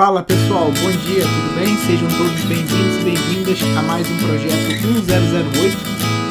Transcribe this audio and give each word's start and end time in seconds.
Fala 0.00 0.22
pessoal, 0.22 0.72
bom 0.80 0.90
dia, 1.04 1.24
tudo 1.24 1.54
bem? 1.56 1.76
Sejam 1.76 2.08
todos 2.16 2.40
bem-vindos 2.44 3.02
e 3.02 3.04
bem-vindas 3.04 3.58
a 3.76 3.82
mais 3.82 4.10
um 4.10 4.16
projeto 4.16 4.70
1008. 4.80 5.76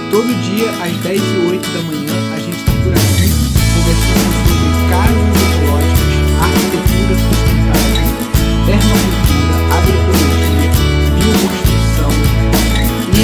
Todo 0.10 0.26
dia 0.42 0.72
às 0.72 0.98
10 1.04 1.22
e 1.22 1.38
8 1.52 1.70
da 1.70 1.82
manhã 1.84 2.18
a 2.34 2.40
gente 2.40 2.58
está 2.58 2.72
por 2.72 2.92
aqui 2.92 3.30
conversando 3.78 4.34
sobre 4.50 4.90
casas 4.90 5.22
ecológicos, 5.54 6.18
arquitetura 6.42 7.14
sustentável, 7.30 8.10
permacultura, 8.66 9.54
agroecologia, 9.78 10.74
bioconstrução 11.14 12.10
e 13.14 13.22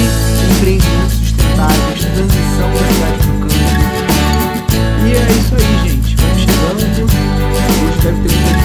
empreendimentos 0.54 1.18
sustentáveis, 1.26 2.06
transição 2.06 2.70
da 2.70 2.86
cidade 2.86 3.18
do 3.18 3.34
campo. 3.42 3.58
E 5.02 5.10
é 5.10 5.26
isso 5.26 5.58
aí, 5.58 5.74
gente. 5.90 6.14
Vamos 6.14 6.38
chegando. 6.38 7.02
Hoje 7.82 7.98
deve 7.98 8.18
ter 8.22 8.30
muita 8.30 8.55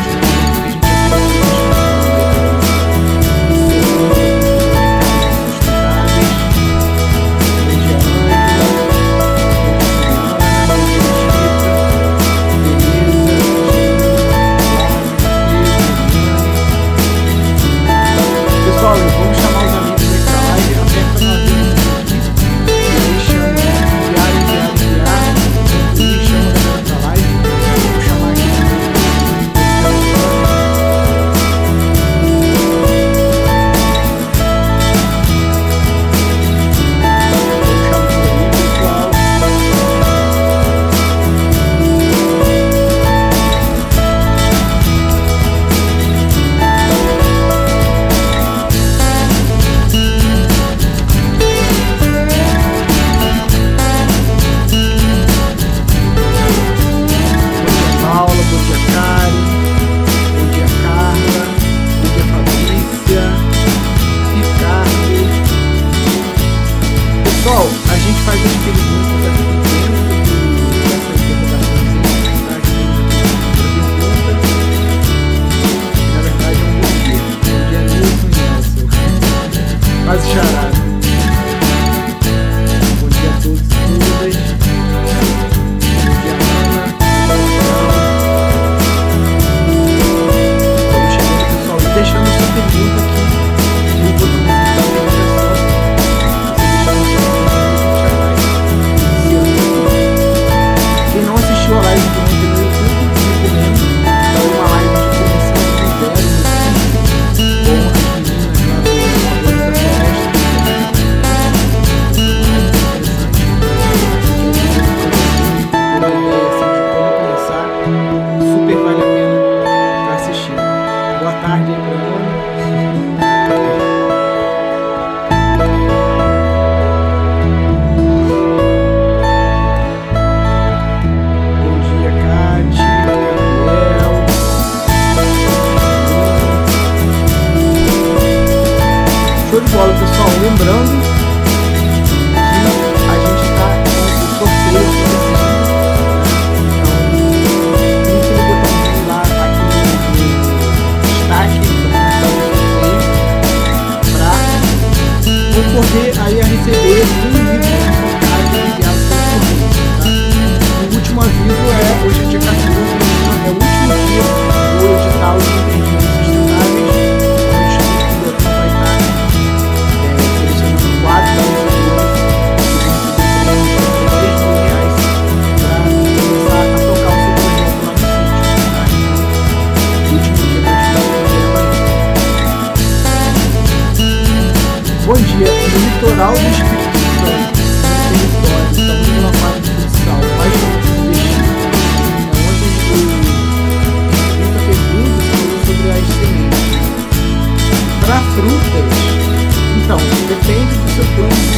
Não, 199.91 199.97
depende 199.97 200.73
do 200.77 200.89
seu 200.89 201.03
plano. 201.15 201.50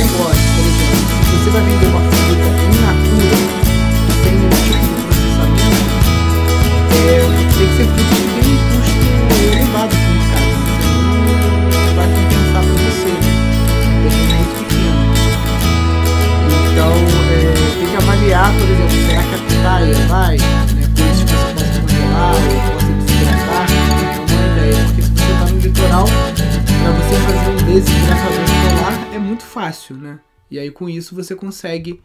isso 30.95 31.16
você 31.16 31.36
consegue 31.36 32.01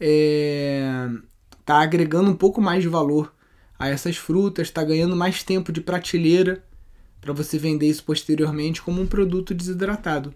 é, 0.00 1.08
tá 1.64 1.80
agregando 1.80 2.30
um 2.30 2.36
pouco 2.36 2.60
mais 2.60 2.82
de 2.82 2.88
valor 2.88 3.34
a 3.78 3.88
essas 3.88 4.16
frutas, 4.16 4.68
está 4.68 4.82
ganhando 4.82 5.16
mais 5.16 5.42
tempo 5.42 5.72
de 5.72 5.80
prateleira 5.80 6.64
para 7.20 7.32
você 7.32 7.58
vender 7.58 7.88
isso 7.88 8.04
posteriormente 8.04 8.80
como 8.80 9.02
um 9.02 9.06
produto 9.06 9.54
desidratado. 9.54 10.34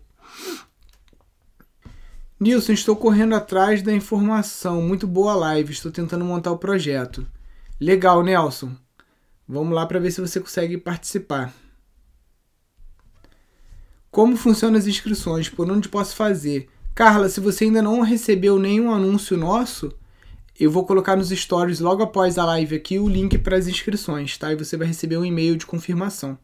Nilson, 2.38 2.72
estou 2.72 2.96
correndo 2.96 3.34
atrás 3.34 3.82
da 3.82 3.92
informação. 3.92 4.80
Muito 4.80 5.06
boa 5.06 5.34
live, 5.34 5.72
estou 5.72 5.92
tentando 5.92 6.24
montar 6.24 6.50
o 6.50 6.58
projeto. 6.58 7.26
Legal, 7.78 8.22
Nelson. 8.22 8.74
Vamos 9.46 9.74
lá 9.74 9.84
para 9.84 10.00
ver 10.00 10.10
se 10.10 10.20
você 10.20 10.40
consegue 10.40 10.78
participar. 10.78 11.52
Como 14.10 14.36
funcionam 14.36 14.78
as 14.78 14.86
inscrições? 14.86 15.48
Por 15.48 15.70
onde 15.70 15.88
posso 15.88 16.16
fazer? 16.16 16.68
Carla, 17.00 17.30
se 17.30 17.40
você 17.40 17.64
ainda 17.64 17.80
não 17.80 18.02
recebeu 18.02 18.58
nenhum 18.58 18.92
anúncio 18.92 19.34
nosso, 19.34 19.90
eu 20.54 20.70
vou 20.70 20.84
colocar 20.84 21.16
nos 21.16 21.30
stories 21.30 21.80
logo 21.80 22.02
após 22.02 22.36
a 22.36 22.44
live 22.44 22.76
aqui 22.76 22.98
o 22.98 23.08
link 23.08 23.38
para 23.38 23.56
as 23.56 23.66
inscrições, 23.66 24.36
tá? 24.36 24.52
E 24.52 24.54
você 24.54 24.76
vai 24.76 24.86
receber 24.86 25.16
um 25.16 25.24
e-mail 25.24 25.56
de 25.56 25.64
confirmação. 25.64 26.38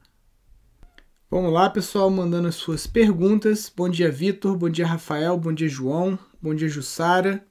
Vamos 1.31 1.53
lá, 1.53 1.69
pessoal, 1.69 2.09
mandando 2.09 2.49
as 2.49 2.55
suas 2.55 2.87
perguntas. 2.87 3.71
Bom 3.77 3.87
dia, 3.87 4.11
Vitor. 4.11 4.57
Bom 4.57 4.71
dia, 4.71 4.87
Rafael. 4.87 5.37
Bom 5.37 5.53
dia, 5.53 5.69
João. 5.69 6.19
Bom 6.41 6.55
dia, 6.55 6.71
Jussara. 6.71 7.45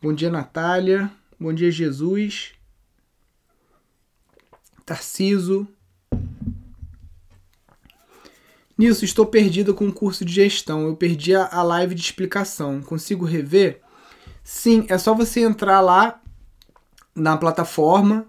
Bom 0.00 0.14
dia, 0.14 0.30
Natália. 0.30 1.12
Bom 1.38 1.52
dia, 1.52 1.70
Jesus. 1.70 2.54
Tarciso. 4.86 5.68
Nisso, 8.76 9.04
estou 9.04 9.24
perdida 9.24 9.72
com 9.72 9.88
o 9.88 9.92
curso 9.92 10.24
de 10.24 10.32
gestão. 10.32 10.86
Eu 10.86 10.96
perdi 10.96 11.34
a 11.34 11.62
live 11.62 11.94
de 11.94 12.02
explicação. 12.02 12.82
Consigo 12.82 13.24
rever? 13.24 13.80
Sim, 14.44 14.84
é 14.88 14.98
só 14.98 15.14
você 15.14 15.40
entrar 15.40 15.80
lá 15.80 16.20
na 17.14 17.36
plataforma. 17.36 18.26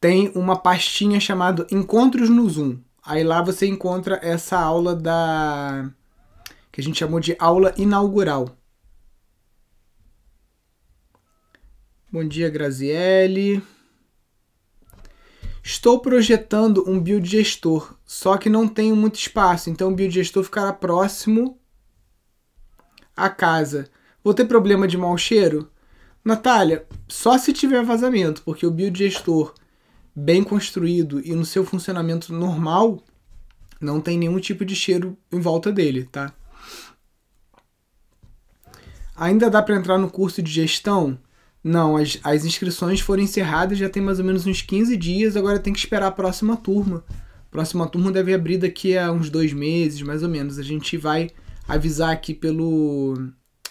Tem 0.00 0.30
uma 0.34 0.56
pastinha 0.56 1.18
chamada 1.18 1.66
Encontros 1.70 2.30
no 2.30 2.48
Zoom. 2.48 2.78
Aí 3.02 3.24
lá 3.24 3.42
você 3.42 3.66
encontra 3.66 4.20
essa 4.22 4.58
aula 4.58 4.94
da. 4.94 5.90
que 6.70 6.80
a 6.80 6.84
gente 6.84 6.98
chamou 6.98 7.18
de 7.18 7.34
aula 7.38 7.74
inaugural. 7.76 8.56
Bom 12.12 12.26
dia, 12.26 12.48
Graziele. 12.48 13.62
Estou 15.62 16.00
projetando 16.00 16.88
um 16.88 16.98
biodigestor, 16.98 17.94
só 18.04 18.36
que 18.38 18.48
não 18.48 18.66
tenho 18.66 18.96
muito 18.96 19.16
espaço, 19.16 19.68
então 19.68 19.90
o 19.90 19.94
biodigestor 19.94 20.42
ficará 20.44 20.72
próximo 20.72 21.58
à 23.16 23.28
casa. 23.28 23.88
Vou 24.24 24.32
ter 24.32 24.46
problema 24.46 24.88
de 24.88 24.96
mau 24.96 25.16
cheiro? 25.18 25.70
Natália, 26.24 26.86
só 27.08 27.36
se 27.38 27.52
tiver 27.52 27.84
vazamento, 27.84 28.42
porque 28.42 28.66
o 28.66 28.70
biodigestor 28.70 29.54
bem 30.14 30.42
construído 30.42 31.20
e 31.24 31.34
no 31.34 31.44
seu 31.44 31.64
funcionamento 31.64 32.32
normal, 32.32 33.02
não 33.80 34.00
tem 34.00 34.18
nenhum 34.18 34.38
tipo 34.38 34.64
de 34.64 34.74
cheiro 34.74 35.16
em 35.32 35.40
volta 35.40 35.72
dele, 35.72 36.04
tá? 36.04 36.34
Ainda 39.16 39.50
dá 39.50 39.62
para 39.62 39.76
entrar 39.76 39.98
no 39.98 40.10
curso 40.10 40.42
de 40.42 40.50
gestão? 40.50 41.18
Não, 41.62 41.96
as, 41.96 42.18
as 42.24 42.44
inscrições 42.44 43.00
foram 43.00 43.22
encerradas 43.22 43.78
já 43.78 43.88
tem 43.88 44.02
mais 44.02 44.18
ou 44.18 44.24
menos 44.24 44.46
uns 44.46 44.62
15 44.62 44.96
dias, 44.96 45.36
agora 45.36 45.58
tem 45.58 45.72
que 45.72 45.78
esperar 45.78 46.06
a 46.06 46.12
próxima 46.12 46.56
turma. 46.56 47.04
Próxima 47.50 47.86
turma 47.86 48.10
deve 48.10 48.32
abrir 48.32 48.58
daqui 48.58 48.96
a 48.96 49.10
uns 49.12 49.28
dois 49.28 49.52
meses, 49.52 50.00
mais 50.02 50.22
ou 50.22 50.28
menos. 50.28 50.58
A 50.58 50.62
gente 50.62 50.96
vai 50.96 51.30
avisar 51.68 52.10
aqui 52.10 52.32
pelo, 52.32 53.30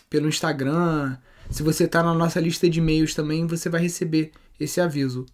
pelo 0.09 0.27
Instagram. 0.27 1.17
Se 1.49 1.63
você 1.63 1.85
está 1.85 2.03
na 2.03 2.13
nossa 2.13 2.39
lista 2.39 2.69
de 2.69 2.79
e-mails 2.79 3.15
também, 3.15 3.47
você 3.47 3.69
vai 3.69 3.81
receber 3.81 4.31
esse 4.59 4.79
aviso. 4.79 5.25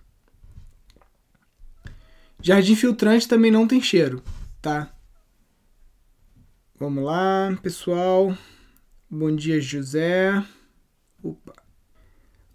Jardim 2.39 2.75
filtrante 2.75 3.27
também 3.27 3.49
não 3.49 3.67
tem 3.67 3.81
cheiro, 3.81 4.21
tá? 4.61 4.93
Vamos 6.79 7.03
lá, 7.03 7.57
pessoal. 7.63 8.37
Bom 9.09 9.35
dia, 9.35 9.59
José. 9.59 10.43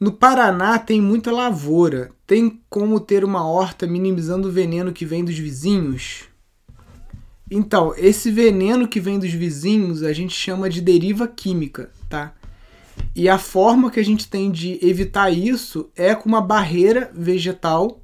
No 0.00 0.12
Paraná 0.12 0.79
tem 0.79 0.99
muita 0.99 1.31
lavoura. 1.31 2.11
Tem 2.26 2.58
como 2.70 2.99
ter 2.99 3.23
uma 3.23 3.47
horta 3.47 3.87
minimizando 3.87 4.49
o 4.49 4.50
veneno 4.50 4.94
que 4.94 5.05
vem 5.05 5.23
dos 5.23 5.37
vizinhos? 5.38 6.23
Então, 7.50 7.93
esse 7.99 8.31
veneno 8.31 8.88
que 8.88 8.99
vem 8.99 9.19
dos 9.19 9.31
vizinhos 9.31 10.02
a 10.02 10.14
gente 10.14 10.32
chama 10.32 10.70
de 10.70 10.81
deriva 10.81 11.29
química, 11.29 11.91
tá? 12.08 12.32
E 13.14 13.29
a 13.29 13.37
forma 13.37 13.91
que 13.91 14.00
a 14.00 14.05
gente 14.05 14.26
tem 14.26 14.50
de 14.50 14.79
evitar 14.81 15.31
isso 15.31 15.91
é 15.94 16.14
com 16.14 16.31
uma 16.31 16.41
barreira 16.41 17.11
vegetal 17.12 18.00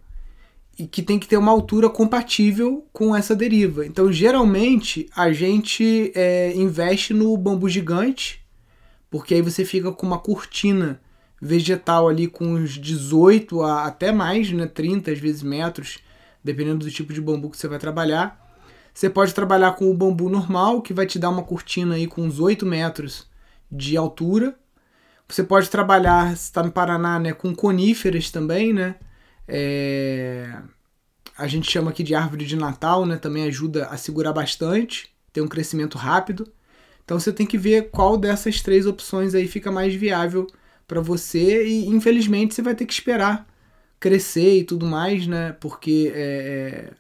e 0.78 0.87
que 0.87 1.02
tem 1.02 1.19
que 1.19 1.26
ter 1.26 1.38
uma 1.38 1.50
altura 1.50 1.88
compatível 1.88 2.87
com 2.92 3.16
essa 3.16 3.34
deriva. 3.34 3.87
Então, 3.87 4.12
geralmente, 4.12 5.08
a 5.16 5.32
gente 5.32 6.12
é, 6.14 6.52
investe 6.54 7.14
no 7.14 7.34
bambu 7.38 7.70
gigante, 7.70 8.44
porque 9.08 9.32
aí 9.32 9.40
você 9.40 9.64
fica 9.64 9.90
com 9.92 10.06
uma 10.06 10.19
cortina 10.19 11.00
vegetal 11.40 12.08
ali 12.08 12.26
com 12.26 12.46
uns 12.46 12.72
18 12.72 13.62
a 13.62 13.84
até 13.86 14.12
mais, 14.12 14.50
né, 14.50 14.66
30 14.66 15.12
às 15.12 15.18
vezes 15.18 15.42
metros, 15.42 15.98
dependendo 16.42 16.84
do 16.84 16.90
tipo 16.90 17.12
de 17.12 17.20
bambu 17.20 17.50
que 17.50 17.56
você 17.56 17.68
vai 17.68 17.78
trabalhar. 17.78 18.44
Você 18.94 19.10
pode 19.10 19.34
trabalhar 19.34 19.72
com 19.72 19.90
o 19.90 19.94
bambu 19.94 20.30
normal, 20.30 20.80
que 20.80 20.94
vai 20.94 21.06
te 21.06 21.18
dar 21.18 21.28
uma 21.28 21.42
cortina 21.42 21.96
aí 21.96 22.06
com 22.06 22.22
uns 22.22 22.40
8 22.40 22.64
metros 22.64 23.26
de 23.70 23.96
altura. 23.96 24.56
Você 25.28 25.42
pode 25.42 25.68
trabalhar, 25.68 26.34
se 26.36 26.44
está 26.44 26.62
no 26.62 26.72
Paraná, 26.72 27.18
né, 27.18 27.32
com 27.32 27.54
coníferas 27.54 28.30
também, 28.30 28.72
né? 28.72 28.94
É... 29.46 30.50
A 31.36 31.46
gente 31.46 31.70
chama 31.70 31.90
aqui 31.90 32.02
de 32.02 32.14
árvore 32.14 32.46
de 32.46 32.56
Natal, 32.56 33.04
né? 33.04 33.16
Também 33.16 33.44
ajuda 33.44 33.86
a 33.86 33.98
segurar 33.98 34.32
bastante, 34.32 35.14
tem 35.32 35.42
um 35.42 35.48
crescimento 35.48 35.98
rápido. 35.98 36.50
Então 37.04 37.20
você 37.20 37.30
tem 37.32 37.46
que 37.46 37.58
ver 37.58 37.90
qual 37.90 38.16
dessas 38.16 38.62
três 38.62 38.86
opções 38.86 39.34
aí 39.34 39.46
fica 39.46 39.70
mais 39.70 39.94
viável 39.94 40.46
para 40.86 41.00
você 41.00 41.66
e 41.66 41.86
infelizmente 41.86 42.54
você 42.54 42.62
vai 42.62 42.74
ter 42.74 42.86
que 42.86 42.92
esperar 42.92 43.46
crescer 43.98 44.58
e 44.58 44.64
tudo 44.64 44.86
mais, 44.86 45.26
né? 45.26 45.52
Porque 45.52 46.12
é, 46.14 46.20
é, 46.20 46.92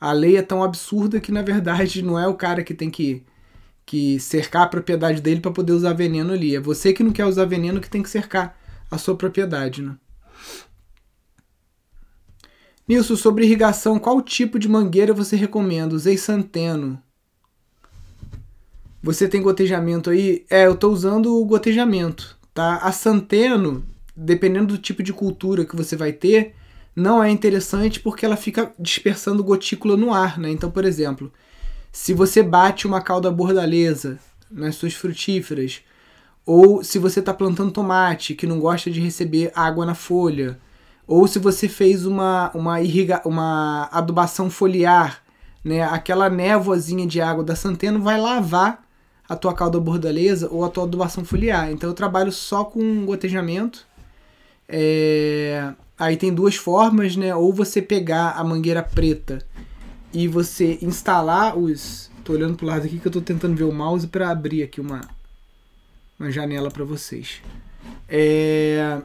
a 0.00 0.12
lei 0.12 0.36
é 0.36 0.42
tão 0.42 0.62
absurda 0.62 1.20
que 1.20 1.32
na 1.32 1.42
verdade 1.42 2.02
não 2.02 2.18
é 2.18 2.26
o 2.26 2.34
cara 2.34 2.62
que 2.62 2.74
tem 2.74 2.90
que, 2.90 3.24
que 3.84 4.18
cercar 4.20 4.62
a 4.62 4.68
propriedade 4.68 5.20
dele 5.20 5.40
para 5.40 5.50
poder 5.50 5.72
usar 5.72 5.92
veneno 5.92 6.32
ali. 6.32 6.56
É 6.56 6.60
você 6.60 6.92
que 6.92 7.02
não 7.02 7.12
quer 7.12 7.26
usar 7.26 7.44
veneno 7.44 7.80
que 7.80 7.90
tem 7.90 8.02
que 8.02 8.10
cercar 8.10 8.58
a 8.90 8.98
sua 8.98 9.16
propriedade, 9.16 9.82
né? 9.82 9.96
Nilson, 12.88 13.16
sobre 13.16 13.44
irrigação, 13.44 13.98
qual 13.98 14.22
tipo 14.22 14.60
de 14.60 14.68
mangueira 14.68 15.12
você 15.12 15.34
recomenda? 15.34 15.94
Usei 15.94 16.16
Santeno. 16.16 17.02
Você 19.02 19.28
tem 19.28 19.42
gotejamento 19.42 20.10
aí? 20.10 20.46
É, 20.48 20.66
eu 20.66 20.74
estou 20.74 20.92
usando 20.92 21.36
o 21.36 21.44
gotejamento, 21.44 22.35
tá? 22.56 22.78
A 22.78 22.90
Santeno, 22.90 23.84
dependendo 24.16 24.68
do 24.68 24.78
tipo 24.78 25.02
de 25.02 25.12
cultura 25.12 25.66
que 25.66 25.76
você 25.76 25.94
vai 25.94 26.10
ter, 26.10 26.54
não 26.96 27.22
é 27.22 27.30
interessante 27.30 28.00
porque 28.00 28.24
ela 28.24 28.34
fica 28.34 28.72
dispersando 28.78 29.44
gotícula 29.44 29.94
no 29.94 30.10
ar, 30.10 30.38
né? 30.38 30.50
Então, 30.50 30.70
por 30.70 30.86
exemplo, 30.86 31.30
se 31.92 32.14
você 32.14 32.42
bate 32.42 32.86
uma 32.86 33.02
cauda 33.02 33.30
bordaleza 33.30 34.18
nas 34.50 34.76
suas 34.76 34.94
frutíferas, 34.94 35.82
ou 36.46 36.82
se 36.82 36.98
você 36.98 37.20
está 37.20 37.34
plantando 37.34 37.70
tomate 37.70 38.34
que 38.34 38.46
não 38.46 38.58
gosta 38.58 38.90
de 38.90 39.00
receber 39.00 39.52
água 39.54 39.84
na 39.84 39.94
folha, 39.94 40.58
ou 41.06 41.28
se 41.28 41.38
você 41.38 41.68
fez 41.68 42.06
uma, 42.06 42.50
uma, 42.54 42.80
irriga, 42.80 43.20
uma 43.26 43.90
adubação 43.92 44.48
foliar, 44.48 45.22
né, 45.62 45.82
aquela 45.82 46.30
névoazinha 46.30 47.06
de 47.06 47.20
água 47.20 47.44
da 47.44 47.54
Santeno 47.54 48.00
vai 48.00 48.18
lavar 48.18 48.85
a 49.28 49.36
tua 49.36 49.54
calda 49.54 49.80
bordaleza 49.80 50.48
ou 50.50 50.64
a 50.64 50.68
tua 50.68 50.84
adubação 50.84 51.24
foliar. 51.24 51.70
Então 51.70 51.90
eu 51.90 51.94
trabalho 51.94 52.32
só 52.32 52.64
com 52.64 53.04
gotejamento. 53.04 53.86
É... 54.68 55.72
Aí 55.98 56.16
tem 56.16 56.32
duas 56.32 56.56
formas, 56.56 57.16
né? 57.16 57.34
Ou 57.34 57.52
você 57.52 57.80
pegar 57.80 58.32
a 58.32 58.44
mangueira 58.44 58.82
preta 58.82 59.38
e 60.12 60.28
você 60.28 60.78
instalar 60.82 61.56
os. 61.56 62.10
Tô 62.24 62.32
olhando 62.32 62.56
pro 62.56 62.66
lado 62.66 62.84
aqui 62.84 62.98
que 62.98 63.06
eu 63.06 63.12
tô 63.12 63.20
tentando 63.20 63.54
ver 63.54 63.64
o 63.64 63.72
mouse 63.72 64.06
para 64.06 64.30
abrir 64.30 64.62
aqui 64.62 64.80
uma, 64.80 65.00
uma 66.18 66.30
janela 66.30 66.70
para 66.70 66.84
vocês. 66.84 67.40
É 68.08 69.00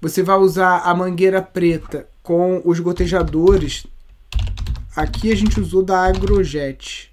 você 0.00 0.22
vai 0.22 0.38
usar 0.38 0.78
a 0.78 0.94
mangueira 0.94 1.42
preta 1.42 2.08
com 2.22 2.62
os 2.64 2.80
gotejadores. 2.80 3.86
Aqui 4.96 5.30
a 5.30 5.36
gente 5.36 5.60
usou 5.60 5.82
da 5.82 6.04
Agrojet. 6.04 7.12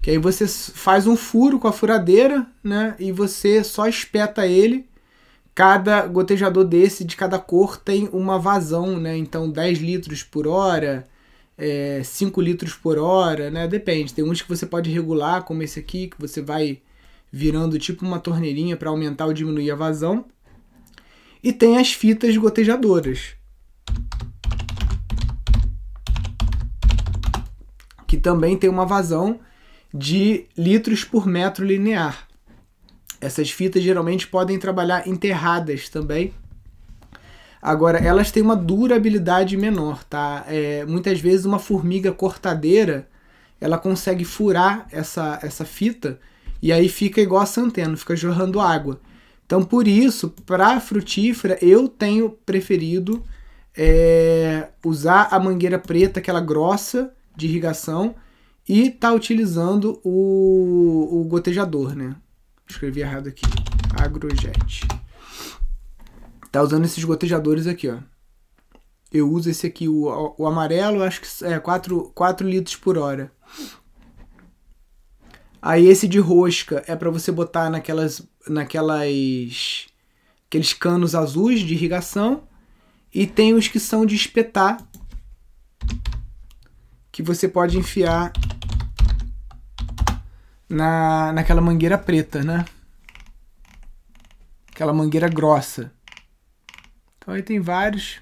Que 0.00 0.10
aí 0.12 0.18
você 0.18 0.46
faz 0.46 1.06
um 1.06 1.16
furo 1.16 1.58
com 1.58 1.68
a 1.68 1.72
furadeira, 1.72 2.46
né? 2.62 2.94
E 2.98 3.10
você 3.12 3.64
só 3.64 3.86
espeta 3.88 4.46
ele. 4.46 4.88
Cada 5.54 6.06
gotejador 6.06 6.64
desse, 6.64 7.04
de 7.04 7.16
cada 7.16 7.38
cor, 7.38 7.76
tem 7.76 8.08
uma 8.12 8.38
vazão, 8.38 8.98
né? 8.98 9.16
Então 9.16 9.50
10 9.50 9.78
litros 9.78 10.22
por 10.22 10.46
hora, 10.46 11.04
é, 11.56 12.00
5 12.04 12.40
litros 12.40 12.74
por 12.74 12.96
hora, 12.96 13.50
né? 13.50 13.66
Depende. 13.66 14.14
Tem 14.14 14.24
uns 14.24 14.40
que 14.40 14.48
você 14.48 14.64
pode 14.64 14.90
regular, 14.90 15.42
como 15.42 15.62
esse 15.62 15.80
aqui, 15.80 16.06
que 16.06 16.20
você 16.20 16.40
vai 16.40 16.80
virando 17.30 17.78
tipo 17.78 18.06
uma 18.06 18.20
torneirinha 18.20 18.76
para 18.76 18.90
aumentar 18.90 19.26
ou 19.26 19.32
diminuir 19.32 19.70
a 19.70 19.74
vazão. 19.74 20.24
E 21.42 21.52
tem 21.52 21.76
as 21.76 21.92
fitas 21.92 22.36
gotejadoras. 22.36 23.34
Que 28.06 28.16
também 28.16 28.56
tem 28.56 28.70
uma 28.70 28.86
vazão 28.86 29.40
de 29.92 30.46
litros 30.56 31.04
por 31.04 31.26
metro 31.26 31.64
linear. 31.64 32.28
Essas 33.20 33.50
fitas 33.50 33.82
geralmente 33.82 34.26
podem 34.26 34.58
trabalhar 34.58 35.08
enterradas 35.08 35.88
também. 35.88 36.32
Agora, 37.60 37.98
elas 37.98 38.30
têm 38.30 38.42
uma 38.42 38.54
durabilidade 38.54 39.56
menor, 39.56 40.04
tá? 40.04 40.44
É, 40.46 40.84
muitas 40.86 41.20
vezes 41.20 41.44
uma 41.44 41.58
formiga 41.58 42.12
cortadeira 42.12 43.08
ela 43.60 43.76
consegue 43.76 44.24
furar 44.24 44.86
essa, 44.92 45.38
essa 45.42 45.64
fita 45.64 46.18
e 46.62 46.72
aí 46.72 46.88
fica 46.88 47.20
igual 47.20 47.42
a 47.42 47.46
Santeno, 47.46 47.96
fica 47.96 48.14
jorrando 48.16 48.60
água. 48.60 49.00
Então, 49.44 49.62
por 49.62 49.88
isso, 49.88 50.30
para 50.44 50.78
frutífera, 50.78 51.58
eu 51.62 51.88
tenho 51.88 52.30
preferido 52.44 53.24
é, 53.76 54.68
usar 54.84 55.28
a 55.30 55.38
mangueira 55.40 55.78
preta, 55.78 56.20
aquela 56.20 56.40
grossa 56.40 57.12
de 57.34 57.46
irrigação, 57.46 58.14
e 58.68 58.90
tá 58.90 59.12
utilizando 59.12 59.98
o, 60.04 61.20
o 61.20 61.24
gotejador, 61.24 61.94
né? 61.94 62.14
Escrevi 62.68 63.00
errado 63.00 63.28
aqui. 63.28 63.46
Agrojet. 63.98 64.86
Tá 66.52 66.62
usando 66.62 66.84
esses 66.84 67.02
gotejadores 67.02 67.66
aqui, 67.66 67.88
ó. 67.88 67.98
Eu 69.10 69.30
uso 69.30 69.48
esse 69.48 69.66
aqui, 69.66 69.88
o, 69.88 70.34
o 70.36 70.46
amarelo, 70.46 71.02
acho 71.02 71.22
que 71.22 71.44
é 71.44 71.58
4, 71.58 72.12
4 72.14 72.46
litros 72.46 72.76
por 72.76 72.98
hora. 72.98 73.32
Aí 75.62 75.86
esse 75.86 76.06
de 76.06 76.18
rosca 76.18 76.84
é 76.86 76.94
para 76.94 77.10
você 77.10 77.32
botar 77.32 77.70
naquelas 77.70 78.22
naquelas 78.46 79.86
aqueles 80.46 80.72
canos 80.72 81.14
azuis 81.14 81.60
de 81.60 81.74
irrigação 81.74 82.44
e 83.12 83.26
tem 83.26 83.54
os 83.54 83.66
que 83.66 83.80
são 83.80 84.06
de 84.06 84.14
espetar 84.14 84.78
que 87.10 87.22
você 87.22 87.48
pode 87.48 87.76
enfiar 87.76 88.32
na 90.68 91.32
naquela 91.32 91.60
mangueira 91.60 91.96
preta, 91.96 92.42
né? 92.42 92.64
Aquela 94.70 94.92
mangueira 94.92 95.28
grossa. 95.28 95.92
Então 97.18 97.34
aí 97.34 97.42
tem 97.42 97.60
vários. 97.60 98.20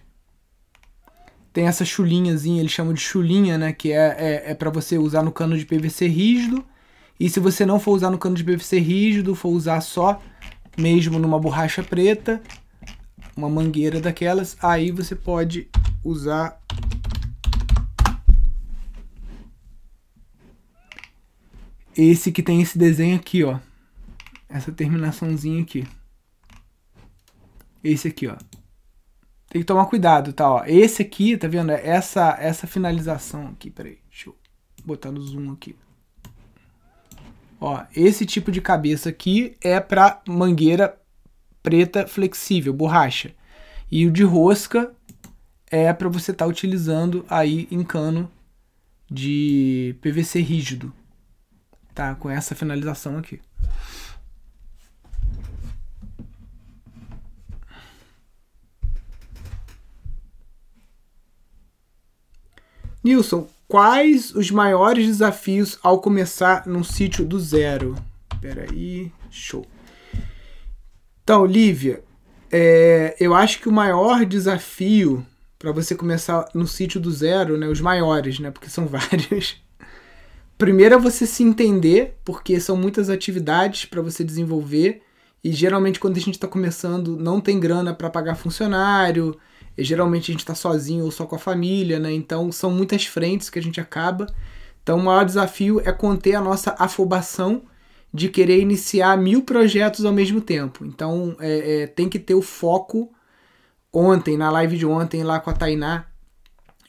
Tem 1.52 1.66
essa 1.66 1.84
chulinhazinha, 1.84 2.60
eles 2.60 2.72
chamam 2.72 2.92
de 2.92 3.00
chulinha, 3.00 3.56
né? 3.56 3.72
Que 3.72 3.92
é, 3.92 4.16
é, 4.18 4.50
é 4.50 4.54
para 4.54 4.70
você 4.70 4.98
usar 4.98 5.22
no 5.22 5.32
cano 5.32 5.56
de 5.56 5.64
PVC 5.64 6.06
rígido 6.06 6.64
e 7.18 7.30
se 7.30 7.40
você 7.40 7.64
não 7.64 7.80
for 7.80 7.92
usar 7.92 8.10
no 8.10 8.18
cano 8.18 8.36
de 8.36 8.44
PVC 8.44 8.78
rígido, 8.78 9.34
for 9.34 9.48
usar 9.48 9.80
só 9.80 10.20
mesmo 10.76 11.18
numa 11.18 11.38
borracha 11.38 11.82
preta, 11.82 12.42
uma 13.34 13.48
mangueira 13.48 14.00
daquelas, 14.00 14.56
aí 14.62 14.90
você 14.90 15.14
pode 15.14 15.68
usar 16.04 16.60
esse 21.96 22.30
que 22.30 22.42
tem 22.42 22.60
esse 22.60 22.76
desenho 22.76 23.16
aqui, 23.16 23.42
ó. 23.42 23.58
Essa 24.48 24.70
terminaçãozinha 24.70 25.62
aqui. 25.62 25.86
Esse 27.82 28.08
aqui, 28.08 28.26
ó. 28.26 28.36
Tem 29.48 29.62
que 29.62 29.64
tomar 29.64 29.86
cuidado, 29.86 30.32
tá? 30.32 30.50
Ó. 30.50 30.64
Esse 30.66 31.02
aqui, 31.02 31.36
tá 31.36 31.48
vendo? 31.48 31.70
Essa, 31.72 32.36
essa 32.38 32.66
finalização 32.66 33.48
aqui, 33.48 33.70
peraí. 33.70 33.98
Deixa 34.10 34.28
eu 34.28 34.36
botar 34.84 35.10
no 35.10 35.20
zoom 35.20 35.52
aqui. 35.52 35.74
Ó, 37.60 37.82
esse 37.94 38.26
tipo 38.26 38.52
de 38.52 38.60
cabeça 38.60 39.08
aqui 39.08 39.56
é 39.60 39.80
para 39.80 40.20
mangueira 40.28 41.00
preta 41.62 42.06
flexível, 42.06 42.72
borracha. 42.72 43.34
E 43.90 44.06
o 44.06 44.10
de 44.10 44.22
rosca 44.22 44.92
é 45.70 45.92
para 45.92 46.08
você 46.08 46.32
estar 46.32 46.44
tá 46.44 46.50
utilizando 46.50 47.24
aí 47.28 47.66
em 47.70 47.82
cano 47.82 48.30
de 49.10 49.96
PVC 50.00 50.40
rígido, 50.40 50.92
tá? 51.96 52.14
Com 52.14 52.30
essa 52.30 52.54
finalização 52.54 53.18
aqui. 53.18 53.40
Nilson, 63.02 63.48
Quais 63.68 64.32
os 64.32 64.48
maiores 64.52 65.06
desafios 65.06 65.76
ao 65.82 66.00
começar 66.00 66.66
num 66.66 66.84
sítio 66.84 67.24
do 67.24 67.38
zero? 67.40 67.96
Peraí, 68.40 69.10
show. 69.28 69.66
Então, 71.24 71.44
Lívia, 71.44 72.04
é, 72.52 73.16
eu 73.18 73.34
acho 73.34 73.58
que 73.58 73.68
o 73.68 73.72
maior 73.72 74.24
desafio 74.24 75.26
para 75.58 75.72
você 75.72 75.96
começar 75.96 76.48
no 76.54 76.64
sítio 76.64 77.00
do 77.00 77.10
zero, 77.10 77.58
né, 77.58 77.66
os 77.66 77.80
maiores, 77.80 78.38
né, 78.38 78.52
porque 78.52 78.70
são 78.70 78.86
vários. 78.88 79.60
Primeiro 80.58 80.94
é 80.94 80.98
você 80.98 81.26
se 81.26 81.42
entender, 81.42 82.18
porque 82.24 82.58
são 82.58 82.76
muitas 82.76 83.10
atividades 83.10 83.84
para 83.84 84.00
você 84.00 84.24
desenvolver 84.24 85.02
e 85.44 85.52
geralmente 85.52 86.00
quando 86.00 86.16
a 86.16 86.20
gente 86.20 86.34
está 86.34 86.48
começando 86.48 87.16
não 87.16 87.40
tem 87.40 87.60
grana 87.60 87.94
para 87.94 88.10
pagar 88.10 88.34
funcionário, 88.34 89.38
e 89.76 89.84
geralmente 89.84 90.30
a 90.30 90.32
gente 90.32 90.40
está 90.40 90.54
sozinho 90.54 91.04
ou 91.04 91.10
só 91.10 91.26
com 91.26 91.36
a 91.36 91.38
família, 91.38 91.98
né? 92.00 92.12
Então 92.12 92.50
são 92.50 92.70
muitas 92.70 93.04
frentes 93.04 93.50
que 93.50 93.58
a 93.58 93.62
gente 93.62 93.80
acaba. 93.80 94.26
Então 94.82 94.98
o 94.98 95.02
maior 95.02 95.24
desafio 95.24 95.80
é 95.84 95.92
conter 95.92 96.34
a 96.34 96.40
nossa 96.40 96.74
afobação 96.78 97.62
de 98.12 98.28
querer 98.28 98.58
iniciar 98.60 99.16
mil 99.18 99.42
projetos 99.42 100.04
ao 100.04 100.12
mesmo 100.12 100.40
tempo. 100.40 100.84
Então 100.84 101.36
é, 101.38 101.82
é, 101.82 101.86
tem 101.86 102.08
que 102.08 102.18
ter 102.18 102.34
o 102.34 102.42
foco. 102.42 103.12
Ontem, 103.92 104.36
na 104.36 104.50
live 104.50 104.76
de 104.76 104.86
ontem, 104.86 105.22
lá 105.22 105.38
com 105.40 105.50
a 105.50 105.54
Tainá 105.54 106.06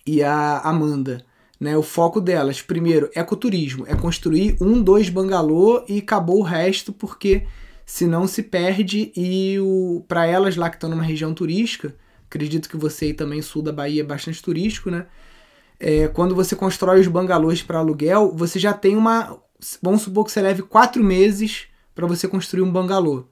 e 0.06 0.24
a 0.24 0.60
Amanda, 0.60 1.26
né? 1.60 1.78
O 1.78 1.82
foco 1.82 2.22
delas, 2.22 2.62
primeiro, 2.62 3.10
ecoturismo, 3.16 3.86
é 3.88 3.96
construir 3.96 4.58
um, 4.62 4.82
dois 4.82 5.10
bangalô 5.10 5.84
e 5.88 6.00
acabou 6.00 6.40
o 6.40 6.44
resto, 6.44 6.94
porque 6.94 7.48
senão 7.86 8.28
se 8.28 8.44
perde 8.44 9.12
e 9.16 9.58
para 10.08 10.26
elas 10.26 10.56
lá 10.56 10.70
que 10.70 10.76
estão 10.76 10.90
numa 10.90 11.04
região 11.04 11.34
turística, 11.34 11.96
acredito 12.28 12.70
que 12.70 12.78
você 12.78 13.06
aí 13.06 13.14
também, 13.14 13.42
sul 13.42 13.62
da 13.62 13.72
Bahia, 13.72 14.02
é 14.02 14.06
bastante 14.06 14.42
turístico, 14.42 14.92
né? 14.92 15.06
É, 15.80 16.08
quando 16.08 16.36
você 16.36 16.56
constrói 16.56 17.00
os 17.00 17.08
bangalôs 17.08 17.62
para 17.62 17.80
aluguel, 17.80 18.34
você 18.36 18.60
já 18.60 18.74
tem 18.74 18.96
uma. 18.96 19.38
Vamos 19.82 20.02
supor 20.02 20.26
que 20.26 20.32
você 20.32 20.42
leve 20.42 20.64
quatro 20.64 21.04
meses 21.04 21.68
para 21.94 22.08
você 22.08 22.28
construir 22.28 22.64
um 22.64 22.72
bangalô. 22.72 23.26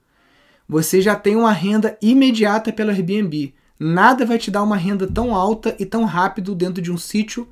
Você 0.68 1.00
já 1.00 1.14
tem 1.14 1.36
uma 1.36 1.52
renda 1.52 1.96
imediata 2.00 2.72
pelo 2.72 2.90
Airbnb. 2.90 3.54
Nada 3.78 4.24
vai 4.24 4.38
te 4.38 4.50
dar 4.50 4.62
uma 4.62 4.76
renda 4.76 5.06
tão 5.06 5.34
alta 5.34 5.76
e 5.78 5.84
tão 5.84 6.04
rápido 6.04 6.54
dentro 6.54 6.82
de 6.82 6.90
um 6.90 6.96
sítio 6.96 7.48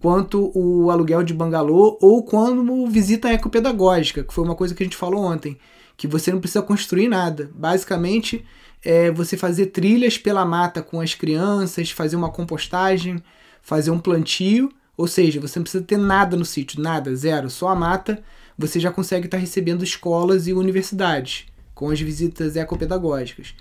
quanto 0.00 0.50
o 0.54 0.90
aluguel 0.90 1.22
de 1.22 1.34
bangalô 1.34 1.98
ou 2.00 2.22
quando 2.22 2.86
visita 2.86 3.32
ecopedagógica, 3.32 4.24
que 4.24 4.32
foi 4.32 4.44
uma 4.44 4.54
coisa 4.54 4.74
que 4.74 4.82
a 4.82 4.86
gente 4.86 4.96
falou 4.96 5.22
ontem, 5.22 5.58
que 5.96 6.06
você 6.06 6.32
não 6.32 6.40
precisa 6.40 6.62
construir 6.62 7.06
nada. 7.06 7.50
Basicamente, 7.54 8.44
é 8.82 9.10
você 9.10 9.36
fazer 9.36 9.66
trilhas 9.66 10.16
pela 10.16 10.44
mata 10.44 10.82
com 10.82 11.00
as 11.00 11.14
crianças, 11.14 11.90
fazer 11.90 12.16
uma 12.16 12.30
compostagem, 12.30 13.22
fazer 13.60 13.90
um 13.90 13.98
plantio, 13.98 14.70
ou 14.96 15.06
seja, 15.06 15.40
você 15.40 15.58
não 15.58 15.64
precisa 15.64 15.84
ter 15.84 15.98
nada 15.98 16.36
no 16.36 16.44
sítio, 16.44 16.80
nada, 16.80 17.14
zero, 17.14 17.50
só 17.50 17.68
a 17.68 17.74
mata, 17.74 18.22
você 18.56 18.80
já 18.80 18.90
consegue 18.90 19.26
estar 19.26 19.38
recebendo 19.38 19.84
escolas 19.84 20.46
e 20.46 20.52
universidades 20.52 21.46
com 21.74 21.90
as 21.90 22.00
visitas 22.00 22.56
ecopedagógicas. 22.56 23.54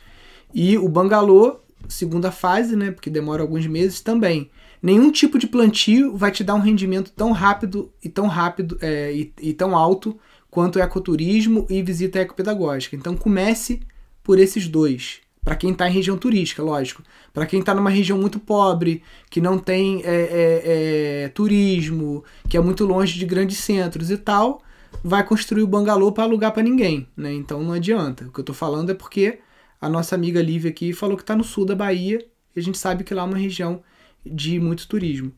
E 0.53 0.77
o 0.77 0.87
bangalô, 0.87 1.59
segunda 1.87 2.31
fase, 2.31 2.75
né, 2.75 2.91
porque 2.91 3.09
demora 3.09 3.41
alguns 3.41 3.67
meses 3.67 4.01
também. 4.01 4.49
Nenhum 4.81 5.11
tipo 5.11 5.37
de 5.37 5.47
plantio 5.47 6.15
vai 6.15 6.31
te 6.31 6.43
dar 6.43 6.55
um 6.55 6.61
rendimento 6.61 7.11
tão 7.11 7.31
rápido 7.31 7.91
e 8.03 8.07
tão 8.07 8.27
rápido 8.27 8.77
é, 8.81 9.13
e, 9.13 9.33
e 9.41 9.53
tão 9.53 9.75
alto 9.75 10.17
quanto 10.49 10.79
ecoturismo 10.79 11.65
e 11.69 11.81
visita 11.83 12.19
ecopedagógica. 12.19 12.95
Então 12.95 13.15
comece 13.15 13.81
por 14.23 14.39
esses 14.39 14.67
dois. 14.67 15.21
Para 15.43 15.55
quem 15.55 15.71
está 15.71 15.89
em 15.89 15.93
região 15.93 16.17
turística, 16.17 16.61
lógico. 16.61 17.01
Para 17.33 17.45
quem 17.45 17.59
está 17.59 17.73
numa 17.73 17.89
região 17.89 18.17
muito 18.17 18.39
pobre, 18.39 19.01
que 19.29 19.39
não 19.39 19.57
tem 19.57 20.01
é, 20.03 20.13
é, 20.13 21.23
é, 21.23 21.27
turismo, 21.29 22.23
que 22.47 22.57
é 22.57 22.59
muito 22.59 22.85
longe 22.85 23.17
de 23.17 23.25
grandes 23.25 23.57
centros 23.57 24.11
e 24.11 24.17
tal, 24.17 24.61
vai 25.03 25.23
construir 25.23 25.63
o 25.63 25.67
bangalô 25.67 26.11
para 26.11 26.23
alugar 26.23 26.51
para 26.51 26.63
ninguém. 26.63 27.07
Né? 27.15 27.33
Então 27.33 27.63
não 27.63 27.73
adianta. 27.73 28.25
O 28.25 28.31
que 28.31 28.39
eu 28.39 28.43
estou 28.43 28.55
falando 28.55 28.91
é 28.91 28.93
porque 28.93 29.39
a 29.79 29.89
nossa 29.89 30.13
amiga 30.15 30.41
Lívia 30.41 30.69
aqui 30.69 30.93
falou 30.93 31.15
que 31.15 31.23
está 31.23 31.35
no 31.35 31.43
sul 31.43 31.65
da 31.65 31.75
Bahia 31.75 32.23
e 32.55 32.59
a 32.59 32.63
gente 32.63 32.77
sabe 32.77 33.03
que 33.03 33.13
lá 33.13 33.23
é 33.23 33.25
uma 33.25 33.37
região 33.37 33.81
de 34.25 34.59
muito 34.59 34.87
turismo. 34.87 35.31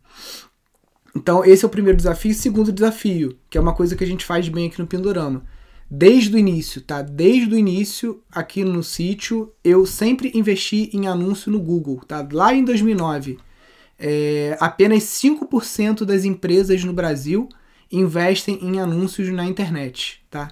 Então, 1.16 1.44
esse 1.44 1.66
é 1.66 1.68
o 1.68 1.72
primeiro 1.72 1.98
desafio. 1.98 2.34
Segundo 2.34 2.72
desafio, 2.72 3.38
que 3.50 3.58
é 3.58 3.62
uma 3.62 3.74
coisa 3.74 3.96
que 3.96 4.04
a 4.04 4.08
gente 4.08 4.26
faz 4.26 4.48
bem 4.48 4.68
aqui 4.68 4.80
no 4.80 4.88
Pindorama 4.88 5.44
desde 5.94 6.34
o 6.34 6.40
início, 6.40 6.82
tá? 6.82 7.02
Desde 7.02 7.54
o 7.54 7.58
início 7.58 8.24
aqui 8.32 8.64
no 8.64 8.82
sítio, 8.82 9.52
eu 9.62 9.86
sempre 9.86 10.32
investi 10.34 10.90
em 10.94 11.06
anúncio 11.06 11.52
no 11.52 11.60
Google, 11.60 12.02
tá? 12.08 12.26
Lá 12.32 12.54
em 12.54 12.64
2009, 12.64 13.38
é, 14.00 14.56
apenas 14.62 15.04
5% 15.04 16.06
das 16.06 16.24
empresas 16.24 16.82
no 16.86 16.94
Brasil 16.94 17.50
investem 17.92 18.58
em 18.62 18.80
anúncios 18.80 19.28
na 19.34 19.46
internet, 19.46 20.24
tá? 20.30 20.48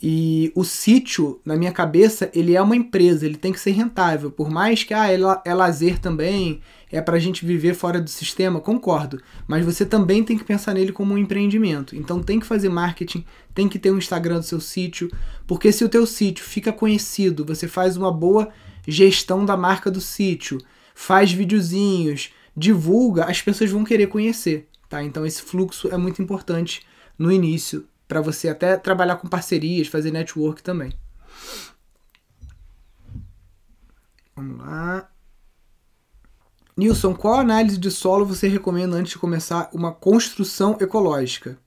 E 0.00 0.52
o 0.54 0.62
sítio, 0.62 1.40
na 1.44 1.56
minha 1.56 1.72
cabeça, 1.72 2.30
ele 2.32 2.54
é 2.54 2.62
uma 2.62 2.76
empresa, 2.76 3.26
ele 3.26 3.36
tem 3.36 3.52
que 3.52 3.60
ser 3.60 3.72
rentável. 3.72 4.30
Por 4.30 4.48
mais 4.48 4.84
que 4.84 4.94
ah, 4.94 5.12
é, 5.12 5.18
é 5.44 5.52
lazer 5.52 5.98
também, 5.98 6.60
é 6.92 7.00
para 7.00 7.16
a 7.16 7.20
gente 7.20 7.44
viver 7.44 7.74
fora 7.74 8.00
do 8.00 8.10
sistema, 8.10 8.60
concordo. 8.60 9.22
Mas 9.46 9.64
você 9.64 9.86
também 9.86 10.24
tem 10.24 10.36
que 10.36 10.44
pensar 10.44 10.74
nele 10.74 10.92
como 10.92 11.14
um 11.14 11.18
empreendimento. 11.18 11.94
Então 11.94 12.22
tem 12.22 12.40
que 12.40 12.46
fazer 12.46 12.68
marketing, 12.68 13.24
tem 13.54 13.68
que 13.68 13.78
ter 13.78 13.90
um 13.90 13.98
Instagram 13.98 14.38
do 14.38 14.44
seu 14.44 14.60
sítio, 14.60 15.10
porque 15.46 15.72
se 15.72 15.84
o 15.84 15.88
teu 15.88 16.06
sítio 16.06 16.44
fica 16.44 16.72
conhecido, 16.72 17.44
você 17.44 17.68
faz 17.68 17.96
uma 17.96 18.12
boa 18.12 18.48
gestão 18.86 19.44
da 19.44 19.56
marca 19.56 19.90
do 19.90 20.00
sítio, 20.00 20.58
faz 20.94 21.32
videozinhos, 21.32 22.32
divulga, 22.56 23.24
as 23.24 23.40
pessoas 23.40 23.70
vão 23.70 23.84
querer 23.84 24.08
conhecer, 24.08 24.68
tá? 24.88 25.02
Então 25.02 25.24
esse 25.24 25.42
fluxo 25.42 25.88
é 25.92 25.96
muito 25.96 26.20
importante 26.20 26.82
no 27.18 27.30
início 27.30 27.86
para 28.08 28.20
você 28.20 28.48
até 28.48 28.76
trabalhar 28.76 29.16
com 29.16 29.28
parcerias, 29.28 29.86
fazer 29.86 30.10
network 30.10 30.62
também. 30.62 30.92
Vamos 34.34 34.58
lá. 34.58 35.09
Nilson, 36.80 37.12
qual 37.12 37.34
análise 37.34 37.76
de 37.76 37.90
solo 37.90 38.24
você 38.24 38.48
recomenda 38.48 38.96
antes 38.96 39.12
de 39.12 39.18
começar 39.18 39.68
uma 39.70 39.92
construção 39.92 40.78
ecológica? 40.80 41.58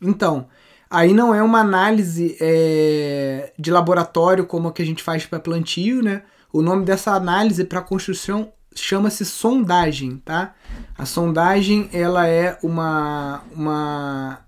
Então, 0.00 0.48
aí 0.90 1.12
não 1.12 1.34
é 1.34 1.42
uma 1.42 1.60
análise 1.60 2.38
é, 2.40 3.52
de 3.58 3.70
laboratório 3.70 4.46
como 4.46 4.68
a 4.68 4.72
que 4.72 4.80
a 4.80 4.86
gente 4.86 5.02
faz 5.02 5.26
para 5.26 5.38
plantio, 5.38 6.02
né? 6.02 6.22
O 6.50 6.62
nome 6.62 6.86
dessa 6.86 7.12
análise 7.12 7.64
para 7.64 7.82
construção 7.82 8.50
chama-se 8.74 9.26
sondagem, 9.26 10.16
tá? 10.24 10.54
A 10.96 11.04
sondagem 11.04 11.90
ela 11.92 12.26
é 12.26 12.58
uma, 12.62 13.42
uma 13.54 14.38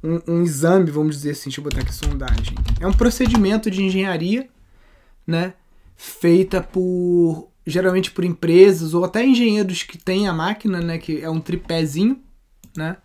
um, 0.00 0.20
um, 0.28 0.42
exame, 0.44 0.92
vamos 0.92 1.16
dizer 1.16 1.32
assim, 1.32 1.50
deixa 1.50 1.58
eu 1.58 1.64
botar 1.64 1.80
aqui 1.80 1.92
sondagem. 1.92 2.54
É 2.78 2.86
um 2.86 2.92
procedimento 2.92 3.68
de 3.68 3.82
engenharia, 3.82 4.48
né? 5.26 5.54
Feita 5.96 6.62
por 6.62 7.48
geralmente 7.68 8.10
por 8.10 8.24
empresas 8.24 8.94
ou 8.94 9.04
até 9.04 9.24
engenheiros 9.24 9.82
que 9.82 9.98
têm 9.98 10.26
a 10.26 10.32
máquina, 10.32 10.80
né? 10.80 10.98
Que 10.98 11.22
é 11.22 11.28
um 11.28 11.40
tripézinho, 11.40 12.18
né? 12.76 12.96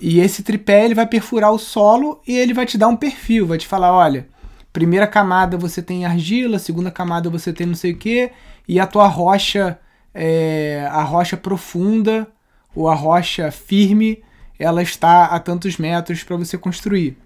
E 0.00 0.20
esse 0.20 0.42
tripé 0.42 0.84
ele 0.84 0.94
vai 0.94 1.06
perfurar 1.06 1.52
o 1.52 1.58
solo 1.58 2.20
e 2.26 2.36
ele 2.36 2.52
vai 2.52 2.66
te 2.66 2.76
dar 2.76 2.88
um 2.88 2.96
perfil, 2.96 3.46
vai 3.46 3.56
te 3.56 3.66
falar, 3.66 3.92
olha, 3.92 4.28
primeira 4.72 5.06
camada 5.06 5.56
você 5.56 5.80
tem 5.80 6.04
argila, 6.04 6.58
segunda 6.58 6.90
camada 6.90 7.30
você 7.30 7.52
tem 7.52 7.66
não 7.66 7.74
sei 7.74 7.92
o 7.92 7.96
que, 7.96 8.30
e 8.68 8.78
a 8.78 8.86
tua 8.86 9.06
rocha, 9.06 9.78
é, 10.12 10.86
a 10.90 11.02
rocha 11.02 11.36
profunda 11.36 12.26
ou 12.74 12.88
a 12.88 12.94
rocha 12.94 13.50
firme, 13.50 14.22
ela 14.58 14.82
está 14.82 15.26
a 15.26 15.38
tantos 15.38 15.78
metros 15.78 16.22
para 16.24 16.36
você 16.36 16.58
construir, 16.58 17.16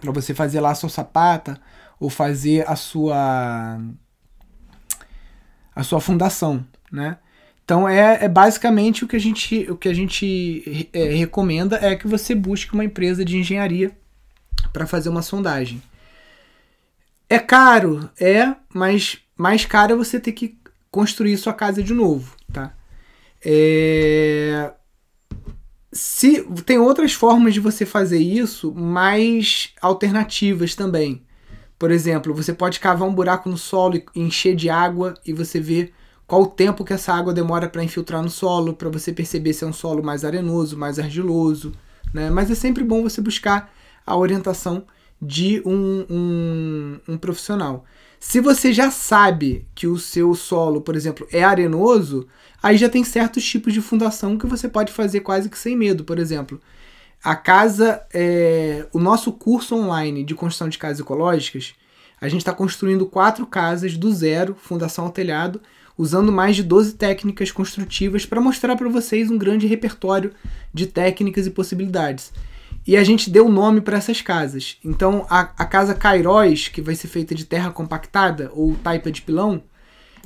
para 0.00 0.12
você 0.12 0.32
fazer 0.32 0.60
lá 0.60 0.70
a 0.70 0.74
sua 0.74 0.88
sapata 0.88 1.60
ou 2.00 2.08
fazer 2.08 2.66
a 2.66 2.76
sua 2.76 3.78
a 5.78 5.84
sua 5.84 6.00
fundação, 6.00 6.66
né? 6.90 7.18
Então 7.64 7.88
é, 7.88 8.24
é, 8.24 8.28
basicamente 8.28 9.04
o 9.04 9.08
que 9.08 9.14
a 9.14 9.18
gente, 9.20 9.70
o 9.70 9.76
que 9.76 9.88
a 9.88 9.94
gente 9.94 10.90
é, 10.92 11.04
recomenda 11.10 11.78
é 11.80 11.94
que 11.94 12.08
você 12.08 12.34
busque 12.34 12.74
uma 12.74 12.84
empresa 12.84 13.24
de 13.24 13.38
engenharia 13.38 13.92
para 14.72 14.88
fazer 14.88 15.08
uma 15.08 15.22
sondagem. 15.22 15.80
É 17.30 17.38
caro, 17.38 18.10
é, 18.20 18.56
mas 18.74 19.18
mais 19.36 19.64
caro 19.64 19.92
é 19.92 19.96
você 19.96 20.18
ter 20.18 20.32
que 20.32 20.58
construir 20.90 21.36
sua 21.36 21.52
casa 21.52 21.80
de 21.80 21.94
novo, 21.94 22.34
tá? 22.52 22.74
É... 23.44 24.72
Se 25.92 26.42
tem 26.66 26.78
outras 26.78 27.12
formas 27.12 27.54
de 27.54 27.60
você 27.60 27.86
fazer 27.86 28.18
isso, 28.18 28.74
mais 28.74 29.72
alternativas 29.80 30.74
também. 30.74 31.22
Por 31.78 31.90
exemplo, 31.90 32.34
você 32.34 32.52
pode 32.52 32.80
cavar 32.80 33.08
um 33.08 33.14
buraco 33.14 33.48
no 33.48 33.56
solo 33.56 33.96
e 33.96 34.20
encher 34.20 34.56
de 34.56 34.68
água 34.68 35.14
e 35.24 35.32
você 35.32 35.60
vê 35.60 35.92
qual 36.26 36.42
o 36.42 36.46
tempo 36.46 36.84
que 36.84 36.92
essa 36.92 37.12
água 37.14 37.32
demora 37.32 37.68
para 37.68 37.84
infiltrar 37.84 38.22
no 38.22 38.28
solo, 38.28 38.74
para 38.74 38.88
você 38.88 39.12
perceber 39.12 39.52
se 39.52 39.64
é 39.64 39.66
um 39.66 39.72
solo 39.72 40.02
mais 40.02 40.24
arenoso, 40.24 40.76
mais 40.76 40.98
argiloso, 40.98 41.72
né? 42.12 42.30
Mas 42.30 42.50
é 42.50 42.54
sempre 42.54 42.84
bom 42.84 43.02
você 43.02 43.20
buscar 43.20 43.72
a 44.04 44.16
orientação 44.16 44.84
de 45.20 45.62
um, 45.64 46.04
um, 46.10 47.00
um 47.08 47.16
profissional. 47.16 47.84
Se 48.20 48.40
você 48.40 48.72
já 48.72 48.90
sabe 48.90 49.66
que 49.74 49.86
o 49.86 49.96
seu 49.96 50.34
solo, 50.34 50.80
por 50.80 50.96
exemplo, 50.96 51.26
é 51.30 51.44
arenoso, 51.44 52.26
aí 52.62 52.76
já 52.76 52.88
tem 52.88 53.04
certos 53.04 53.44
tipos 53.44 53.72
de 53.72 53.80
fundação 53.80 54.36
que 54.36 54.46
você 54.46 54.68
pode 54.68 54.92
fazer 54.92 55.20
quase 55.20 55.48
que 55.48 55.58
sem 55.58 55.76
medo. 55.76 56.04
Por 56.04 56.18
exemplo, 56.18 56.60
a 57.22 57.34
casa, 57.34 58.02
é, 58.12 58.86
o 58.92 58.98
nosso 58.98 59.32
curso 59.32 59.74
online 59.74 60.24
de 60.24 60.34
construção 60.34 60.68
de 60.68 60.78
casas 60.78 61.00
ecológicas, 61.00 61.74
a 62.20 62.28
gente 62.28 62.40
está 62.40 62.52
construindo 62.52 63.06
quatro 63.06 63.46
casas 63.46 63.96
do 63.96 64.12
zero, 64.12 64.56
fundação 64.58 65.06
ao 65.06 65.10
telhado, 65.10 65.60
usando 65.96 66.30
mais 66.30 66.54
de 66.56 66.62
12 66.62 66.94
técnicas 66.94 67.50
construtivas 67.50 68.24
para 68.24 68.40
mostrar 68.40 68.76
para 68.76 68.88
vocês 68.88 69.30
um 69.30 69.38
grande 69.38 69.66
repertório 69.66 70.32
de 70.72 70.86
técnicas 70.86 71.46
e 71.46 71.50
possibilidades. 71.50 72.32
E 72.86 72.96
a 72.96 73.04
gente 73.04 73.28
deu 73.28 73.48
nome 73.48 73.80
para 73.80 73.98
essas 73.98 74.22
casas. 74.22 74.78
Então, 74.84 75.26
a, 75.28 75.40
a 75.40 75.66
casa 75.66 75.94
Cairóis, 75.94 76.68
que 76.68 76.80
vai 76.80 76.94
ser 76.94 77.08
feita 77.08 77.34
de 77.34 77.44
terra 77.44 77.70
compactada 77.70 78.50
ou 78.54 78.74
taipa 78.76 79.10
de 79.10 79.22
pilão, 79.22 79.62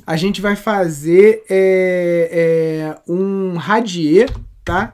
a 0.05 0.15
gente 0.15 0.41
vai 0.41 0.55
fazer 0.55 1.43
é, 1.49 2.29
é, 2.31 3.11
um 3.11 3.55
radier, 3.57 4.29
tá? 4.63 4.93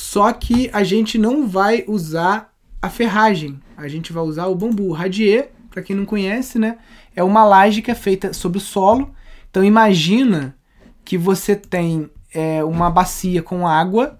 Só 0.00 0.32
que 0.32 0.70
a 0.72 0.82
gente 0.82 1.18
não 1.18 1.46
vai 1.46 1.84
usar 1.86 2.52
a 2.80 2.88
ferragem. 2.88 3.60
A 3.76 3.86
gente 3.88 4.12
vai 4.12 4.22
usar 4.22 4.46
o 4.46 4.54
bambu. 4.54 4.92
Radier, 4.92 5.50
para 5.70 5.82
quem 5.82 5.94
não 5.94 6.04
conhece, 6.04 6.58
né? 6.58 6.78
É 7.14 7.22
uma 7.22 7.44
laje 7.44 7.82
que 7.82 7.90
é 7.90 7.94
feita 7.94 8.32
sobre 8.32 8.58
o 8.58 8.60
solo 8.60 9.14
então 9.50 9.64
imagina 9.64 10.56
que 11.04 11.18
você 11.18 11.56
tem 11.56 12.08
é, 12.32 12.62
uma 12.62 12.88
bacia 12.88 13.42
com 13.42 13.66
água 13.66 14.18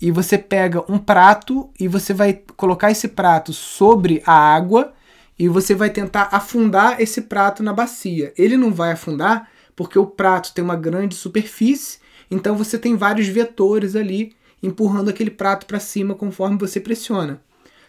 e 0.00 0.10
você 0.10 0.38
pega 0.38 0.82
um 0.90 0.98
prato 0.98 1.70
e 1.78 1.86
você 1.86 2.14
vai 2.14 2.40
colocar 2.56 2.90
esse 2.90 3.08
prato 3.08 3.52
sobre 3.52 4.22
a 4.26 4.32
água 4.32 4.94
e 5.38 5.48
você 5.48 5.74
vai 5.74 5.90
tentar 5.90 6.28
afundar 6.32 7.00
esse 7.00 7.22
prato 7.22 7.62
na 7.62 7.72
bacia. 7.72 8.32
Ele 8.38 8.56
não 8.56 8.72
vai 8.72 8.92
afundar 8.92 9.50
porque 9.76 9.98
o 9.98 10.06
prato 10.06 10.54
tem 10.54 10.64
uma 10.64 10.76
grande 10.76 11.14
superfície, 11.14 11.98
então 12.30 12.56
você 12.56 12.78
tem 12.78 12.96
vários 12.96 13.26
vetores 13.26 13.94
ali 13.94 14.34
empurrando 14.66 15.08
aquele 15.08 15.30
prato 15.30 15.66
para 15.66 15.78
cima 15.78 16.14
conforme 16.14 16.58
você 16.58 16.80
pressiona. 16.80 17.40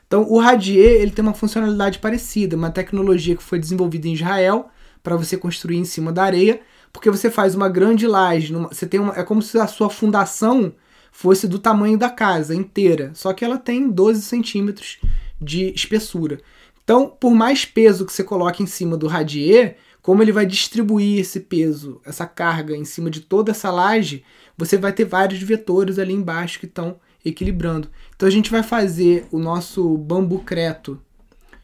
Então 0.08 0.26
o 0.30 0.40
radier 0.40 1.02
ele 1.02 1.12
tem 1.12 1.24
uma 1.24 1.34
funcionalidade 1.34 2.00
parecida, 2.00 2.56
uma 2.56 2.70
tecnologia 2.70 3.36
que 3.36 3.44
foi 3.44 3.60
desenvolvida 3.60 4.08
em 4.08 4.14
Israel 4.14 4.70
para 5.02 5.16
você 5.16 5.38
construir 5.38 5.78
em 5.78 5.86
cima 5.86 6.12
da 6.12 6.24
areia, 6.24 6.62
porque 6.92 7.12
você 7.12 7.30
faz 7.30 7.56
uma 7.56 7.70
grande 7.70 8.08
laje, 8.08 8.52
numa, 8.52 8.70
você 8.70 8.86
tem 8.86 9.00
uma, 9.00 9.14
é 9.16 9.24
como 9.24 9.42
se 9.42 9.58
a 9.60 9.68
sua 9.68 9.90
fundação 9.90 10.74
fosse 11.12 11.48
do 11.48 11.60
tamanho 11.60 11.98
da 11.98 12.10
casa 12.10 12.56
inteira, 12.56 13.12
só 13.14 13.32
que 13.34 13.46
ela 13.46 13.58
tem 13.58 13.90
12 13.90 14.22
centímetros 14.22 15.00
de 15.40 15.74
espessura. 15.74 16.40
Então, 16.84 17.08
por 17.08 17.34
mais 17.34 17.66
peso 17.66 18.06
que 18.06 18.14
você 18.14 18.24
coloque 18.24 18.62
em 18.62 18.68
cima 18.68 18.96
do 18.96 19.08
radier, 19.08 19.78
como 20.06 20.22
ele 20.22 20.32
vai 20.32 20.46
distribuir 20.46 21.20
esse 21.20 21.40
peso, 21.40 22.00
essa 22.06 22.28
carga 22.28 22.78
em 22.78 22.86
cima 22.86 23.10
de 23.10 23.22
toda 23.22 23.50
essa 23.50 23.72
laje, 23.72 24.24
você 24.56 24.78
vai 24.78 24.94
ter 24.94 25.04
vários 25.04 25.42
vetores 25.42 25.98
ali 25.98 26.14
embaixo 26.14 26.60
que 26.60 26.68
estão 26.68 27.00
equilibrando. 27.26 27.90
Então 28.16 28.30
a 28.30 28.32
gente 28.32 28.52
vai 28.52 28.62
fazer 28.62 29.26
o 29.32 29.40
nosso 29.40 29.98
bambu 29.98 30.44
creto. 30.44 31.02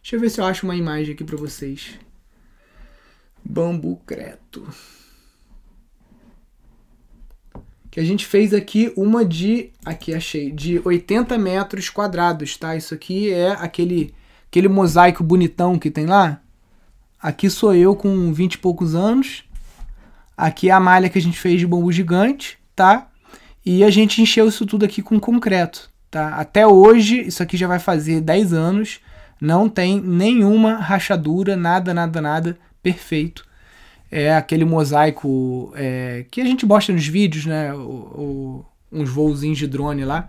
Deixa 0.01 0.15
eu 0.15 0.19
ver 0.19 0.31
se 0.31 0.41
eu 0.41 0.45
acho 0.45 0.65
uma 0.65 0.75
imagem 0.75 1.13
aqui 1.13 1.23
para 1.23 1.37
vocês. 1.37 1.99
Bambu 3.45 4.01
creto. 4.07 4.67
Que 7.91 7.99
a 7.99 8.03
gente 8.03 8.25
fez 8.25 8.55
aqui 8.55 8.91
uma 8.97 9.23
de. 9.23 9.69
Aqui 9.85 10.15
achei. 10.15 10.51
De 10.51 10.81
80 10.83 11.37
metros 11.37 11.91
quadrados, 11.91 12.57
tá? 12.57 12.75
Isso 12.75 12.95
aqui 12.95 13.31
é 13.31 13.51
aquele, 13.51 14.15
aquele 14.47 14.67
mosaico 14.67 15.23
bonitão 15.23 15.77
que 15.77 15.91
tem 15.91 16.07
lá. 16.07 16.40
Aqui 17.21 17.49
sou 17.49 17.75
eu 17.75 17.95
com 17.95 18.33
20 18.33 18.55
e 18.55 18.57
poucos 18.57 18.95
anos. 18.95 19.43
Aqui 20.35 20.69
é 20.69 20.71
a 20.71 20.79
malha 20.79 21.07
que 21.07 21.19
a 21.19 21.21
gente 21.21 21.37
fez 21.37 21.59
de 21.59 21.67
bambu 21.67 21.91
gigante, 21.91 22.57
tá? 22.75 23.09
E 23.63 23.83
a 23.83 23.91
gente 23.91 24.21
encheu 24.21 24.47
isso 24.47 24.65
tudo 24.65 24.85
aqui 24.85 25.03
com 25.03 25.19
concreto, 25.19 25.91
tá? 26.09 26.29
Até 26.29 26.65
hoje, 26.65 27.21
isso 27.21 27.43
aqui 27.43 27.55
já 27.55 27.67
vai 27.67 27.77
fazer 27.77 28.21
10 28.21 28.53
anos. 28.53 28.99
Não 29.39 29.69
tem 29.69 30.01
nenhuma 30.01 30.75
rachadura, 30.75 31.55
nada, 31.55 31.93
nada, 31.93 32.19
nada 32.21 32.57
perfeito. 32.81 33.45
É 34.09 34.35
aquele 34.35 34.65
mosaico 34.65 35.71
é, 35.75 36.25
que 36.31 36.41
a 36.41 36.45
gente 36.45 36.65
mostra 36.65 36.93
nos 36.93 37.07
vídeos, 37.07 37.45
né? 37.45 37.71
O, 37.73 37.79
o, 37.79 38.65
uns 38.91 39.09
voozinhos 39.09 39.59
de 39.59 39.67
drone 39.67 40.03
lá. 40.03 40.27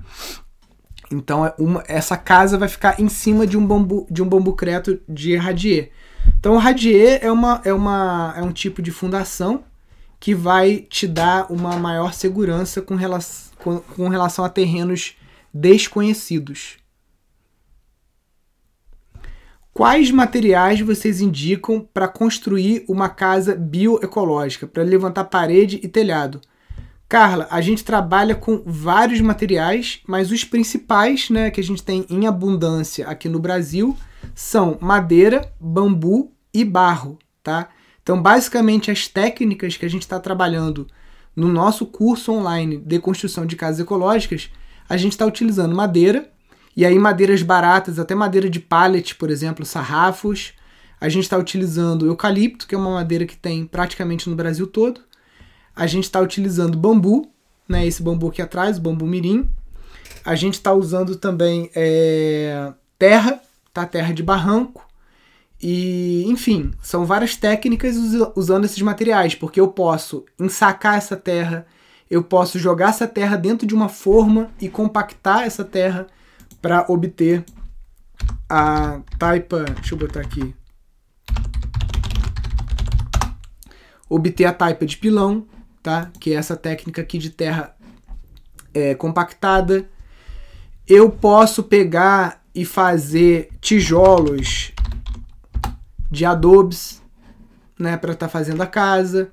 Então 1.11 1.44
é 1.46 1.55
uma, 1.59 1.83
essa 1.88 2.16
casa 2.18 2.59
vai 2.59 2.68
ficar 2.68 3.00
em 3.00 3.09
cima 3.09 3.46
de 3.46 3.57
um 3.57 3.66
bambu, 3.66 4.07
de 4.11 4.22
um 4.22 4.28
bambu 4.28 4.52
creto 4.52 5.00
de 5.09 5.37
radier. 5.37 5.90
Então 6.39 6.55
o 6.55 6.59
radier 6.59 7.21
é, 7.23 7.31
uma, 7.31 7.61
é, 7.65 7.73
uma, 7.73 8.35
é 8.37 8.43
um 8.43 8.53
tipo 8.53 8.83
de 8.83 8.91
fundação 8.91 9.65
que 10.19 10.35
vai 10.35 10.79
te 10.79 11.07
dar 11.07 11.51
uma 11.51 11.77
maior 11.77 12.13
segurança 12.13 12.81
com 12.81 12.95
relação, 12.95 13.53
com, 13.59 13.79
com 13.81 14.09
relação 14.09 14.45
a 14.45 14.49
terrenos 14.49 15.17
desconhecidos. 15.53 16.79
Quais 19.75 20.11
materiais 20.11 20.81
vocês 20.81 21.21
indicam 21.21 21.81
para 21.95 22.07
construir 22.07 22.85
uma 22.87 23.09
casa 23.09 23.55
bioecológica, 23.55 24.67
para 24.67 24.83
levantar 24.83 25.25
parede 25.25 25.81
e 25.83 25.89
telhado? 25.89 26.41
Carla, 27.09 27.47
a 27.51 27.61
gente 27.61 27.85
trabalha 27.85 28.35
com 28.35 28.63
vários 28.65 29.21
materiais, 29.21 30.01
mas 30.07 30.31
os 30.31 30.45
principais 30.45 31.31
né, 31.31 31.51
que 31.51 31.61
a 31.61 31.65
gente 31.65 31.83
tem 31.83 32.07
em 32.09 32.27
abundância 32.27 33.07
aqui 33.07 33.29
no 33.29 33.39
Brasil 33.39 33.97
são 34.35 34.79
madeira, 34.81 35.53
bambu 35.61 36.33
e 36.53 36.65
barro. 36.65 37.19
Tá? 37.43 37.69
Então, 38.03 38.21
basicamente, 38.21 38.91
as 38.91 39.07
técnicas 39.09 39.77
que 39.77 39.85
a 39.85 39.91
gente 39.91 40.03
está 40.03 40.19
trabalhando 40.19 40.87
no 41.35 41.49
nosso 41.49 41.87
curso 41.87 42.33
online 42.33 42.79
de 42.79 42.99
construção 42.99 43.47
de 43.47 43.57
casas 43.57 43.81
ecológicas, 43.81 44.51
a 44.89 44.97
gente 44.97 45.13
está 45.13 45.25
utilizando 45.25 45.75
madeira, 45.75 46.31
e 46.77 46.85
aí 46.85 46.99
madeiras 46.99 47.43
baratas, 47.43 47.99
até 47.99 48.15
madeira 48.15 48.49
de 48.49 48.61
pallet, 48.61 49.15
por 49.15 49.31
exemplo, 49.31 49.65
sarrafos. 49.65 50.53
A 51.01 51.09
gente 51.09 51.25
está 51.25 51.37
utilizando 51.37 52.07
eucalipto, 52.07 52.67
que 52.67 52.75
é 52.75 52.79
uma 52.79 52.95
madeira 52.95 53.27
que 53.27 53.37
tem 53.37 53.67
praticamente 53.67 54.29
no 54.29 54.37
Brasil 54.37 54.67
todo. 54.67 55.01
a 55.75 55.87
gente 55.87 56.05
está 56.05 56.21
utilizando 56.21 56.77
bambu, 56.77 57.31
né? 57.69 57.87
Esse 57.87 58.03
bambu 58.03 58.29
aqui 58.29 58.43
atrás, 58.43 58.77
o 58.77 58.81
bambu 58.81 59.07
mirim. 59.07 59.49
A 60.25 60.35
gente 60.35 60.55
está 60.55 60.73
usando 60.73 61.17
também 61.17 61.71
é, 61.75 62.73
terra, 62.99 63.41
tá? 63.73 63.87
Terra 63.87 64.13
de 64.13 64.23
barranco. 64.23 64.87
E, 65.63 66.25
enfim, 66.27 66.73
são 66.83 67.05
várias 67.05 67.37
técnicas 67.37 67.97
usando 68.35 68.65
esses 68.65 68.83
materiais, 68.83 69.35
porque 69.35 69.61
eu 69.61 69.69
posso 69.69 70.25
ensacar 70.39 70.97
essa 70.97 71.17
terra, 71.17 71.65
eu 72.11 72.23
posso 72.25 72.59
jogar 72.59 72.91
essa 72.91 73.07
terra 73.07 73.37
dentro 73.37 73.65
de 73.65 73.75
uma 73.75 73.89
forma 73.89 74.51
e 74.61 74.69
compactar 74.69 75.45
essa 75.45 75.65
terra 75.65 76.09
para 76.61 76.85
obter 76.89 77.45
a 78.49 79.01
taipa. 79.19 79.65
Deixa 79.65 79.95
eu 79.95 79.99
botar 79.99 80.21
aqui. 80.21 80.53
Obter 84.09 84.47
a 84.47 84.53
taipa 84.53 84.85
de 84.85 84.97
pilão, 84.97 85.47
tá? 85.81 86.11
Que 86.19 86.33
é 86.33 86.37
essa 86.37 86.57
técnica 86.57 87.01
aqui 87.03 87.19
de 87.19 87.31
terra 87.31 87.75
é, 88.75 88.97
compactada. 88.97 89.89
Eu 90.89 91.09
posso 91.09 91.63
pegar 91.63 92.41
e 92.55 92.65
fazer 92.65 93.49
tijolos 93.61 94.73
de 96.11 96.25
adobes, 96.25 97.03
né, 97.79 97.97
para 97.97 98.12
estar 98.12 98.27
tá 98.27 98.31
fazendo 98.31 98.61
a 98.61 98.67
casa. 98.67 99.31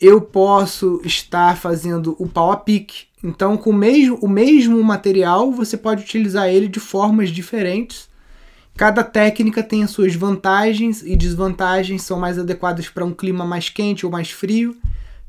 Eu 0.00 0.20
posso 0.20 1.00
estar 1.04 1.56
fazendo 1.56 2.16
o 2.18 2.28
pau 2.28 2.50
a 2.50 2.56
pique. 2.56 3.06
Então, 3.22 3.56
com 3.56 3.70
o 3.70 3.74
mesmo, 3.74 4.18
o 4.20 4.28
mesmo 4.28 4.82
material, 4.82 5.50
você 5.52 5.76
pode 5.76 6.02
utilizar 6.02 6.48
ele 6.48 6.68
de 6.68 6.80
formas 6.80 7.30
diferentes. 7.30 8.08
Cada 8.76 9.02
técnica 9.02 9.62
tem 9.62 9.82
as 9.82 9.90
suas 9.90 10.14
vantagens 10.14 11.02
e 11.02 11.16
desvantagens, 11.16 12.02
são 12.02 12.18
mais 12.18 12.38
adequadas 12.38 12.88
para 12.88 13.04
um 13.04 13.12
clima 13.12 13.44
mais 13.44 13.70
quente 13.70 14.04
ou 14.04 14.12
mais 14.12 14.30
frio. 14.30 14.76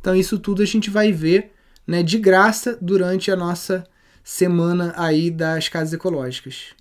Então, 0.01 0.15
isso 0.15 0.37
tudo 0.37 0.61
a 0.61 0.65
gente 0.65 0.89
vai 0.89 1.11
ver 1.11 1.53
né, 1.85 2.03
de 2.03 2.17
graça 2.17 2.77
durante 2.81 3.31
a 3.31 3.35
nossa 3.35 3.85
semana 4.23 4.93
aí 4.97 5.31
das 5.31 5.69
casas 5.69 5.93
ecológicas. 5.93 6.75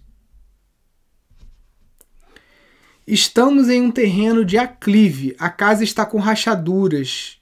Estamos 3.06 3.68
em 3.68 3.80
um 3.80 3.90
terreno 3.90 4.44
de 4.44 4.58
aclive. 4.58 5.36
A 5.38 5.48
casa 5.48 5.84
está 5.84 6.04
com 6.04 6.18
rachaduras. 6.18 7.38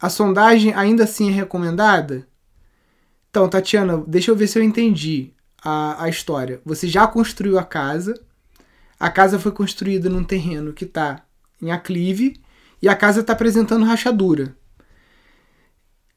A 0.00 0.10
sondagem 0.10 0.74
ainda 0.74 1.04
assim 1.04 1.30
é 1.30 1.32
recomendada? 1.32 2.26
Então, 3.30 3.48
Tatiana, 3.48 4.02
deixa 4.06 4.30
eu 4.30 4.36
ver 4.36 4.48
se 4.48 4.58
eu 4.58 4.62
entendi 4.62 5.32
a, 5.62 6.04
a 6.04 6.08
história. 6.08 6.60
Você 6.64 6.88
já 6.88 7.06
construiu 7.06 7.58
a 7.58 7.64
casa. 7.64 8.14
A 8.98 9.10
casa 9.10 9.38
foi 9.38 9.52
construída 9.52 10.08
num 10.08 10.24
terreno 10.24 10.72
que 10.72 10.84
está 10.84 11.24
em 11.62 11.70
aclive 11.70 12.40
e 12.82 12.88
a 12.88 12.96
casa 12.96 13.20
está 13.20 13.32
apresentando 13.32 13.84
rachadura. 13.84 14.56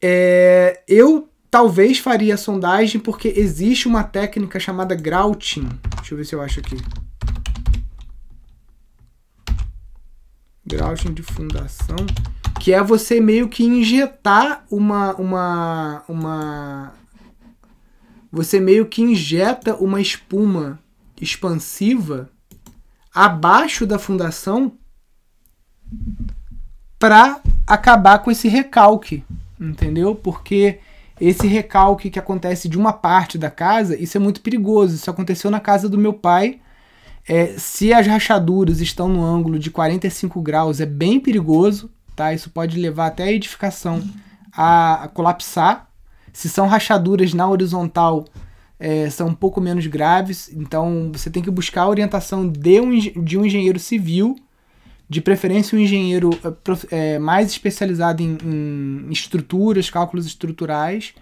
É, 0.02 0.84
eu 0.88 1.30
talvez 1.50 1.98
faria 2.00 2.34
a 2.34 2.38
sondagem 2.38 3.00
porque 3.00 3.34
existe 3.36 3.88
uma 3.88 4.04
técnica 4.04 4.60
chamada 4.60 4.96
grouting. 4.96 5.70
Deixa 5.98 6.14
eu 6.14 6.18
ver 6.18 6.26
se 6.26 6.36
eu 6.36 6.42
acho 6.42 6.60
aqui. 6.60 6.78
Grouting 10.68 11.14
de 11.14 11.24
fundação, 11.24 11.96
que 12.60 12.74
é 12.74 12.84
você 12.84 13.22
meio 13.22 13.48
que 13.48 13.64
injetar 13.64 14.66
uma 14.70 15.16
uma 15.16 16.04
uma 16.08 16.94
você 18.32 18.60
meio 18.60 18.86
que 18.86 19.02
injeta 19.02 19.76
uma 19.76 20.02
espuma 20.02 20.80
expansiva 21.20 22.30
abaixo 23.14 23.86
da 23.86 23.98
fundação 23.98 24.74
para 27.00 27.42
acabar 27.66 28.20
com 28.20 28.30
esse 28.30 28.48
recalque, 28.48 29.24
entendeu? 29.60 30.14
Porque 30.14 30.80
esse 31.20 31.48
recalque 31.48 32.10
que 32.10 32.20
acontece 32.20 32.68
de 32.68 32.78
uma 32.78 32.94
parte 32.94 33.38
da 33.38 33.50
casa, 33.50 34.00
isso 34.00 34.18
é 34.18 34.20
muito 34.20 34.42
perigoso. 34.42 34.96
Isso 34.96 35.10
aconteceu 35.10 35.50
na 35.50 35.60
casa 35.60 35.90
do 35.90 35.98
meu 35.98 36.14
pai 36.14 36.60
é, 37.28 37.58
se 37.58 37.94
as 37.94 38.08
rachaduras 38.08 38.80
estão 38.80 39.10
no 39.10 39.24
ângulo 39.24 39.60
de 39.60 39.70
45 39.70 40.42
graus, 40.42 40.80
é 40.80 40.86
bem 40.86 41.20
perigoso, 41.20 41.92
tá? 42.16 42.34
Isso 42.34 42.50
pode 42.50 42.80
levar 42.80 43.08
até 43.08 43.24
a 43.26 43.32
edificação 43.32 44.02
a, 44.52 45.04
a 45.04 45.08
colapsar. 45.10 45.90
Se 46.32 46.48
são 46.48 46.68
rachaduras 46.68 47.34
na 47.34 47.50
horizontal, 47.50 48.26
é, 48.80 49.10
são 49.10 49.28
um 49.28 49.34
pouco 49.34 49.60
menos 49.60 49.86
graves, 49.88 50.50
então 50.54 51.12
você 51.12 51.30
tem 51.30 51.44
que 51.44 51.52
buscar 51.52 51.84
a 51.84 51.90
orientação 51.90 52.48
de 52.48 52.80
um, 52.80 52.98
de 52.98 53.38
um 53.38 53.46
engenheiro 53.46 53.80
civil, 53.80 54.36
de 55.10 55.20
preferência 55.20 55.78
um 55.78 55.82
engenheiro 55.82 56.30
é, 56.92 57.20
mais 57.20 57.50
especializado 57.50 58.22
em, 58.24 58.38
em 58.44 59.12
estruturas, 59.12 59.90
cálculos 59.90 60.26
estruturais, 60.26 61.14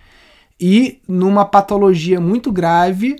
e 0.60 1.02
numa 1.08 1.46
patologia 1.46 2.20
muito 2.20 2.52
grave, 2.52 3.16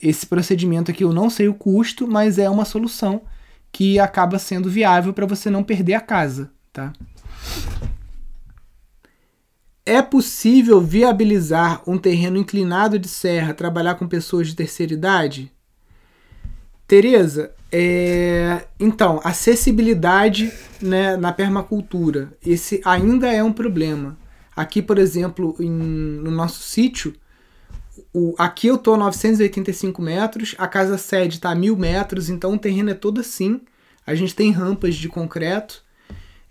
esse 0.00 0.26
procedimento 0.26 0.90
aqui 0.90 1.04
eu 1.04 1.12
não 1.12 1.30
sei 1.30 1.48
o 1.48 1.54
custo, 1.54 2.06
mas 2.06 2.38
é 2.38 2.48
uma 2.50 2.64
solução 2.64 3.22
que 3.72 3.98
acaba 3.98 4.38
sendo 4.38 4.70
viável 4.70 5.12
para 5.12 5.26
você 5.26 5.50
não 5.50 5.62
perder 5.62 5.94
a 5.94 6.00
casa, 6.00 6.50
tá? 6.72 6.92
É 9.84 10.02
possível 10.02 10.80
viabilizar 10.80 11.82
um 11.86 11.96
terreno 11.96 12.36
inclinado 12.36 12.98
de 12.98 13.08
serra, 13.08 13.54
trabalhar 13.54 13.94
com 13.94 14.08
pessoas 14.08 14.48
de 14.48 14.56
terceira 14.56 14.92
idade? 14.92 15.52
Tereza, 16.88 17.52
é... 17.70 18.64
então, 18.80 19.20
acessibilidade 19.22 20.52
né, 20.80 21.16
na 21.16 21.32
permacultura. 21.32 22.32
Esse 22.44 22.80
ainda 22.84 23.32
é 23.32 23.42
um 23.44 23.52
problema. 23.52 24.18
Aqui, 24.56 24.80
por 24.80 24.98
exemplo, 24.98 25.54
em, 25.60 25.70
no 25.70 26.30
nosso 26.30 26.62
sítio, 26.62 27.14
o, 28.12 28.34
aqui 28.38 28.66
eu 28.66 28.78
tô 28.78 28.94
a 28.94 28.96
985 28.96 30.00
metros, 30.02 30.54
a 30.58 30.66
casa 30.66 30.98
sede 30.98 31.40
tá 31.40 31.50
a 31.50 31.54
1000 31.54 31.76
metros, 31.76 32.28
então 32.28 32.54
o 32.54 32.58
terreno 32.58 32.90
é 32.90 32.94
todo 32.94 33.20
assim. 33.20 33.60
A 34.06 34.14
gente 34.14 34.34
tem 34.34 34.50
rampas 34.50 34.94
de 34.94 35.08
concreto 35.08 35.84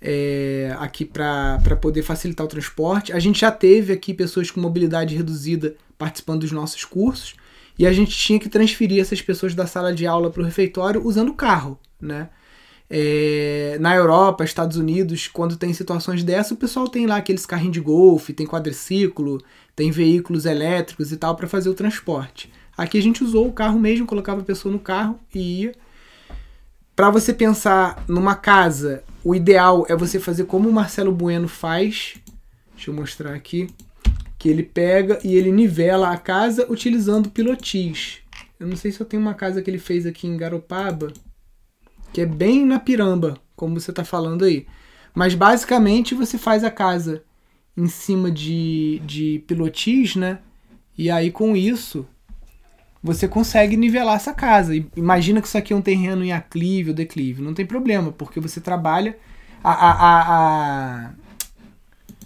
é, 0.02 0.76
aqui 0.80 1.06
para 1.06 1.60
poder 1.82 2.04
facilitar 2.04 2.46
o 2.46 2.50
transporte. 2.50 3.14
A 3.14 3.20
gente 3.20 3.40
já 3.42 3.52
teve 3.52 3.94
aqui 3.94 4.14
pessoas 4.14 4.52
com 4.52 4.60
mobilidade 4.60 5.16
reduzida 5.16 5.76
participando 5.98 6.42
dos 6.42 6.52
nossos 6.52 6.84
cursos 6.84 7.36
e 7.78 7.86
a 7.86 7.94
gente 7.94 8.16
tinha 8.16 8.40
que 8.40 8.50
transferir 8.50 9.02
essas 9.02 9.22
pessoas 9.22 9.54
da 9.54 9.66
sala 9.66 9.94
de 9.94 10.06
aula 10.06 10.30
para 10.30 10.42
o 10.42 10.46
refeitório 10.46 11.06
usando 11.06 11.34
carro, 11.34 11.80
né? 12.00 12.30
É, 12.88 13.78
na 13.80 13.96
Europa, 13.96 14.44
Estados 14.44 14.78
Unidos, 14.78 15.28
quando 15.28 15.58
tem 15.58 15.74
situações 15.74 16.24
dessas, 16.24 16.52
o 16.52 16.56
pessoal 16.56 16.88
tem 16.88 17.08
lá 17.08 17.16
aqueles 17.18 17.46
carrinhos 17.46 17.74
de 17.74 17.82
golfe, 17.82 18.32
tem 18.32 18.46
quadriciclo, 18.46 19.42
tem 19.76 19.92
veículos 19.92 20.46
elétricos 20.46 21.12
e 21.12 21.18
tal 21.18 21.36
para 21.36 21.48
fazer 21.48 21.70
o 21.70 21.74
transporte. 21.74 22.52
Aqui 22.78 22.98
a 22.98 23.02
gente 23.02 23.24
usou 23.24 23.48
o 23.48 23.54
carro 23.54 23.80
mesmo, 23.80 24.06
colocava 24.06 24.42
a 24.42 24.46
pessoa 24.46 24.72
no 24.72 24.80
carro 24.80 25.20
e 25.34 25.62
ia. 25.62 25.76
Para 26.96 27.10
você 27.10 27.34
pensar 27.34 28.04
numa 28.08 28.36
casa, 28.36 29.04
o 29.24 29.36
ideal 29.36 29.86
é 29.90 29.96
você 29.96 30.20
fazer 30.20 30.46
como 30.46 30.70
o 30.70 30.74
Marcelo 30.74 31.12
Bueno 31.12 31.48
faz. 31.48 32.16
Deixa 32.74 32.90
eu 32.90 32.96
mostrar 32.96 33.34
aqui. 33.34 33.68
Que 34.38 34.50
ele 34.50 34.64
pega 34.64 35.20
e 35.24 35.36
ele 35.36 35.52
nivela 35.52 36.12
a 36.12 36.18
casa 36.18 36.66
utilizando 36.70 37.30
pilotis. 37.30 38.20
Eu 38.60 38.68
não 38.68 38.76
sei 38.76 38.92
se 38.92 39.02
eu 39.02 39.06
tenho 39.06 39.22
uma 39.22 39.34
casa 39.34 39.62
que 39.62 39.70
ele 39.70 39.80
fez 39.80 40.06
aqui 40.06 40.28
em 40.28 40.38
Garopaba, 40.38 41.12
que 42.14 42.22
é 42.22 42.26
bem 42.26 42.66
na 42.66 42.80
piramba, 42.80 43.38
como 43.56 43.78
você 43.80 43.92
está 43.92 44.06
falando 44.06 44.46
aí. 44.46 44.66
Mas 45.14 45.36
basicamente 45.36 46.16
você 46.16 46.38
faz 46.38 46.64
a 46.64 46.72
casa 46.72 47.24
em 47.78 47.88
cima 47.88 48.32
de, 48.32 49.02
de 49.06 49.44
pilotis, 49.48 50.16
né? 50.16 50.40
E 50.98 51.10
aí 51.12 51.32
com 51.32 51.56
isso 51.56 52.08
você 53.04 53.28
consegue 53.28 53.78
nivelar 53.78 54.16
essa 54.16 54.34
casa. 54.34 54.74
Imagina 54.96 55.40
que 55.40 55.48
isso 55.48 55.58
aqui 55.58 55.74
é 55.74 55.76
um 55.76 55.82
terreno 55.82 56.24
em 56.24 56.34
aclive 56.34 56.90
ou 56.90 56.96
declive. 56.96 57.42
Não 57.42 57.54
tem 57.54 57.66
problema, 57.66 58.12
porque 58.12 58.40
você 58.40 58.60
trabalha 58.60 59.16
a, 59.64 59.72
a, 59.72 59.92
a, 59.92 61.06
a... 61.08 61.14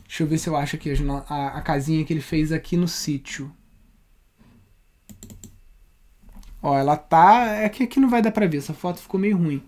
Deixa 0.06 0.24
eu 0.24 0.28
ver 0.28 0.38
se 0.38 0.48
eu 0.48 0.56
acho 0.56 0.78
aqui 0.78 0.90
a, 1.28 1.48
a 1.48 1.62
casinha 1.62 2.06
que 2.06 2.14
ele 2.14 2.22
fez 2.22 2.54
aqui 2.54 2.78
no 2.78 2.88
sítio. 2.88 3.52
Ó, 6.62 6.78
ela 6.78 6.96
tá. 6.96 7.56
É 7.56 7.68
que 7.68 7.84
aqui 7.84 8.00
não 8.00 8.10
vai 8.10 8.22
dar 8.22 8.32
pra 8.32 8.48
ver, 8.48 8.58
essa 8.58 8.74
foto 8.74 9.02
ficou 9.02 9.20
meio 9.20 9.38
ruim. 9.38 9.62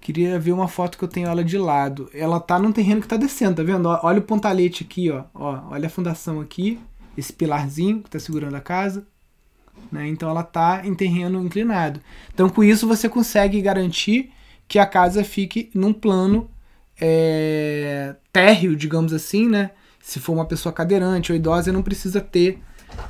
Queria 0.00 0.38
ver 0.38 0.52
uma 0.52 0.68
foto 0.68 0.96
que 0.96 1.04
eu 1.04 1.08
tenho 1.08 1.28
ela 1.28 1.44
de 1.44 1.58
lado. 1.58 2.08
Ela 2.14 2.40
tá 2.40 2.58
num 2.58 2.72
terreno 2.72 3.00
que 3.00 3.08
tá 3.08 3.16
descendo, 3.16 3.56
tá 3.56 3.62
vendo? 3.62 3.88
Olha 4.02 4.20
o 4.20 4.22
pontalete 4.22 4.84
aqui, 4.84 5.10
ó. 5.10 5.24
ó. 5.34 5.60
Olha 5.70 5.86
a 5.86 5.90
fundação 5.90 6.40
aqui. 6.40 6.78
Esse 7.16 7.32
pilarzinho 7.32 8.02
que 8.02 8.10
tá 8.10 8.18
segurando 8.18 8.54
a 8.54 8.60
casa. 8.60 9.06
Né? 9.90 10.08
Então 10.08 10.28
ela 10.30 10.42
tá 10.42 10.82
em 10.84 10.94
terreno 10.94 11.44
inclinado. 11.44 12.00
Então 12.32 12.48
com 12.48 12.62
isso 12.62 12.86
você 12.86 13.08
consegue 13.08 13.60
garantir 13.60 14.30
que 14.66 14.78
a 14.78 14.86
casa 14.86 15.24
fique 15.24 15.70
num 15.74 15.92
plano 15.92 16.50
é, 17.00 18.14
térreo, 18.32 18.76
digamos 18.76 19.12
assim, 19.12 19.48
né? 19.48 19.70
Se 20.00 20.20
for 20.20 20.32
uma 20.32 20.46
pessoa 20.46 20.72
cadeirante 20.72 21.32
ou 21.32 21.36
idosa, 21.36 21.72
não 21.72 21.82
precisa 21.82 22.20
ter 22.20 22.60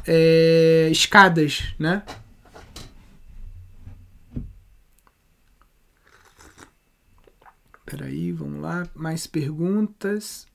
é, 0.06 0.88
escadas, 0.90 1.74
né? 1.78 2.02
Peraí, 7.90 8.32
vamos 8.32 8.60
lá. 8.60 8.86
Mais 8.94 9.26
perguntas. 9.26 10.46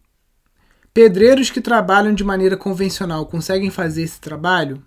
Pedreiros 0.94 1.50
que 1.50 1.60
trabalham 1.60 2.14
de 2.14 2.24
maneira 2.24 2.56
convencional 2.56 3.26
conseguem 3.26 3.72
fazer 3.72 4.04
esse 4.04 4.22
trabalho? 4.22 4.84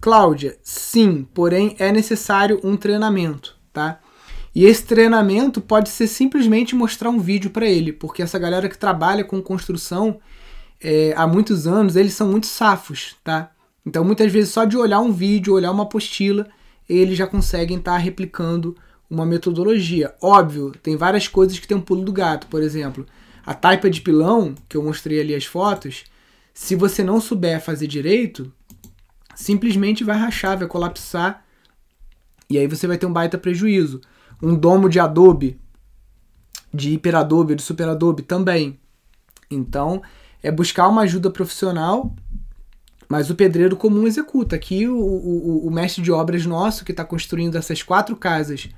Cláudia, 0.00 0.56
sim, 0.62 1.28
porém 1.34 1.76
é 1.78 1.92
necessário 1.92 2.58
um 2.64 2.78
treinamento, 2.78 3.54
tá? 3.74 4.00
E 4.54 4.64
esse 4.64 4.84
treinamento 4.84 5.60
pode 5.60 5.90
ser 5.90 6.06
simplesmente 6.06 6.74
mostrar 6.74 7.10
um 7.10 7.20
vídeo 7.20 7.50
para 7.50 7.66
ele, 7.66 7.92
porque 7.92 8.22
essa 8.22 8.38
galera 8.38 8.70
que 8.70 8.78
trabalha 8.78 9.22
com 9.22 9.42
construção 9.42 10.18
é, 10.80 11.12
há 11.14 11.26
muitos 11.26 11.66
anos, 11.66 11.94
eles 11.94 12.14
são 12.14 12.28
muito 12.28 12.46
safos, 12.46 13.16
tá? 13.22 13.52
Então 13.84 14.02
muitas 14.02 14.32
vezes 14.32 14.48
só 14.48 14.64
de 14.64 14.78
olhar 14.78 15.00
um 15.00 15.12
vídeo, 15.12 15.52
olhar 15.52 15.72
uma 15.72 15.82
apostila, 15.82 16.48
eles 16.88 17.18
já 17.18 17.26
conseguem 17.26 17.76
estar 17.76 17.92
tá 17.92 17.98
replicando 17.98 18.74
uma 19.08 19.26
metodologia. 19.26 20.14
Óbvio, 20.20 20.72
tem 20.82 20.96
várias 20.96 21.28
coisas 21.28 21.58
que 21.58 21.66
tem 21.66 21.76
um 21.76 21.80
pulo 21.80 22.04
do 22.04 22.12
gato, 22.12 22.46
por 22.48 22.62
exemplo, 22.62 23.06
a 23.44 23.54
taipa 23.54 23.88
de 23.88 24.00
pilão, 24.00 24.54
que 24.68 24.76
eu 24.76 24.82
mostrei 24.82 25.20
ali 25.20 25.34
as 25.34 25.44
fotos, 25.44 26.04
se 26.52 26.74
você 26.74 27.04
não 27.04 27.20
souber 27.20 27.60
fazer 27.60 27.86
direito, 27.86 28.52
simplesmente 29.34 30.02
vai 30.02 30.16
rachar, 30.16 30.58
vai 30.58 30.66
colapsar, 30.66 31.44
e 32.48 32.58
aí 32.58 32.66
você 32.66 32.86
vai 32.86 32.96
ter 32.98 33.06
um 33.06 33.12
baita 33.12 33.36
prejuízo 33.36 34.00
um 34.42 34.54
domo 34.54 34.88
de 34.88 35.00
Adobe, 35.00 35.58
de 36.72 36.90
HiperAdobe, 36.90 37.54
de 37.54 37.62
SuperAdobe 37.62 38.22
também. 38.22 38.78
Então, 39.50 40.02
é 40.42 40.50
buscar 40.50 40.88
uma 40.88 41.02
ajuda 41.02 41.30
profissional, 41.30 42.14
mas 43.08 43.30
o 43.30 43.34
pedreiro 43.34 43.76
comum 43.76 44.06
executa. 44.06 44.56
Aqui, 44.56 44.86
o, 44.86 44.96
o, 44.96 45.66
o 45.66 45.70
mestre 45.70 46.02
de 46.02 46.12
obras 46.12 46.44
nosso, 46.44 46.84
que 46.84 46.90
está 46.90 47.04
construindo 47.04 47.56
essas 47.56 47.82
quatro 47.82 48.16
casas 48.16 48.68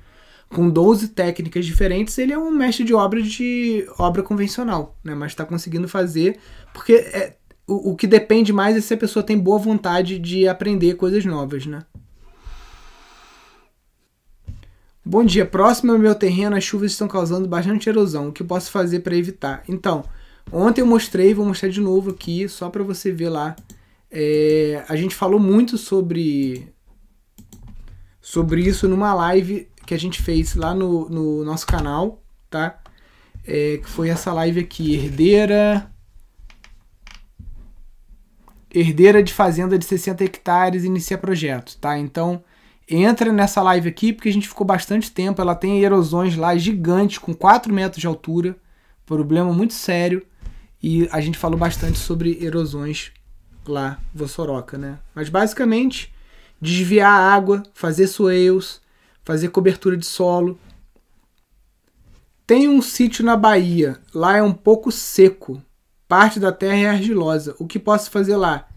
com 0.49 0.69
12 0.69 1.09
técnicas 1.09 1.65
diferentes, 1.65 2.17
ele 2.17 2.33
é 2.33 2.37
um 2.37 2.49
mestre 2.49 2.83
de 2.83 2.93
obra 2.93 3.21
de 3.21 3.87
obra 3.97 4.23
convencional, 4.23 4.97
né? 5.03 5.13
mas 5.13 5.31
está 5.31 5.45
conseguindo 5.45 5.87
fazer, 5.87 6.39
porque 6.73 6.93
é, 6.93 7.35
o, 7.67 7.91
o 7.91 7.95
que 7.95 8.07
depende 8.07 8.51
mais 8.51 8.75
é 8.75 8.81
se 8.81 8.93
a 8.93 8.97
pessoa 8.97 9.21
tem 9.21 9.37
boa 9.37 9.59
vontade 9.59 10.17
de 10.17 10.47
aprender 10.47 10.95
coisas 10.95 11.23
novas. 11.23 11.67
Né? 11.67 11.83
Bom 15.05 15.23
dia, 15.23 15.45
próximo 15.45 15.91
ao 15.91 15.99
meu 15.99 16.15
terreno 16.15 16.55
as 16.55 16.63
chuvas 16.63 16.91
estão 16.91 17.07
causando 17.07 17.47
bastante 17.47 17.87
erosão. 17.87 18.29
O 18.29 18.33
que 18.33 18.43
posso 18.43 18.71
fazer 18.71 19.01
para 19.01 19.15
evitar? 19.15 19.63
Então, 19.67 20.03
ontem 20.51 20.81
eu 20.81 20.87
mostrei, 20.87 21.31
vou 21.31 21.45
mostrar 21.45 21.69
de 21.69 21.79
novo 21.79 22.09
aqui, 22.09 22.49
só 22.49 22.69
para 22.69 22.83
você 22.83 23.11
ver 23.11 23.29
lá. 23.29 23.55
É, 24.11 24.83
a 24.89 24.95
gente 24.95 25.15
falou 25.15 25.39
muito 25.39 25.77
sobre 25.77 26.67
sobre 28.19 28.61
isso 28.61 28.87
numa 28.87 29.13
live 29.13 29.67
que 29.89 29.93
a 29.95 29.99
gente 29.99 30.21
fez 30.21 30.53
lá 30.53 30.71
no, 30.71 31.09
no 31.09 31.43
nosso 31.43 31.65
canal, 31.65 32.21
tá? 32.47 32.79
É, 33.43 33.77
que 33.77 33.89
foi 33.89 34.09
essa 34.09 34.31
live 34.31 34.59
aqui, 34.59 34.93
herdeira 34.93 35.91
herdeira 38.71 39.23
de 39.23 39.33
fazenda 39.33 39.79
de 39.79 39.85
60 39.85 40.23
hectares 40.23 40.83
inicia 40.83 41.17
projeto, 41.17 41.75
tá? 41.81 41.97
Então, 41.97 42.43
entra 42.87 43.33
nessa 43.33 43.63
live 43.63 43.89
aqui 43.89 44.13
porque 44.13 44.29
a 44.29 44.31
gente 44.31 44.47
ficou 44.47 44.63
bastante 44.63 45.11
tempo. 45.11 45.41
Ela 45.41 45.55
tem 45.55 45.81
erosões 45.81 46.35
lá 46.35 46.55
gigantes, 46.55 47.17
com 47.17 47.33
4 47.33 47.73
metros 47.73 47.99
de 47.99 48.05
altura. 48.05 48.55
Problema 49.07 49.51
muito 49.51 49.73
sério. 49.73 50.23
E 50.83 51.09
a 51.11 51.19
gente 51.19 51.35
falou 51.35 51.57
bastante 51.57 51.97
sobre 51.97 52.37
erosões 52.39 53.11
lá, 53.67 53.99
Vossoroca, 54.13 54.77
né? 54.77 54.99
Mas 55.15 55.29
basicamente, 55.29 56.13
desviar 56.61 57.11
a 57.11 57.33
água, 57.33 57.63
fazer 57.73 58.05
swales, 58.05 58.79
fazer 59.29 59.49
cobertura 59.49 59.95
de 59.95 60.07
solo. 60.07 60.57
Tem 62.47 62.67
um 62.67 62.81
sítio 62.81 63.23
na 63.23 63.37
Bahia, 63.37 63.99
lá 64.11 64.37
é 64.37 64.41
um 64.41 64.51
pouco 64.51 64.91
seco. 64.91 65.61
Parte 66.07 66.39
da 66.39 66.51
terra 66.51 66.79
é 66.79 66.87
argilosa. 66.87 67.55
O 67.59 67.67
que 67.67 67.77
posso 67.77 68.09
fazer 68.09 68.35
lá? 68.35 68.67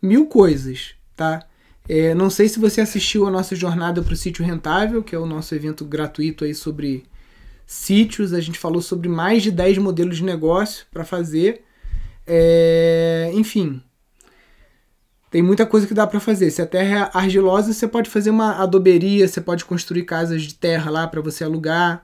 Mil 0.00 0.24
coisas, 0.24 0.94
tá? 1.14 1.46
É, 1.86 2.14
não 2.14 2.30
sei 2.30 2.48
se 2.48 2.58
você 2.58 2.80
assistiu 2.80 3.26
a 3.26 3.30
nossa 3.30 3.54
jornada 3.54 4.00
para 4.00 4.14
o 4.14 4.16
sítio 4.16 4.42
rentável, 4.42 5.02
que 5.02 5.14
é 5.14 5.18
o 5.18 5.26
nosso 5.26 5.54
evento 5.54 5.84
gratuito 5.84 6.46
aí 6.46 6.54
sobre 6.54 7.04
sítios. 7.66 8.32
A 8.32 8.40
gente 8.40 8.58
falou 8.58 8.80
sobre 8.80 9.06
mais 9.06 9.42
de 9.42 9.50
10 9.50 9.76
modelos 9.76 10.16
de 10.16 10.24
negócio 10.24 10.86
para 10.90 11.04
fazer. 11.04 11.62
É, 12.26 13.30
enfim, 13.34 13.82
tem 15.30 15.42
muita 15.42 15.64
coisa 15.64 15.86
que 15.86 15.94
dá 15.94 16.06
para 16.06 16.20
fazer. 16.20 16.50
Se 16.50 16.60
a 16.60 16.66
terra 16.66 17.10
é 17.14 17.18
argilosa, 17.18 17.72
você 17.72 17.86
pode 17.86 18.10
fazer 18.10 18.30
uma 18.30 18.62
adoberia, 18.62 19.28
você 19.28 19.40
pode 19.40 19.64
construir 19.64 20.04
casas 20.04 20.42
de 20.42 20.54
terra 20.54 20.90
lá 20.90 21.06
para 21.06 21.20
você 21.20 21.44
alugar. 21.44 22.02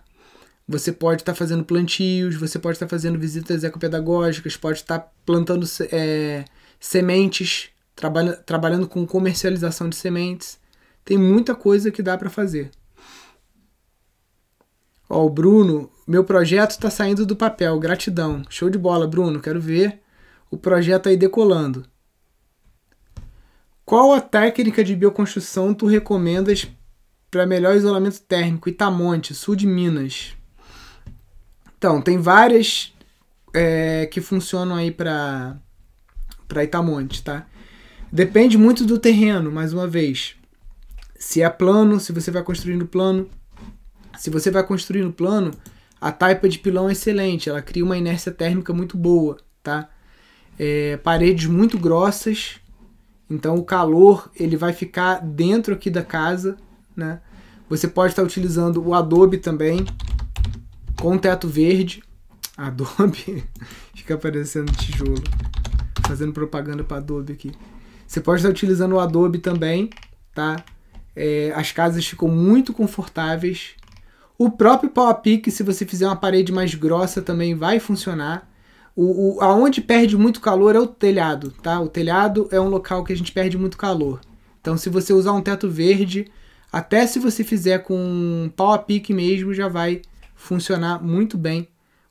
Você 0.69 0.93
pode 0.93 1.23
estar 1.23 1.33
tá 1.33 1.37
fazendo 1.37 1.65
plantios, 1.65 2.37
você 2.37 2.59
pode 2.59 2.77
estar 2.77 2.87
tá 2.87 2.91
fazendo 2.91 3.19
visitas 3.19 3.65
ecopedagógicas, 3.65 4.57
pode 4.57 4.79
estar 4.79 4.99
tá 4.99 5.11
plantando 5.25 5.67
é, 5.93 6.45
sementes 6.81 7.71
trabalha, 7.97 8.35
trabalhando 8.35 8.87
com 8.87 9.07
comercialização 9.07 9.89
de 9.89 9.97
sementes. 9.97 10.61
Tem 11.05 11.17
muita 11.17 11.55
coisa 11.55 11.91
que 11.91 12.03
dá 12.03 12.17
para 12.17 12.29
fazer. 12.29 12.71
Ó, 15.09 15.25
o 15.25 15.31
Bruno, 15.31 15.91
meu 16.07 16.23
projeto 16.23 16.73
está 16.73 16.91
saindo 16.91 17.25
do 17.25 17.35
papel, 17.35 17.79
gratidão. 17.79 18.43
Show 18.51 18.69
de 18.69 18.77
bola, 18.79 19.07
Bruno. 19.07 19.41
Quero 19.41 19.61
ver 19.61 20.01
o 20.51 20.57
projeto 20.57 21.09
aí 21.09 21.17
decolando. 21.17 21.85
Qual 23.87 24.12
a 24.12 24.20
técnica 24.20 24.83
de 24.83 24.96
bioconstrução 24.96 25.72
tu 25.72 25.87
recomendas 25.87 26.66
para 27.31 27.46
melhor 27.46 27.77
isolamento 27.77 28.20
térmico? 28.20 28.68
Itamonte, 28.68 29.33
sul 29.33 29.55
de 29.55 29.64
Minas. 29.64 30.35
Então, 31.79 32.03
tem 32.03 32.18
várias 32.18 32.92
é, 33.55 34.07
que 34.07 34.20
funcionam 34.20 34.75
aí 34.75 34.90
para 34.90 35.61
Itamonte, 36.64 37.22
tá? 37.22 37.46
Depende 38.11 38.59
muito 38.59 38.85
do 38.85 38.99
terreno, 38.99 39.53
mais 39.53 39.72
uma 39.72 39.87
vez. 39.87 40.35
Se 41.16 41.40
é 41.40 41.49
plano, 41.49 42.01
se 42.01 42.11
você 42.11 42.33
vai 42.33 42.42
construir 42.42 42.75
no 42.75 42.88
plano. 42.88 43.31
Se 44.18 44.31
você 44.31 44.51
vai 44.51 44.66
construir 44.66 45.05
no 45.05 45.12
plano, 45.12 45.53
a 46.01 46.11
taipa 46.11 46.49
de 46.49 46.59
pilão 46.59 46.88
é 46.88 46.92
excelente, 46.92 47.49
ela 47.49 47.62
cria 47.62 47.85
uma 47.85 47.96
inércia 47.96 48.33
térmica 48.33 48.72
muito 48.72 48.96
boa, 48.96 49.37
tá? 49.62 49.88
É, 50.59 50.96
paredes 50.96 51.46
muito 51.46 51.79
grossas, 51.79 52.59
então 53.29 53.57
o 53.57 53.65
calor 53.65 54.31
ele 54.39 54.57
vai 54.57 54.73
ficar 54.73 55.21
dentro 55.21 55.75
aqui 55.75 55.91
da 55.91 56.03
casa, 56.03 56.57
né? 56.97 57.21
Você 57.69 57.89
pode 57.89 58.12
estar 58.12 58.23
utilizando 58.23 58.83
o 58.85 58.95
Adobe 58.95 59.39
também, 59.39 59.85
com 61.01 61.19
teto 61.19 61.49
verde. 61.49 62.03
Adobe, 62.57 63.45
fica 63.95 64.17
parecendo 64.17 64.73
tijolo, 64.73 65.23
fazendo 66.07 66.33
propaganda 66.33 66.85
para 66.85 66.99
Adobe 66.99 67.33
aqui. 67.33 67.53
Você 68.07 68.21
pode 68.21 68.39
estar 68.39 68.51
utilizando 68.51 68.95
o 68.95 69.01
Adobe 69.01 69.39
também, 69.39 69.91
tá? 70.33 70.65
É, 71.15 71.53
as 71.57 71.73
casas 71.73 72.07
ficam 72.07 72.29
muito 72.29 72.73
confortáveis. 72.73 73.75
O 74.39 74.51
próprio 74.51 74.91
PowerPick, 74.91 75.51
se 75.51 75.62
você 75.62 75.85
fizer 75.85 76.07
uma 76.07 76.15
parede 76.15 76.53
mais 76.53 76.75
grossa, 76.75 77.21
também 77.21 77.55
vai 77.55 77.81
funcionar. 77.81 78.49
O, 78.97 79.37
o, 79.37 79.41
aonde 79.43 79.83
perde 79.83 80.17
muito 80.17 80.41
calor 80.41 80.75
é 80.75 80.81
o 80.81 80.87
telhado, 80.87 81.51
tá? 81.63 81.79
O 81.79 81.89
telhado 81.89 82.49
é 82.51 82.59
um 82.59 82.71
local 82.71 83.05
que 83.05 83.13
a 83.13 83.17
gente 83.17 83.31
perde 83.31 83.59
muito 83.59 83.77
calor. 83.77 84.21
Então, 84.59 84.77
se 84.79 84.89
você 84.89 85.13
usar 85.13 85.33
um 85.33 85.43
teto 85.43 85.69
verde, 85.69 86.27
até 86.73 87.07
se 87.07 87.19
você 87.19 87.45
fizer 87.45 87.81
com 87.81 88.51
PowerPick 88.57 89.13
mesmo, 89.13 89.53
já 89.53 89.69
vai 89.69 90.01
funcionar 90.35 91.03
muito 91.03 91.37
bem 91.37 91.69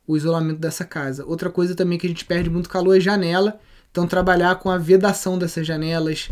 o 0.08 0.16
isolamento 0.16 0.60
dessa 0.60 0.86
casa. 0.86 1.26
Outra 1.26 1.50
coisa 1.50 1.74
também 1.76 1.98
que 1.98 2.06
a 2.06 2.10
gente 2.10 2.24
perde 2.24 2.50
muito 2.50 2.70
calor 2.70 2.96
é 2.96 3.00
janela. 3.00 3.60
Então 3.92 4.06
trabalhar 4.08 4.56
com 4.58 4.70
a 4.70 4.78
vedação 4.78 5.40
dessas 5.40 5.66
janelas, 5.66 6.30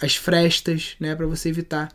as 0.00 0.16
frestas, 0.16 0.96
né, 1.00 1.14
para 1.14 1.26
você 1.26 1.48
evitar 1.48 1.88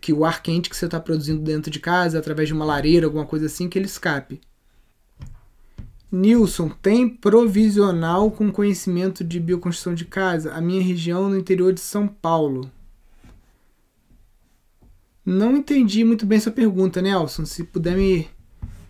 que 0.00 0.12
o 0.12 0.24
ar 0.24 0.42
quente 0.42 0.70
que 0.70 0.76
você 0.76 0.84
está 0.84 1.00
produzindo 1.00 1.42
dentro 1.42 1.70
de 1.70 1.80
casa, 1.80 2.18
através 2.18 2.48
de 2.48 2.54
uma 2.54 2.64
lareira, 2.64 3.06
alguma 3.06 3.26
coisa 3.26 3.46
assim, 3.46 3.68
que 3.68 3.78
ele 3.78 3.86
escape. 3.86 4.40
Nilson, 6.12 6.68
tem 6.68 7.08
provisional 7.08 8.30
com 8.30 8.52
conhecimento 8.52 9.24
de 9.24 9.40
bioconstrução 9.40 9.94
de 9.94 10.04
casa? 10.04 10.52
A 10.52 10.60
minha 10.60 10.82
região 10.82 11.30
no 11.30 11.38
interior 11.38 11.72
de 11.72 11.80
São 11.80 12.06
Paulo. 12.06 12.70
Não 15.24 15.56
entendi 15.56 16.04
muito 16.04 16.26
bem 16.26 16.38
sua 16.38 16.52
pergunta, 16.52 17.00
Nelson. 17.00 17.46
Se 17.46 17.64
puder 17.64 17.96
me, 17.96 18.28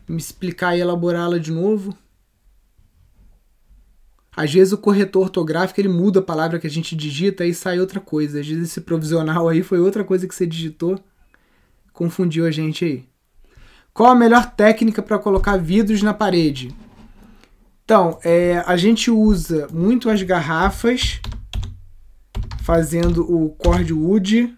me 0.09 0.17
explicar 0.17 0.77
e 0.77 0.81
elaborá-la 0.81 1.39
de 1.39 1.53
novo. 1.53 1.97
Às 4.35 4.53
vezes 4.53 4.73
o 4.73 4.79
corretor 4.79 5.23
ortográfico 5.23 5.81
ele 5.81 5.89
muda 5.89 6.19
a 6.19 6.25
palavra 6.25 6.59
que 6.59 6.67
a 6.67 6.71
gente 6.71 6.97
digita 6.97 7.47
e 7.47 7.55
sai 7.55 7.79
outra 7.79 8.01
coisa. 8.01 8.41
Às 8.41 8.49
vezes 8.49 8.71
esse 8.71 8.81
provisional 8.81 9.49
aí 9.49 9.63
foi 9.63 9.79
outra 9.79 10.03
coisa 10.03 10.27
que 10.27 10.35
você 10.35 10.45
digitou, 10.45 10.99
confundiu 11.93 12.47
a 12.47 12.51
gente 12.51 12.85
aí. 12.85 13.05
Qual 13.95 14.11
a 14.11 14.15
melhor 14.17 14.51
técnica 14.57 15.01
para 15.01 15.21
colocar 15.21 15.57
vidros 15.57 16.03
na 16.03 16.13
parede? 16.13 16.75
Então, 17.92 18.18
é, 18.24 18.64
a 18.66 18.74
gente 18.74 19.11
usa 19.11 19.68
muito 19.70 20.09
as 20.09 20.22
garrafas, 20.22 21.20
fazendo 22.62 23.31
o 23.31 23.50
cordwood, 23.50 24.57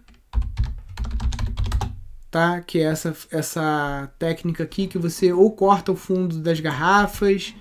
tá? 2.30 2.60
Que 2.60 2.78
é 2.78 2.82
essa, 2.84 3.12
essa 3.32 4.08
técnica 4.20 4.62
aqui 4.62 4.86
que 4.86 4.98
você 4.98 5.32
ou 5.32 5.50
corta 5.50 5.90
o 5.90 5.96
fundo 5.96 6.38
das 6.38 6.60
garrafas 6.60 7.56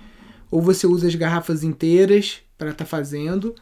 ou 0.48 0.62
você 0.62 0.86
usa 0.86 1.08
as 1.08 1.16
garrafas 1.16 1.64
inteiras 1.64 2.40
para 2.56 2.70
estar 2.70 2.84
tá 2.84 2.88
fazendo. 2.88 3.52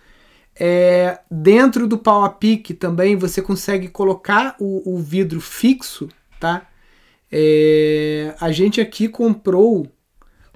É, 0.55 1.19
dentro 1.31 1.89
do 1.89 1.97
pau 1.97 2.25
a 2.25 2.29
pique 2.29 2.75
também 2.75 3.17
você 3.17 3.41
consegue 3.41 3.89
colocar 3.89 4.55
o, 4.61 4.97
o 4.97 4.99
vidro 4.99 5.41
fixo, 5.41 6.11
tá? 6.39 6.69
É, 7.33 8.35
a 8.39 8.53
gente 8.53 8.83
aqui 8.83 9.09
comprou 9.09 9.91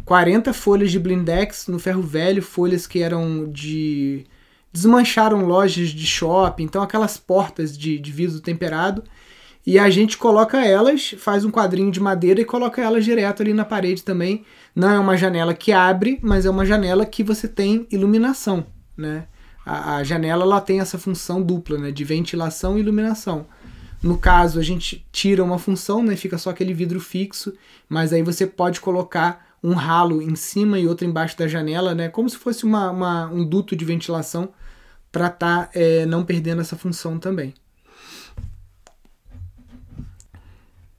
40 0.07 0.55
folhas 0.55 0.93
de 0.93 1.01
blindex 1.01 1.67
no 1.67 1.81
ferro 1.81 2.01
velho, 2.01 2.41
folhas 2.41 2.87
que 2.87 3.01
eram 3.01 3.51
de. 3.51 4.25
desmancharam 4.73 5.45
lojas 5.45 5.89
de 5.89 6.07
shopping, 6.07 6.63
então 6.63 6.81
aquelas 6.81 7.19
portas 7.19 7.77
de, 7.77 7.99
de 7.99 8.13
vidro 8.13 8.41
temperado. 8.41 9.03
E 9.67 9.81
a 9.81 9.91
gente 9.91 10.17
coloca 10.17 10.65
elas, 10.65 11.13
faz 11.19 11.45
um 11.45 11.51
quadrinho 11.51 11.91
de 11.91 11.99
madeira 11.99 12.41
e 12.41 12.45
coloca 12.45 12.81
elas 12.81 13.05
direto 13.05 13.43
ali 13.43 13.53
na 13.53 13.65
parede 13.65 14.05
também. 14.05 14.45
Não 14.77 14.89
é 14.89 14.97
uma 14.97 15.17
janela 15.17 15.53
que 15.53 15.73
abre, 15.73 16.21
mas 16.23 16.47
é 16.47 16.51
uma 16.51 16.65
janela 16.65 17.05
que 17.05 17.25
você 17.25 17.49
tem 17.49 17.85
iluminação, 17.91 18.65
né? 18.97 19.27
A, 19.67 19.97
a 19.97 20.05
janela 20.05 20.45
ela 20.45 20.61
tem 20.61 20.79
essa 20.79 20.99
função 20.99 21.43
dupla, 21.43 21.79
né? 21.79 21.91
De 21.91 22.05
ventilação 22.05 22.79
e 22.79 22.81
iluminação. 22.81 23.45
No 24.01 24.17
caso, 24.17 24.61
a 24.61 24.63
gente 24.63 25.05
tira 25.11 25.43
uma 25.43 25.59
função, 25.59 26.01
né? 26.01 26.15
Fica 26.15 26.39
só 26.39 26.51
aquele 26.51 26.73
vidro 26.73 27.01
fixo, 27.01 27.53
mas 27.89 28.13
aí 28.13 28.23
você 28.23 28.47
pode 28.47 28.81
colocar 28.81 29.46
um 29.63 29.73
ralo 29.73 30.23
em 30.23 30.37
cima 30.37 30.79
e 30.79 30.87
outro 30.87 31.07
embaixo 31.07 31.37
da 31.37 31.49
janela, 31.49 31.95
né? 31.95 32.09
Como 32.09 32.29
se 32.29 32.37
fosse 32.37 32.65
uma, 32.65 32.91
uma 32.91 33.27
um 33.27 33.45
duto 33.45 33.75
de 33.75 33.85
ventilação 33.85 34.51
para 35.11 35.27
estar 35.27 35.67
tá, 35.67 35.71
é, 35.75 36.05
não 36.07 36.25
perdendo 36.25 36.61
essa 36.61 36.77
função 36.77 37.19
também. 37.19 37.55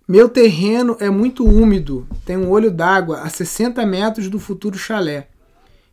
Meu 0.08 0.30
terreno 0.30 0.96
é 1.02 1.10
muito 1.10 1.46
úmido, 1.46 2.08
tem 2.26 2.38
um 2.38 2.50
olho 2.50 2.72
d'água 2.72 3.22
a 3.22 3.30
60 3.30 3.86
metros 3.86 4.30
do 4.30 4.40
futuro 4.40 4.78
chalé. 4.78 5.28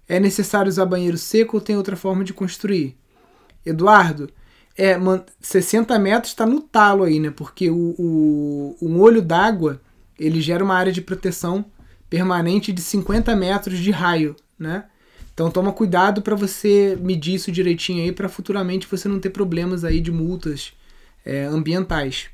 É 0.08 0.20
necessário 0.20 0.68
usar 0.68 0.86
banheiro 0.86 1.18
seco 1.18 1.56
ou 1.56 1.60
tem 1.60 1.76
outra 1.76 1.96
forma 1.96 2.22
de 2.22 2.32
construir? 2.32 2.96
Eduardo, 3.66 4.30
é, 4.76 4.96
60 5.40 5.98
metros 5.98 6.32
está 6.32 6.46
no 6.46 6.60
talo 6.60 7.04
aí, 7.04 7.18
né? 7.18 7.30
Porque 7.30 7.70
o, 7.70 7.94
o, 7.98 8.76
um 8.80 9.00
olho 9.00 9.20
d'água 9.20 9.80
ele 10.18 10.40
gera 10.40 10.62
uma 10.62 10.74
área 10.74 10.92
de 10.92 11.00
proteção 11.00 11.64
permanente 12.08 12.72
de 12.72 12.80
50 12.80 13.34
metros 13.34 13.78
de 13.78 13.90
raio, 13.90 14.36
né? 14.58 14.84
Então 15.32 15.50
toma 15.50 15.72
cuidado 15.72 16.22
para 16.22 16.36
você 16.36 16.96
medir 17.00 17.34
isso 17.34 17.50
direitinho 17.50 18.04
aí 18.04 18.12
para 18.12 18.28
futuramente 18.28 18.86
você 18.86 19.08
não 19.08 19.18
ter 19.18 19.30
problemas 19.30 19.84
aí 19.84 20.00
de 20.00 20.12
multas 20.12 20.72
é, 21.24 21.44
ambientais. 21.44 22.26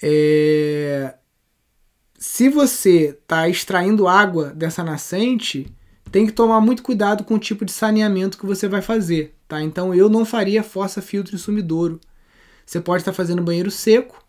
É... 0.00 1.14
Se 2.16 2.48
você 2.48 3.18
está 3.20 3.48
extraindo 3.48 4.06
água 4.06 4.50
dessa 4.50 4.84
nascente, 4.84 5.66
tem 6.10 6.24
que 6.24 6.32
tomar 6.32 6.60
muito 6.60 6.82
cuidado 6.82 7.24
com 7.24 7.34
o 7.34 7.38
tipo 7.38 7.64
de 7.64 7.72
saneamento 7.72 8.38
que 8.38 8.46
você 8.46 8.68
vai 8.68 8.80
fazer, 8.80 9.34
tá? 9.48 9.60
Então 9.60 9.92
eu 9.92 10.08
não 10.08 10.24
faria 10.24 10.62
fossa, 10.62 11.02
filtro 11.02 11.34
e 11.34 11.38
sumidouro. 11.38 12.00
Você 12.64 12.80
pode 12.80 13.02
estar 13.02 13.10
tá 13.10 13.16
fazendo 13.16 13.42
banheiro 13.42 13.70
seco 13.70 14.24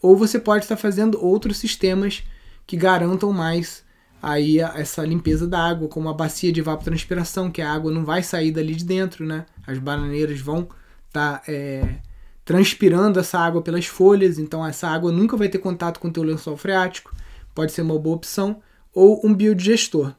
ou 0.00 0.16
você 0.16 0.38
pode 0.38 0.64
estar 0.64 0.76
tá 0.76 0.80
fazendo 0.80 1.22
outros 1.22 1.58
sistemas 1.58 2.22
que 2.66 2.76
garantam 2.76 3.32
mais 3.32 3.84
aí 4.22 4.58
essa 4.58 5.04
limpeza 5.04 5.46
da 5.46 5.58
água, 5.58 5.86
como 5.86 6.08
a 6.08 6.14
bacia 6.14 6.50
de 6.50 6.60
evapotranspiração, 6.60 7.50
que 7.50 7.60
a 7.60 7.70
água 7.70 7.92
não 7.92 8.04
vai 8.04 8.22
sair 8.22 8.50
dali 8.50 8.74
de 8.74 8.84
dentro, 8.84 9.26
né? 9.26 9.44
As 9.66 9.78
bananeiras 9.78 10.40
vão 10.40 10.68
estar 11.08 11.40
tá, 11.40 11.42
é, 11.46 11.96
transpirando 12.44 13.20
essa 13.20 13.38
água 13.38 13.60
pelas 13.60 13.86
folhas, 13.86 14.38
então 14.38 14.66
essa 14.66 14.88
água 14.88 15.12
nunca 15.12 15.36
vai 15.36 15.48
ter 15.48 15.58
contato 15.58 16.00
com 16.00 16.08
o 16.08 16.12
teu 16.12 16.22
lençol 16.22 16.56
freático, 16.56 17.14
pode 17.54 17.72
ser 17.72 17.82
uma 17.82 17.98
boa 17.98 18.16
opção, 18.16 18.62
ou 18.94 19.20
um 19.24 19.34
biodigestor. 19.34 20.14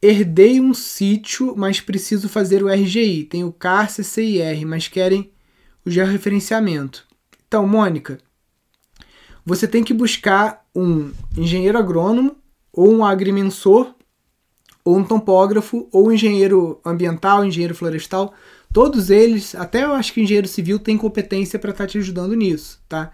Herdei 0.00 0.60
um 0.60 0.74
sítio, 0.74 1.54
mas 1.56 1.80
preciso 1.80 2.28
fazer 2.28 2.62
o 2.62 2.68
RGI. 2.68 3.24
Tenho 3.24 3.52
CAR, 3.52 3.88
CCIR, 3.88 4.66
mas 4.66 4.88
querem 4.88 5.30
o 5.86 5.90
georreferenciamento. 5.90 7.06
Então, 7.46 7.66
Mônica, 7.68 8.18
você 9.44 9.66
tem 9.66 9.82
que 9.82 9.94
buscar 9.94 10.64
um 10.74 11.12
engenheiro 11.36 11.78
agrônomo, 11.78 12.36
ou 12.72 12.92
um 12.92 13.04
agrimensor, 13.04 13.94
ou 14.84 14.96
um 14.96 15.04
topógrafo, 15.04 15.88
ou 15.92 16.08
um 16.08 16.12
engenheiro 16.12 16.80
ambiental, 16.84 17.44
engenheiro 17.44 17.74
florestal. 17.74 18.32
Todos 18.72 19.10
eles, 19.10 19.54
até 19.54 19.84
eu 19.84 19.92
acho 19.92 20.12
que 20.12 20.22
engenheiro 20.22 20.48
civil 20.48 20.78
tem 20.78 20.96
competência 20.96 21.58
para 21.58 21.70
estar 21.70 21.84
tá 21.84 21.88
te 21.88 21.98
ajudando 21.98 22.34
nisso, 22.34 22.80
tá? 22.88 23.12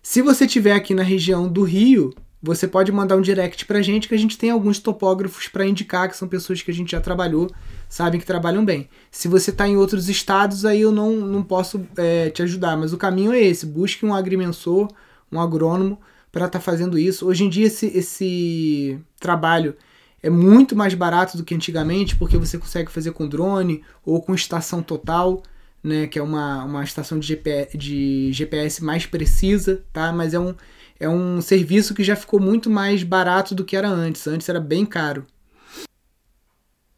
Se 0.00 0.22
você 0.22 0.46
tiver 0.46 0.72
aqui 0.72 0.94
na 0.94 1.02
região 1.02 1.48
do 1.48 1.64
Rio, 1.64 2.14
você 2.40 2.68
pode 2.68 2.92
mandar 2.92 3.16
um 3.16 3.20
direct 3.20 3.66
pra 3.66 3.82
gente 3.82 4.06
que 4.06 4.14
a 4.14 4.18
gente 4.18 4.38
tem 4.38 4.50
alguns 4.50 4.78
topógrafos 4.78 5.48
para 5.48 5.66
indicar 5.66 6.08
que 6.08 6.16
são 6.16 6.28
pessoas 6.28 6.62
que 6.62 6.70
a 6.70 6.74
gente 6.74 6.92
já 6.92 7.00
trabalhou, 7.00 7.50
sabem 7.88 8.20
que 8.20 8.26
trabalham 8.26 8.64
bem. 8.64 8.88
Se 9.10 9.26
você 9.26 9.50
está 9.50 9.66
em 9.66 9.76
outros 9.76 10.08
estados, 10.08 10.64
aí 10.64 10.80
eu 10.80 10.92
não, 10.92 11.16
não 11.16 11.42
posso 11.42 11.84
é, 11.96 12.30
te 12.30 12.42
ajudar, 12.42 12.76
mas 12.76 12.92
o 12.92 12.96
caminho 12.96 13.32
é 13.32 13.40
esse: 13.40 13.66
busque 13.66 14.06
um 14.06 14.14
agrimensor 14.14 14.88
um 15.30 15.40
agrônomo 15.40 15.98
para 16.30 16.46
estar 16.46 16.58
tá 16.58 16.64
fazendo 16.64 16.98
isso. 16.98 17.26
Hoje 17.26 17.44
em 17.44 17.48
dia 17.48 17.66
esse, 17.66 17.86
esse 17.86 18.98
trabalho 19.18 19.76
é 20.22 20.30
muito 20.30 20.74
mais 20.74 20.94
barato 20.94 21.36
do 21.36 21.44
que 21.44 21.54
antigamente, 21.54 22.16
porque 22.16 22.36
você 22.36 22.58
consegue 22.58 22.90
fazer 22.90 23.12
com 23.12 23.28
drone 23.28 23.82
ou 24.04 24.20
com 24.20 24.34
estação 24.34 24.82
total, 24.82 25.42
né, 25.82 26.06
que 26.06 26.18
é 26.18 26.22
uma, 26.22 26.64
uma 26.64 26.82
estação 26.82 27.18
de, 27.18 27.28
GP, 27.28 27.68
de 27.76 28.32
GPS 28.32 28.82
mais 28.82 29.06
precisa, 29.06 29.84
tá? 29.92 30.12
Mas 30.12 30.34
é 30.34 30.40
um, 30.40 30.54
é 30.98 31.08
um 31.08 31.40
serviço 31.40 31.94
que 31.94 32.02
já 32.02 32.16
ficou 32.16 32.40
muito 32.40 32.68
mais 32.68 33.02
barato 33.02 33.54
do 33.54 33.64
que 33.64 33.76
era 33.76 33.88
antes. 33.88 34.26
Antes 34.26 34.48
era 34.48 34.60
bem 34.60 34.84
caro. 34.84 35.26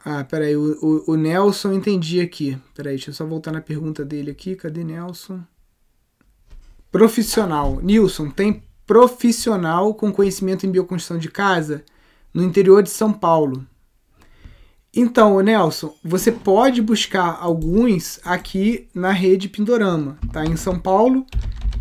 Ah, 0.04 0.24
peraí, 0.24 0.56
o, 0.56 0.78
o, 0.80 1.12
o 1.12 1.16
Nelson 1.16 1.72
entendi 1.72 2.20
aqui. 2.20 2.56
Peraí, 2.74 2.94
deixa 2.94 3.10
eu 3.10 3.14
só 3.14 3.26
voltar 3.26 3.52
na 3.52 3.60
pergunta 3.60 4.04
dele 4.04 4.30
aqui. 4.30 4.56
Cadê 4.56 4.82
Nelson? 4.82 5.42
Profissional. 6.90 7.80
Nilson, 7.82 8.30
tem 8.30 8.62
profissional 8.86 9.92
com 9.94 10.10
conhecimento 10.10 10.64
em 10.64 10.70
bioconstrução 10.70 11.18
de 11.18 11.30
casa 11.30 11.84
no 12.32 12.42
interior 12.42 12.82
de 12.82 12.90
São 12.90 13.12
Paulo. 13.12 13.66
Então, 14.94 15.38
Nelson, 15.40 15.94
você 16.02 16.32
pode 16.32 16.80
buscar 16.80 17.38
alguns 17.40 18.18
aqui 18.24 18.88
na 18.94 19.12
rede 19.12 19.48
Pindorama, 19.48 20.18
tá? 20.32 20.44
Em 20.44 20.56
São 20.56 20.78
Paulo, 20.78 21.26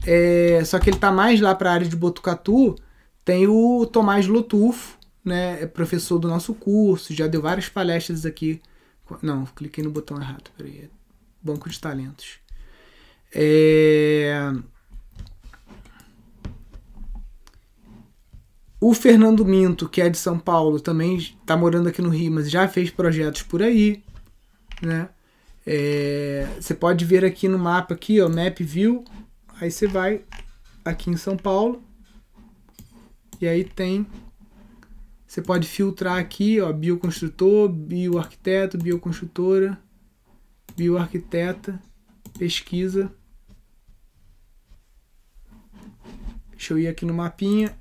é, 0.06 0.62
só 0.65 0.78
que 0.78 0.89
ele 0.89 1.00
tá 1.00 1.12
mais 1.12 1.39
lá 1.39 1.56
para 1.56 1.72
a 1.72 1.74
área 1.74 1.88
de 1.88 1.96
Botucatu. 1.96 2.76
Tem 3.24 3.48
o 3.48 3.86
Tomás 3.86 4.28
Lotufo, 4.28 4.98
né? 5.24 5.63
É 5.63 5.65
professor 5.65 6.20
do 6.20 6.28
nosso 6.28 6.54
curso, 6.54 7.13
já 7.13 7.28
deu 7.28 7.41
várias 7.41 7.70
palestras 7.70 8.26
aqui. 8.26 8.62
Não, 9.22 9.46
cliquei 9.46 9.84
no 9.84 9.89
botão 9.89 10.20
errado, 10.20 10.52
peraí. 10.58 10.89
Banco 11.41 11.70
de 11.70 11.80
Talentos. 11.80 12.39
É, 13.34 14.52
O 18.80 18.94
Fernando 18.94 19.44
Minto, 19.44 19.90
que 19.90 20.02
é 20.02 20.10
de 20.10 20.18
São 20.18 20.38
Paulo, 20.38 20.80
também 20.80 21.18
está 21.18 21.58
morando 21.58 21.90
aqui 21.90 22.02
no 22.02 22.10
Rio, 22.10 22.32
mas 22.32 22.50
já 22.50 22.68
fez 22.68 22.92
projetos 22.92 23.42
por 23.42 23.63
aí, 23.63 24.04
né? 24.82 25.10
É, 25.66 26.48
você 26.60 26.74
pode 26.74 27.04
ver 27.04 27.26
aqui 27.26 27.48
no 27.48 27.58
mapa 27.58 27.94
aqui, 27.94 28.22
ó, 28.22 28.30
Map 28.30 28.60
View. 28.60 29.04
Aí 29.60 29.72
você 29.72 29.88
vai 29.88 30.24
aqui 30.86 31.10
em 31.10 31.18
São 31.18 31.36
Paulo 31.36 31.84
e 33.42 33.48
aí 33.48 33.63
tem 33.63 34.08
você 35.28 35.42
pode 35.42 35.68
filtrar 35.68 36.18
aqui, 36.18 36.62
ó, 36.62 36.72
bioconstrutor, 36.72 37.68
bioarquiteto, 37.68 38.78
bioconstrutora, 38.78 39.78
bioarquiteta, 40.76 41.82
pesquisa. 42.40 43.12
Deixa 46.52 46.74
eu 46.74 46.80
ir 46.80 46.88
aqui 46.88 47.06
no 47.06 47.13
mapinha. 47.13 47.78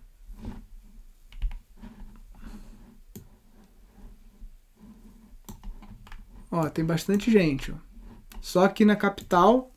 Ó, 6.56 6.68
tem 6.70 6.84
bastante 6.84 7.30
gente. 7.30 7.70
Ó. 7.70 7.74
Só 8.40 8.64
aqui 8.64 8.82
na 8.82 8.96
capital. 8.96 9.70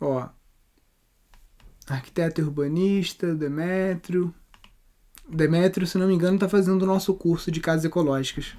Ó. 0.00 0.26
Arquiteto 1.86 2.40
urbanista, 2.40 3.34
Demétrio. 3.34 4.34
Demétrio, 5.28 5.86
se 5.86 5.98
não 5.98 6.08
me 6.08 6.14
engano, 6.14 6.38
tá 6.38 6.48
fazendo 6.48 6.80
o 6.82 6.86
nosso 6.86 7.12
curso 7.12 7.50
de 7.50 7.60
casas 7.60 7.84
ecológicas. 7.84 8.56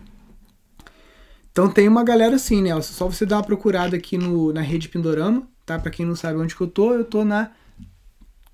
Então 1.52 1.72
tem 1.72 1.88
uma 1.88 2.04
galera 2.04 2.36
assim, 2.36 2.62
Nelson. 2.62 2.93
Só 2.93 3.08
você 3.08 3.26
dar 3.26 3.38
uma 3.38 3.43
procurada 3.43 3.97
aqui 3.97 4.16
no, 4.16 4.54
na 4.54 4.62
rede 4.62 4.89
Pindorama, 4.89 5.49
tá? 5.66 5.80
Para 5.80 5.89
quem 5.89 6.06
não 6.06 6.16
sabe 6.16 6.38
onde 6.38 6.56
que 6.56 6.62
eu 6.62 6.68
tô, 6.68 6.93
eu 6.93 7.04
tô 7.04 7.26
na 7.26 7.52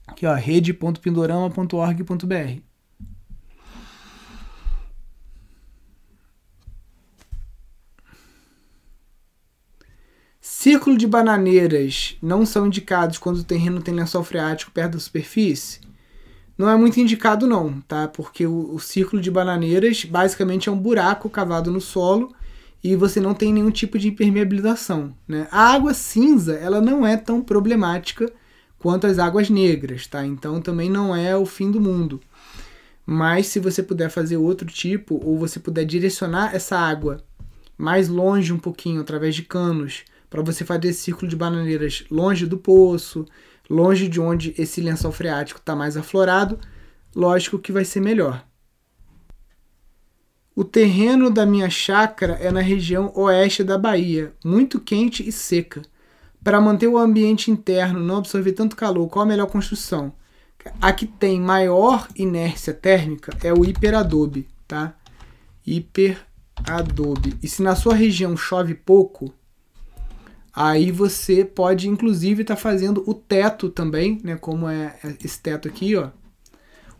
aqui, 0.07 0.25
ó, 0.25 0.33
rede.pindorama.org.br. 0.33 2.66
Círculo 10.59 10.97
de 10.97 11.05
bananeiras 11.05 12.17
não 12.19 12.43
são 12.43 12.65
indicados 12.65 13.19
quando 13.19 13.37
o 13.37 13.43
terreno 13.43 13.79
tem 13.79 13.93
lençol 13.93 14.23
freático 14.23 14.71
perto 14.71 14.93
da 14.93 14.99
superfície? 14.99 15.79
não 16.57 16.67
é 16.67 16.75
muito 16.75 16.99
indicado 16.99 17.45
não, 17.45 17.79
tá? 17.81 18.07
Porque 18.07 18.47
o, 18.47 18.73
o 18.73 18.79
círculo 18.79 19.21
de 19.21 19.29
bananeiras 19.29 20.03
basicamente 20.03 20.67
é 20.67 20.71
um 20.71 20.79
buraco 20.79 21.29
cavado 21.29 21.69
no 21.69 21.79
solo 21.79 22.33
e 22.83 22.95
você 22.95 23.19
não 23.19 23.35
tem 23.35 23.53
nenhum 23.53 23.69
tipo 23.69 23.99
de 23.99 24.07
impermeabilização, 24.07 25.13
né? 25.27 25.47
A 25.51 25.73
água 25.75 25.93
cinza, 25.93 26.55
ela 26.55 26.81
não 26.81 27.05
é 27.05 27.15
tão 27.15 27.39
problemática 27.39 28.27
quanto 28.79 29.05
as 29.05 29.19
águas 29.19 29.51
negras, 29.51 30.07
tá? 30.07 30.25
Então 30.25 30.59
também 30.59 30.89
não 30.89 31.15
é 31.15 31.37
o 31.37 31.45
fim 31.45 31.69
do 31.69 31.79
mundo. 31.79 32.19
Mas 33.05 33.45
se 33.45 33.59
você 33.59 33.83
puder 33.83 34.09
fazer 34.09 34.37
outro 34.37 34.65
tipo 34.65 35.21
ou 35.23 35.37
você 35.37 35.59
puder 35.59 35.85
direcionar 35.85 36.55
essa 36.55 36.79
água 36.79 37.23
mais 37.77 38.09
longe 38.09 38.51
um 38.51 38.57
pouquinho 38.57 39.01
através 39.01 39.35
de 39.35 39.43
canos, 39.43 40.03
para 40.29 40.41
você 40.41 40.65
fazer 40.65 40.89
esse 40.89 41.01
círculo 41.01 41.27
de 41.27 41.35
bananeiras 41.35 42.05
longe 42.11 42.45
do 42.45 42.57
poço, 42.57 43.25
longe 43.69 44.07
de 44.07 44.19
onde 44.19 44.53
esse 44.57 44.81
lençol 44.81 45.11
freático 45.11 45.59
está 45.59 45.75
mais 45.75 45.97
aflorado, 45.97 46.59
lógico 47.15 47.59
que 47.59 47.71
vai 47.71 47.85
ser 47.85 48.01
melhor. 48.01 48.45
O 50.55 50.63
terreno 50.63 51.29
da 51.29 51.45
minha 51.45 51.69
chácara 51.69 52.33
é 52.41 52.51
na 52.51 52.61
região 52.61 53.11
oeste 53.15 53.63
da 53.63 53.77
Bahia, 53.77 54.33
muito 54.43 54.79
quente 54.79 55.27
e 55.27 55.31
seca. 55.31 55.83
Para 56.43 56.59
manter 56.59 56.87
o 56.87 56.97
ambiente 56.97 57.51
interno 57.51 57.99
não 57.99 58.17
absorver 58.17 58.53
tanto 58.53 58.75
calor, 58.75 59.07
qual 59.07 59.23
a 59.23 59.27
melhor 59.27 59.47
construção? 59.47 60.13
A 60.81 60.91
que 60.91 61.05
tem 61.05 61.39
maior 61.39 62.07
inércia 62.15 62.73
térmica 62.73 63.37
é 63.43 63.53
o 63.53 63.63
hiperadobe, 63.63 64.47
tá? 64.67 64.95
Hiperadobe. 65.65 67.37
E 67.43 67.47
se 67.47 67.61
na 67.61 67.75
sua 67.75 67.93
região 67.93 68.35
chove 68.35 68.73
pouco, 68.73 69.33
Aí 70.59 70.89
você 70.89 71.45
pode, 71.45 71.87
inclusive, 71.87 72.41
estar 72.41 72.55
tá 72.55 72.59
fazendo 72.59 73.03
o 73.05 73.13
teto 73.13 73.69
também, 73.69 74.19
né? 74.23 74.37
Como 74.37 74.67
é 74.67 74.95
esse 75.23 75.39
teto 75.39 75.67
aqui, 75.67 75.95
ó. 75.95 76.09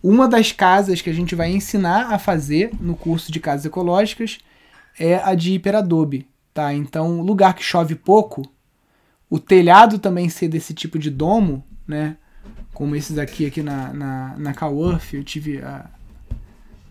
Uma 0.04 0.28
das 0.28 0.52
casas 0.52 1.02
que 1.02 1.10
a 1.10 1.14
gente 1.14 1.34
vai 1.34 1.50
ensinar 1.50 2.14
a 2.14 2.20
fazer 2.20 2.70
no 2.80 2.96
curso 2.96 3.32
de 3.32 3.40
casas 3.40 3.66
ecológicas 3.66 4.38
é 5.00 5.16
a 5.16 5.34
de 5.34 5.54
hiperadobe, 5.54 6.28
tá? 6.54 6.72
Então, 6.72 7.20
lugar 7.22 7.56
que 7.56 7.64
chove 7.64 7.96
pouco, 7.96 8.44
o 9.28 9.40
telhado 9.40 9.98
também 9.98 10.30
ser 10.30 10.50
desse 10.50 10.76
tipo 10.76 11.00
de 11.00 11.10
domo, 11.10 11.66
né? 11.88 12.16
Como 12.76 12.96
esses 12.96 13.18
aqui 13.18 13.48
aqui 13.48 13.64
na, 13.64 13.92
na, 13.92 14.38
na 14.38 14.54
Coworth, 14.54 15.14
eu 15.14 15.24
tive 15.24 15.64
a, 15.64 15.90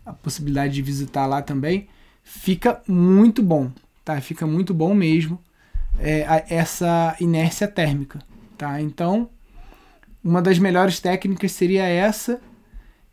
a 0.05 0.13
possibilidade 0.13 0.75
de 0.75 0.83
visitar 0.83 1.27
lá 1.27 1.41
também, 1.41 1.87
fica 2.25 2.83
muito 2.89 3.41
bom, 3.41 3.71
tá? 4.05 4.21
Fica 4.21 4.49
muito 4.49 4.75
bom 4.75 4.93
mesmo 4.97 5.46
é, 5.99 6.45
essa 6.49 7.17
inércia 7.21 7.69
térmica. 7.69 8.21
Tá? 8.57 8.81
Então, 8.81 9.29
uma 10.23 10.43
das 10.43 10.59
melhores 10.59 11.01
técnicas 11.01 11.53
seria 11.53 11.85
essa, 11.85 12.41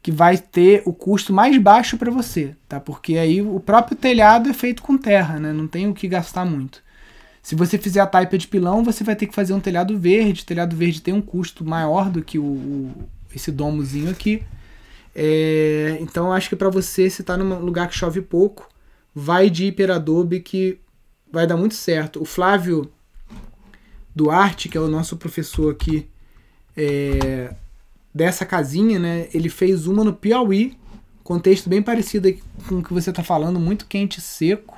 que 0.01 0.11
vai 0.11 0.37
ter 0.37 0.83
o 0.85 0.93
custo 0.93 1.31
mais 1.31 1.57
baixo 1.57 1.97
para 1.97 2.11
você, 2.11 2.55
tá? 2.67 2.77
Porque 2.77 3.17
aí 3.17 3.41
o 3.41 3.57
próprio 3.59 3.95
telhado 3.95 4.49
é 4.49 4.53
feito 4.53 4.83
com 4.83 4.97
terra, 4.97 5.39
né? 5.39 5.53
Não 5.53 5.65
tem 5.65 5.87
o 5.87 5.93
que 5.93 6.09
gastar 6.09 6.43
muito. 6.43 6.83
Se 7.41 7.55
você 7.55 7.77
fizer 7.77 8.01
a 8.01 8.07
taipa 8.07 8.37
de 8.37 8.47
pilão, 8.47 8.83
você 8.83 9.03
vai 9.03 9.15
ter 9.15 9.27
que 9.27 9.35
fazer 9.35 9.53
um 9.53 9.61
telhado 9.61 9.97
verde. 9.97 10.41
O 10.41 10.45
telhado 10.45 10.75
verde 10.75 11.01
tem 11.01 11.13
um 11.13 11.21
custo 11.21 11.63
maior 11.63 12.09
do 12.09 12.21
que 12.21 12.37
o, 12.37 12.43
o 12.43 12.91
esse 13.33 13.51
domozinho 13.51 14.09
aqui. 14.09 14.43
É, 15.15 15.97
então 16.01 16.31
acho 16.33 16.49
que 16.49 16.55
para 16.55 16.69
você, 16.69 17.09
se 17.09 17.21
está 17.21 17.37
num 17.37 17.59
lugar 17.59 17.87
que 17.87 17.95
chove 17.95 18.21
pouco, 18.21 18.67
vai 19.13 19.49
de 19.49 19.65
hiperadobe 19.65 20.39
que 20.39 20.79
vai 21.33 21.47
dar 21.47 21.57
muito 21.57 21.73
certo. 21.73 22.21
O 22.21 22.25
Flávio 22.25 22.93
Duarte, 24.15 24.69
que 24.69 24.77
é 24.77 24.79
o 24.79 24.87
nosso 24.87 25.17
professor 25.17 25.73
aqui 25.73 26.07
é, 26.77 27.55
dessa 28.13 28.45
casinha, 28.45 28.99
né? 28.99 29.27
Ele 29.33 29.49
fez 29.49 29.87
uma 29.87 30.03
no 30.03 30.13
Piauí, 30.13 30.77
contexto 31.23 31.67
bem 31.67 31.81
parecido 31.81 32.31
com 32.69 32.75
o 32.75 32.83
que 32.83 32.93
você 32.93 33.09
está 33.09 33.23
falando, 33.23 33.59
muito 33.59 33.87
quente 33.87 34.19
e 34.19 34.21
seco. 34.21 34.77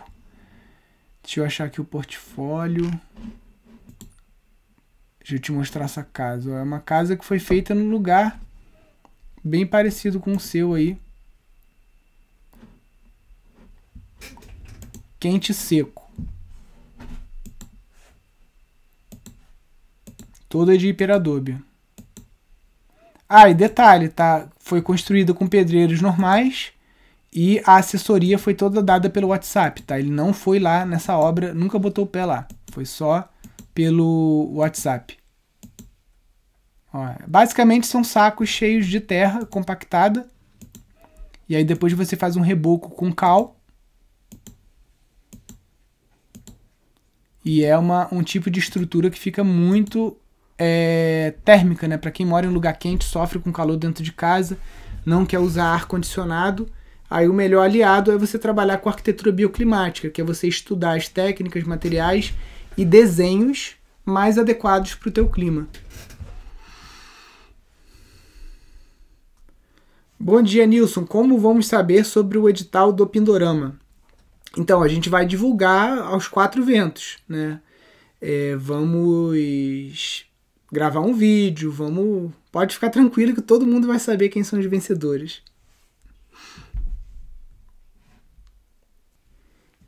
Deixa 1.21 1.41
eu 1.41 1.45
achar 1.45 1.65
aqui 1.65 1.81
o 1.81 1.85
portfólio. 1.85 2.89
Deixa 5.19 5.35
eu 5.35 5.39
te 5.39 5.51
mostrar 5.51 5.83
essa 5.83 6.03
casa. 6.05 6.51
É 6.51 6.63
uma 6.63 6.79
casa 6.79 7.17
que 7.17 7.25
foi 7.25 7.37
feita 7.37 7.75
num 7.75 7.89
lugar 7.89 8.39
bem 9.43 9.67
parecido 9.67 10.21
com 10.21 10.37
o 10.37 10.39
seu 10.39 10.73
aí. 10.73 10.97
Quente 15.19 15.51
e 15.51 15.55
seco. 15.55 16.04
Toda 20.55 20.77
de 20.77 20.87
hiperadobe. 20.87 21.61
Ah, 23.27 23.49
e 23.49 23.53
detalhe, 23.53 24.07
tá? 24.07 24.47
Foi 24.57 24.81
construída 24.81 25.33
com 25.33 25.45
pedreiros 25.47 25.99
normais 25.99 26.71
e 27.33 27.61
a 27.65 27.75
assessoria 27.75 28.39
foi 28.39 28.53
toda 28.53 28.81
dada 28.81 29.09
pelo 29.09 29.27
WhatsApp, 29.27 29.83
tá? 29.83 29.99
Ele 29.99 30.09
não 30.09 30.31
foi 30.31 30.57
lá 30.57 30.85
nessa 30.85 31.17
obra, 31.17 31.53
nunca 31.53 31.77
botou 31.77 32.05
o 32.05 32.07
pé 32.07 32.23
lá. 32.23 32.47
Foi 32.71 32.85
só 32.85 33.29
pelo 33.73 34.49
WhatsApp. 34.53 35.17
Ó, 36.93 37.05
basicamente 37.27 37.85
são 37.85 38.01
sacos 38.01 38.47
cheios 38.47 38.87
de 38.87 39.01
terra 39.01 39.45
compactada. 39.45 40.25
E 41.49 41.55
aí 41.57 41.65
depois 41.65 41.91
você 41.91 42.15
faz 42.15 42.37
um 42.37 42.41
reboco 42.41 42.91
com 42.91 43.11
cal. 43.11 43.59
E 47.43 47.61
é 47.61 47.77
uma, 47.77 48.07
um 48.09 48.23
tipo 48.23 48.49
de 48.49 48.61
estrutura 48.61 49.09
que 49.09 49.19
fica 49.19 49.43
muito 49.43 50.17
é, 50.57 51.33
térmica, 51.43 51.87
né? 51.87 51.97
Para 51.97 52.11
quem 52.11 52.25
mora 52.25 52.45
em 52.45 52.49
lugar 52.49 52.73
quente, 52.77 53.05
sofre 53.05 53.39
com 53.39 53.51
calor 53.51 53.77
dentro 53.77 54.03
de 54.03 54.11
casa, 54.11 54.57
não 55.05 55.25
quer 55.25 55.39
usar 55.39 55.73
ar 55.73 55.85
condicionado. 55.85 56.67
Aí 57.09 57.27
o 57.27 57.33
melhor 57.33 57.63
aliado 57.63 58.11
é 58.11 58.17
você 58.17 58.39
trabalhar 58.39 58.79
com 58.79 58.89
arquitetura 58.89 59.31
bioclimática, 59.31 60.09
que 60.09 60.19
é 60.19 60.23
você 60.23 60.47
estudar 60.47 60.97
as 60.97 61.07
técnicas, 61.07 61.63
materiais 61.63 62.33
e 62.77 62.83
desenhos 62.83 63.75
mais 64.03 64.37
adequados 64.37 64.95
para 64.95 65.09
o 65.09 65.11
teu 65.11 65.29
clima. 65.29 65.67
Bom 70.19 70.41
dia, 70.41 70.65
Nilson. 70.65 71.05
Como 71.05 71.37
vamos 71.37 71.67
saber 71.67 72.03
sobre 72.05 72.37
o 72.37 72.49
edital 72.49 72.91
do 72.91 73.05
Pindorama? 73.05 73.79
Então, 74.57 74.81
a 74.81 74.87
gente 74.87 75.09
vai 75.09 75.25
divulgar 75.25 75.99
aos 75.99 76.27
quatro 76.27 76.63
ventos, 76.63 77.17
né? 77.27 77.59
É, 78.21 78.55
vamos 78.55 79.35
gravar 80.71 81.01
um 81.01 81.13
vídeo, 81.13 81.71
vamos. 81.71 82.31
Pode 82.51 82.75
ficar 82.75 82.89
tranquilo 82.89 83.35
que 83.35 83.41
todo 83.41 83.67
mundo 83.67 83.87
vai 83.87 83.99
saber 83.99 84.29
quem 84.29 84.43
são 84.43 84.59
os 84.59 84.65
vencedores. 84.65 85.41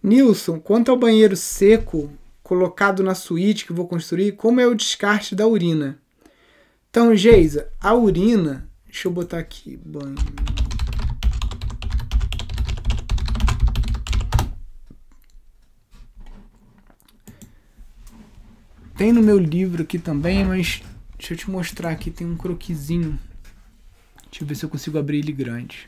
Nilson, 0.01 0.59
quanto 0.59 0.89
ao 0.89 0.97
banheiro 0.97 1.35
seco 1.35 2.09
colocado 2.41 3.03
na 3.03 3.13
suíte 3.13 3.65
que 3.65 3.73
vou 3.73 3.87
construir, 3.87 4.33
como 4.33 4.59
é 4.61 4.65
o 4.67 4.75
descarte 4.75 5.35
da 5.35 5.45
urina? 5.45 5.99
Então, 6.89 7.13
Geisa, 7.15 7.69
a 7.79 7.93
urina. 7.93 8.69
Deixa 8.85 9.07
eu 9.07 9.11
botar 9.11 9.39
aqui. 9.39 9.77
Banho. 9.77 10.15
Tem 18.97 19.13
no 19.13 19.21
meu 19.21 19.37
livro 19.37 19.83
aqui 19.83 19.99
também, 19.99 20.43
mas 20.43 20.81
deixa 21.19 21.35
eu 21.35 21.37
te 21.37 21.51
mostrar 21.51 21.91
aqui, 21.91 22.09
tem 22.09 22.25
um 22.25 22.35
croquisinho. 22.35 23.19
Deixa 24.31 24.43
eu 24.43 24.47
ver 24.47 24.55
se 24.55 24.65
eu 24.65 24.69
consigo 24.69 24.97
abrir 24.97 25.19
ele 25.19 25.31
grande. 25.31 25.87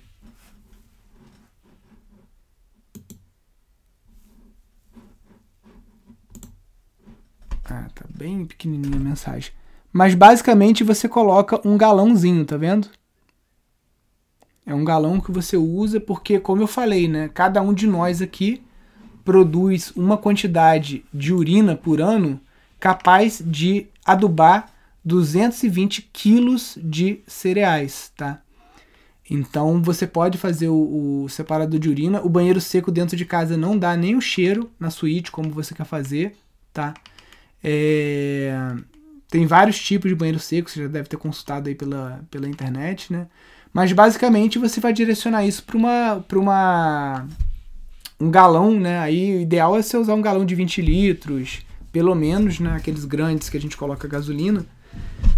Ah, 7.65 7.89
tá 7.95 8.05
bem 8.15 8.45
pequenininha 8.45 8.97
a 8.97 8.99
mensagem. 8.99 9.53
Mas 9.91 10.13
basicamente 10.13 10.83
você 10.83 11.09
coloca 11.09 11.59
um 11.67 11.75
galãozinho, 11.75 12.45
tá 12.45 12.57
vendo? 12.57 12.89
É 14.67 14.73
um 14.73 14.85
galão 14.85 15.19
que 15.19 15.31
você 15.31 15.57
usa 15.57 15.99
porque, 15.99 16.39
como 16.39 16.61
eu 16.61 16.67
falei, 16.67 17.07
né? 17.07 17.27
Cada 17.29 17.59
um 17.59 17.73
de 17.73 17.87
nós 17.87 18.21
aqui 18.21 18.61
produz 19.25 19.91
uma 19.95 20.15
quantidade 20.15 21.03
de 21.11 21.33
urina 21.33 21.75
por 21.75 21.99
ano 21.99 22.39
capaz 22.79 23.41
de 23.45 23.87
adubar 24.05 24.71
220 25.03 26.09
quilos 26.13 26.77
de 26.81 27.19
cereais, 27.27 28.11
tá? 28.15 28.41
Então 29.29 29.81
você 29.81 30.07
pode 30.07 30.37
fazer 30.37 30.69
o, 30.69 31.23
o, 31.23 31.29
separador 31.29 31.79
de 31.79 31.87
urina. 31.87 32.21
O 32.21 32.29
banheiro 32.29 32.59
seco 32.59 32.91
dentro 32.91 33.15
de 33.15 33.25
casa 33.25 33.55
não 33.55 33.77
dá 33.77 33.95
nem 33.95 34.15
o 34.15 34.21
cheiro 34.21 34.71
na 34.79 34.89
suíte 34.89 35.31
como 35.31 35.51
você 35.51 35.75
quer 35.75 35.85
fazer, 35.85 36.35
tá? 36.73 36.93
É... 37.63 38.51
Tem 39.29 39.45
vários 39.45 39.79
tipos 39.79 40.09
de 40.09 40.15
banheiro 40.15 40.39
seco, 40.39 40.69
você 40.69 40.81
já 40.83 40.87
deve 40.87 41.07
ter 41.07 41.17
consultado 41.17 41.69
aí 41.69 41.75
pela, 41.75 42.25
pela 42.31 42.49
internet, 42.49 43.13
né? 43.13 43.27
Mas 43.71 43.91
basicamente 43.93 44.57
você 44.57 44.79
vai 44.79 44.91
direcionar 44.91 45.45
isso 45.45 45.63
para 45.63 45.77
uma, 45.77 46.25
uma 46.33 47.27
um 48.19 48.31
galão, 48.31 48.79
né? 48.79 48.99
Aí 48.99 49.37
o 49.37 49.41
ideal 49.41 49.77
é 49.77 49.81
você 49.83 49.95
usar 49.95 50.15
um 50.15 50.21
galão 50.21 50.43
de 50.43 50.55
20 50.55 50.81
litros, 50.81 51.61
pelo 51.91 52.13
menos, 52.15 52.59
né, 52.59 52.75
aqueles 52.75 53.05
grandes 53.05 53.49
que 53.49 53.57
a 53.57 53.61
gente 53.61 53.77
coloca 53.77 54.07
gasolina, 54.07 54.65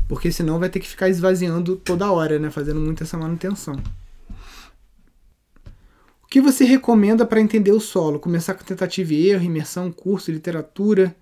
porque 0.08 0.32
senão 0.32 0.60
vai 0.60 0.70
ter 0.70 0.80
que 0.80 0.88
ficar 0.88 1.10
esvaziando 1.10 1.76
toda 1.76 2.12
hora, 2.12 2.38
né? 2.38 2.49
Fazendo 2.49 2.80
muito 2.80 3.04
essa 3.04 3.18
manutenção. 3.18 3.76
O 6.24 6.28
que 6.28 6.41
você 6.41 6.64
recomenda 6.64 7.26
para 7.26 7.41
entender 7.41 7.72
o 7.72 7.80
solo? 7.80 8.20
Começar 8.20 8.54
com 8.54 8.64
tentativa 8.64 9.14
e 9.14 9.30
erro, 9.30 9.43
imersão, 9.43 9.91
curso, 9.91 10.32
literatura? 10.32 11.16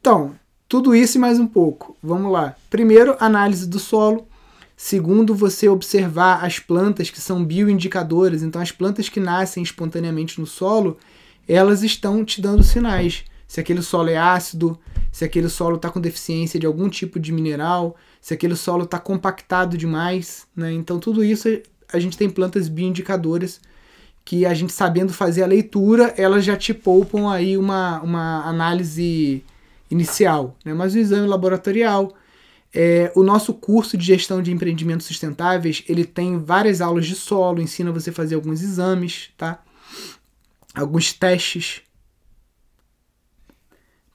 Então, 0.00 0.34
tudo 0.68 0.94
isso 0.94 1.16
e 1.16 1.20
mais 1.20 1.38
um 1.40 1.46
pouco. 1.46 1.96
Vamos 2.02 2.30
lá. 2.30 2.54
Primeiro, 2.68 3.16
análise 3.18 3.66
do 3.66 3.78
solo. 3.78 4.26
Segundo, 4.76 5.34
você 5.34 5.68
observar 5.68 6.44
as 6.44 6.58
plantas 6.58 7.10
que 7.10 7.20
são 7.20 7.44
bioindicadoras. 7.44 8.42
Então, 8.42 8.60
as 8.60 8.70
plantas 8.70 9.08
que 9.08 9.20
nascem 9.20 9.62
espontaneamente 9.62 10.38
no 10.40 10.46
solo, 10.46 10.98
elas 11.48 11.82
estão 11.82 12.24
te 12.24 12.40
dando 12.40 12.62
sinais. 12.62 13.24
Se 13.48 13.58
aquele 13.58 13.82
solo 13.82 14.10
é 14.10 14.16
ácido, 14.16 14.78
se 15.10 15.24
aquele 15.24 15.48
solo 15.48 15.76
está 15.76 15.90
com 15.90 16.00
deficiência 16.00 16.60
de 16.60 16.66
algum 16.66 16.88
tipo 16.88 17.18
de 17.18 17.32
mineral, 17.32 17.96
se 18.20 18.34
aquele 18.34 18.54
solo 18.54 18.84
está 18.84 19.00
compactado 19.00 19.76
demais. 19.76 20.46
Né? 20.54 20.72
Então, 20.72 21.00
tudo 21.00 21.24
isso 21.24 21.48
a 21.92 21.98
gente 21.98 22.16
tem 22.16 22.28
plantas 22.28 22.68
bioindicadoras 22.68 23.60
que 24.24 24.44
a 24.44 24.52
gente 24.52 24.74
sabendo 24.74 25.10
fazer 25.10 25.42
a 25.42 25.46
leitura, 25.46 26.12
elas 26.18 26.44
já 26.44 26.54
te 26.54 26.74
poupam 26.74 27.32
aí 27.32 27.56
uma, 27.56 28.02
uma 28.02 28.44
análise 28.44 29.42
inicial. 29.90 30.54
Né? 30.62 30.74
Mas 30.74 30.94
o 30.94 30.98
exame 30.98 31.26
laboratorial, 31.26 32.14
é, 32.74 33.10
o 33.16 33.22
nosso 33.22 33.54
curso 33.54 33.96
de 33.96 34.04
gestão 34.04 34.42
de 34.42 34.52
empreendimentos 34.52 35.06
sustentáveis, 35.06 35.82
ele 35.88 36.04
tem 36.04 36.38
várias 36.38 36.82
aulas 36.82 37.06
de 37.06 37.14
solo, 37.14 37.62
ensina 37.62 37.90
você 37.90 38.10
a 38.10 38.12
fazer 38.12 38.34
alguns 38.34 38.62
exames, 38.62 39.30
tá? 39.38 39.62
Alguns 40.74 41.14
testes. 41.14 41.80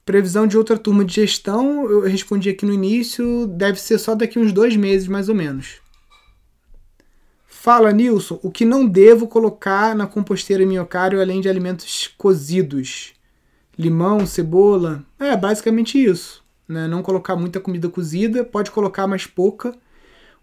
Previsão 0.04 0.46
de 0.46 0.58
outra 0.58 0.76
turma 0.76 1.04
de 1.04 1.14
gestão, 1.14 1.90
eu 1.90 2.02
respondi 2.02 2.50
aqui 2.50 2.66
no 2.66 2.74
início, 2.74 3.46
deve 3.46 3.80
ser 3.80 3.98
só 3.98 4.14
daqui 4.14 4.38
uns 4.38 4.52
dois 4.52 4.76
meses, 4.76 5.08
mais 5.08 5.30
ou 5.30 5.34
menos. 5.34 5.80
Fala, 7.46 7.90
Nilson, 7.90 8.38
o 8.42 8.50
que 8.50 8.66
não 8.66 8.86
devo 8.86 9.26
colocar 9.26 9.94
na 9.94 10.06
composteira 10.06 10.66
miocário 10.66 11.18
além 11.18 11.40
de 11.40 11.48
alimentos 11.48 12.12
cozidos? 12.18 13.14
Limão, 13.78 14.26
cebola? 14.26 15.02
É, 15.18 15.34
basicamente 15.34 15.96
isso. 15.96 16.44
Né? 16.68 16.86
Não 16.86 17.02
colocar 17.02 17.34
muita 17.36 17.60
comida 17.60 17.88
cozida, 17.88 18.44
pode 18.44 18.70
colocar 18.70 19.06
mais 19.06 19.26
pouca. 19.26 19.74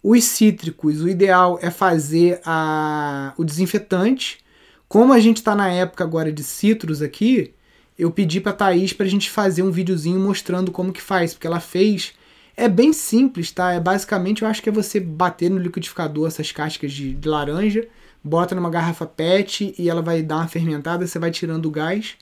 Os 0.02 0.24
cítricos, 0.24 1.00
o 1.00 1.08
ideal 1.08 1.60
é 1.62 1.70
fazer 1.70 2.40
a, 2.44 3.32
o 3.38 3.44
desinfetante. 3.44 4.40
Como 4.88 5.12
a 5.12 5.20
gente 5.20 5.36
está 5.36 5.54
na 5.54 5.68
época 5.68 6.02
agora 6.02 6.32
de 6.32 6.42
citros 6.42 7.00
aqui, 7.00 7.54
eu 7.98 8.10
pedi 8.10 8.40
para 8.40 8.52
Thaís 8.52 8.92
para 8.92 9.06
a 9.06 9.08
gente 9.08 9.30
fazer 9.30 9.62
um 9.62 9.70
videozinho 9.70 10.18
mostrando 10.18 10.72
como 10.72 10.92
que 10.92 11.02
faz, 11.02 11.34
porque 11.34 11.46
ela 11.46 11.60
fez 11.60 12.14
é 12.56 12.68
bem 12.68 12.92
simples, 12.92 13.50
tá? 13.50 13.72
É 13.72 13.80
basicamente, 13.80 14.42
eu 14.42 14.48
acho 14.48 14.62
que 14.62 14.68
é 14.68 14.72
você 14.72 15.00
bater 15.00 15.50
no 15.50 15.58
liquidificador 15.58 16.28
essas 16.28 16.52
cascas 16.52 16.92
de, 16.92 17.14
de 17.14 17.28
laranja, 17.28 17.86
bota 18.22 18.54
numa 18.54 18.70
garrafa 18.70 19.06
PET 19.06 19.74
e 19.78 19.88
ela 19.88 20.02
vai 20.02 20.22
dar 20.22 20.36
uma 20.36 20.48
fermentada, 20.48 21.06
você 21.06 21.18
vai 21.18 21.30
tirando 21.30 21.66
o 21.66 21.70
gás. 21.70 22.16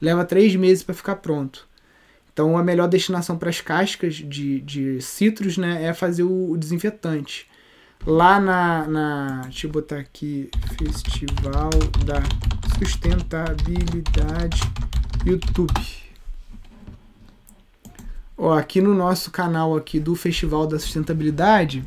Leva 0.00 0.24
três 0.24 0.54
meses 0.56 0.82
para 0.82 0.94
ficar 0.94 1.16
pronto. 1.16 1.66
Então 2.32 2.58
a 2.58 2.62
melhor 2.62 2.88
destinação 2.88 3.38
para 3.38 3.48
as 3.48 3.60
cascas 3.60 4.14
de, 4.16 4.60
de 4.60 5.00
citros 5.00 5.56
né, 5.56 5.84
é 5.84 5.94
fazer 5.94 6.24
o, 6.24 6.50
o 6.50 6.56
desinfetante. 6.56 7.48
Lá 8.06 8.38
na, 8.38 8.86
na. 8.86 9.40
Deixa 9.44 9.66
eu 9.66 9.70
botar 9.70 9.96
aqui. 9.96 10.50
Festival 10.78 11.70
da 12.04 12.22
Sustentabilidade 12.78 14.60
YouTube. 15.26 15.72
Ó, 18.38 18.52
aqui 18.52 18.80
no 18.80 18.94
nosso 18.94 19.32
canal 19.32 19.76
aqui 19.76 19.98
do 19.98 20.14
Festival 20.14 20.68
da 20.68 20.78
Sustentabilidade, 20.78 21.84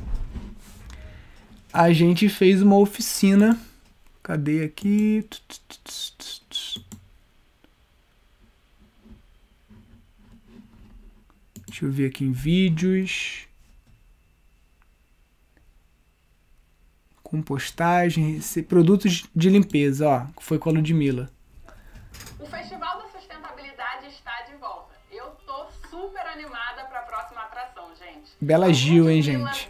a 1.71 1.93
gente 1.93 2.27
fez 2.27 2.61
uma 2.61 2.75
oficina. 2.75 3.57
Cadê 4.21 4.65
aqui? 4.65 5.25
Deixa 11.65 11.85
eu 11.85 11.91
ver 11.91 12.07
aqui 12.07 12.25
em 12.25 12.33
vídeos. 12.33 13.47
Compostagem, 17.23 18.41
produtos 18.67 19.23
de 19.33 19.49
limpeza, 19.49 20.09
ó, 20.09 20.27
foi 20.41 20.57
com 20.57 20.69
a 20.69 20.73
Ludmilla. 20.73 21.31
Bela 28.39 28.71
Gil, 28.71 29.09
hein, 29.09 29.21
gente? 29.21 29.69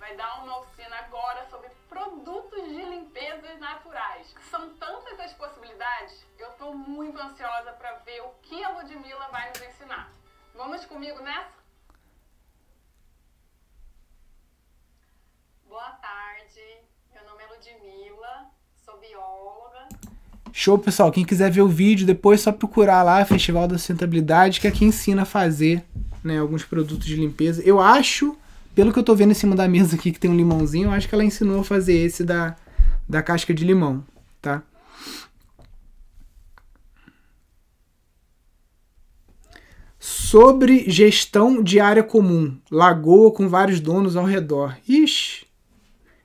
vai 0.00 0.16
dar 0.16 0.42
uma 0.42 0.58
oficina 0.58 0.96
agora 0.96 1.46
sobre 1.48 1.68
produtos 1.88 2.62
de 2.68 2.82
limpeza 2.82 3.54
naturais. 3.58 4.34
São 4.50 4.74
tantas 4.74 5.18
as 5.20 5.32
possibilidades, 5.34 6.26
eu 6.38 6.50
estou 6.50 6.74
muito 6.74 7.20
ansiosa 7.20 7.72
para 7.72 7.94
ver 7.98 8.20
o 8.22 8.30
que 8.42 8.62
a 8.64 8.70
Ludmilla 8.70 9.28
vai 9.28 9.48
nos 9.50 9.62
ensinar. 9.62 10.10
Vamos 10.54 10.84
comigo 10.86 11.20
nessa? 11.20 11.56
Boa 15.66 15.90
tarde, 15.92 16.80
meu 17.12 17.24
nome 17.24 17.42
é 17.42 17.46
Ludmilla, 17.46 18.50
sou 18.84 18.98
bióloga. 18.98 20.05
Show, 20.58 20.78
pessoal. 20.78 21.12
Quem 21.12 21.22
quiser 21.22 21.50
ver 21.50 21.60
o 21.60 21.68
vídeo, 21.68 22.06
depois 22.06 22.40
é 22.40 22.44
só 22.44 22.50
procurar 22.50 23.02
lá 23.02 23.22
Festival 23.26 23.68
da 23.68 23.76
Sustentabilidade, 23.76 24.58
que 24.58 24.66
aqui 24.66 24.86
ensina 24.86 25.20
a 25.20 25.26
fazer 25.26 25.84
né, 26.24 26.38
alguns 26.38 26.64
produtos 26.64 27.06
de 27.06 27.14
limpeza. 27.14 27.62
Eu 27.62 27.78
acho, 27.78 28.34
pelo 28.74 28.90
que 28.90 28.98
eu 28.98 29.02
tô 29.02 29.14
vendo 29.14 29.32
em 29.32 29.34
cima 29.34 29.54
da 29.54 29.68
mesa 29.68 29.96
aqui, 29.96 30.10
que 30.10 30.18
tem 30.18 30.30
um 30.30 30.36
limãozinho, 30.36 30.86
eu 30.86 30.92
acho 30.92 31.06
que 31.06 31.14
ela 31.14 31.22
ensinou 31.22 31.60
a 31.60 31.64
fazer 31.64 31.92
esse 31.92 32.24
da, 32.24 32.56
da 33.06 33.22
casca 33.22 33.52
de 33.52 33.66
limão, 33.66 34.02
tá? 34.40 34.62
Sobre 39.98 40.90
gestão 40.90 41.62
de 41.62 41.80
área 41.80 42.02
comum, 42.02 42.56
lagoa 42.70 43.30
com 43.30 43.46
vários 43.46 43.78
donos 43.78 44.16
ao 44.16 44.24
redor. 44.24 44.74
Ixi, 44.88 45.44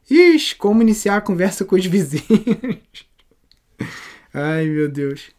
ixi, 0.09 0.55
como 0.55 0.81
iniciar 0.81 1.17
a 1.17 1.21
conversa 1.21 1.65
com 1.65 1.75
os 1.75 1.83
vizinhos. 1.85 3.10
Ai, 4.33 4.65
meu 4.67 4.89
Deus. 4.89 5.31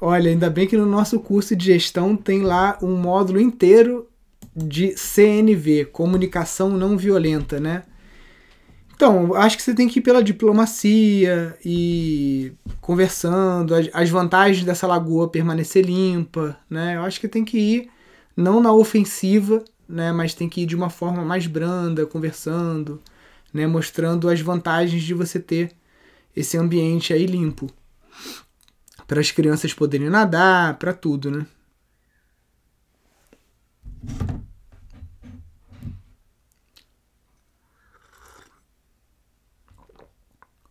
Olha, 0.00 0.30
ainda 0.30 0.50
bem 0.50 0.66
que 0.66 0.76
no 0.76 0.84
nosso 0.86 1.20
curso 1.20 1.54
de 1.54 1.66
gestão 1.66 2.16
tem 2.16 2.42
lá 2.42 2.78
um 2.82 2.96
módulo 2.96 3.40
inteiro 3.40 4.08
de 4.54 4.96
CNV, 4.96 5.86
comunicação 5.86 6.70
não 6.70 6.98
violenta, 6.98 7.60
né? 7.60 7.84
Então, 8.94 9.34
acho 9.34 9.56
que 9.56 9.62
você 9.62 9.74
tem 9.74 9.88
que 9.88 9.98
ir 9.98 10.02
pela 10.02 10.22
diplomacia 10.24 11.56
e 11.64 12.52
conversando, 12.80 13.74
as, 13.74 13.88
as 13.92 14.10
vantagens 14.10 14.64
dessa 14.64 14.86
lagoa 14.86 15.28
permanecer 15.28 15.84
limpa, 15.84 16.58
né? 16.68 16.96
Eu 16.96 17.02
acho 17.02 17.20
que 17.20 17.28
tem 17.28 17.44
que 17.44 17.58
ir 17.58 17.90
não 18.36 18.60
na 18.60 18.72
ofensiva, 18.72 19.62
né? 19.88 20.12
Mas 20.12 20.34
tem 20.34 20.48
que 20.48 20.62
ir 20.62 20.66
de 20.66 20.74
uma 20.74 20.90
forma 20.90 21.24
mais 21.24 21.46
branda, 21.46 22.06
conversando, 22.06 23.00
né? 23.52 23.66
Mostrando 23.66 24.28
as 24.28 24.40
vantagens 24.40 25.02
de 25.02 25.14
você 25.14 25.38
ter 25.38 25.72
esse 26.34 26.56
ambiente 26.56 27.12
aí 27.12 27.26
limpo 27.26 27.70
para 29.06 29.20
as 29.20 29.30
crianças 29.30 29.72
poderem 29.72 30.10
nadar, 30.10 30.78
para 30.78 30.92
tudo, 30.92 31.30
né? 31.30 31.46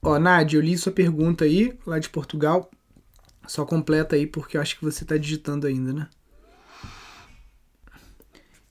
Ó, 0.02 0.20
Nádia, 0.20 0.58
eu 0.58 0.62
li 0.62 0.78
sua 0.78 0.92
pergunta 0.92 1.46
aí, 1.46 1.78
lá 1.86 1.98
de 1.98 2.10
Portugal. 2.10 2.70
Só 3.48 3.66
completa 3.66 4.16
aí, 4.16 4.28
porque 4.28 4.58
eu 4.58 4.62
acho 4.62 4.78
que 4.78 4.84
você 4.84 5.04
está 5.04 5.18
digitando 5.18 5.66
ainda, 5.66 5.92
né? 5.92 6.08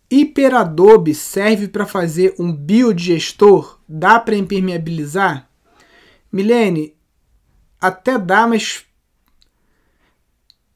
Hiperadobe 0.08 1.12
serve 1.12 1.66
para 1.66 1.86
fazer 1.86 2.36
um 2.38 2.52
biodigestor? 2.52 3.80
Dá 3.88 4.20
para 4.20 4.36
impermeabilizar? 4.36 5.48
Milene, 6.30 6.96
até 7.80 8.16
dá, 8.16 8.46
mas 8.46 8.84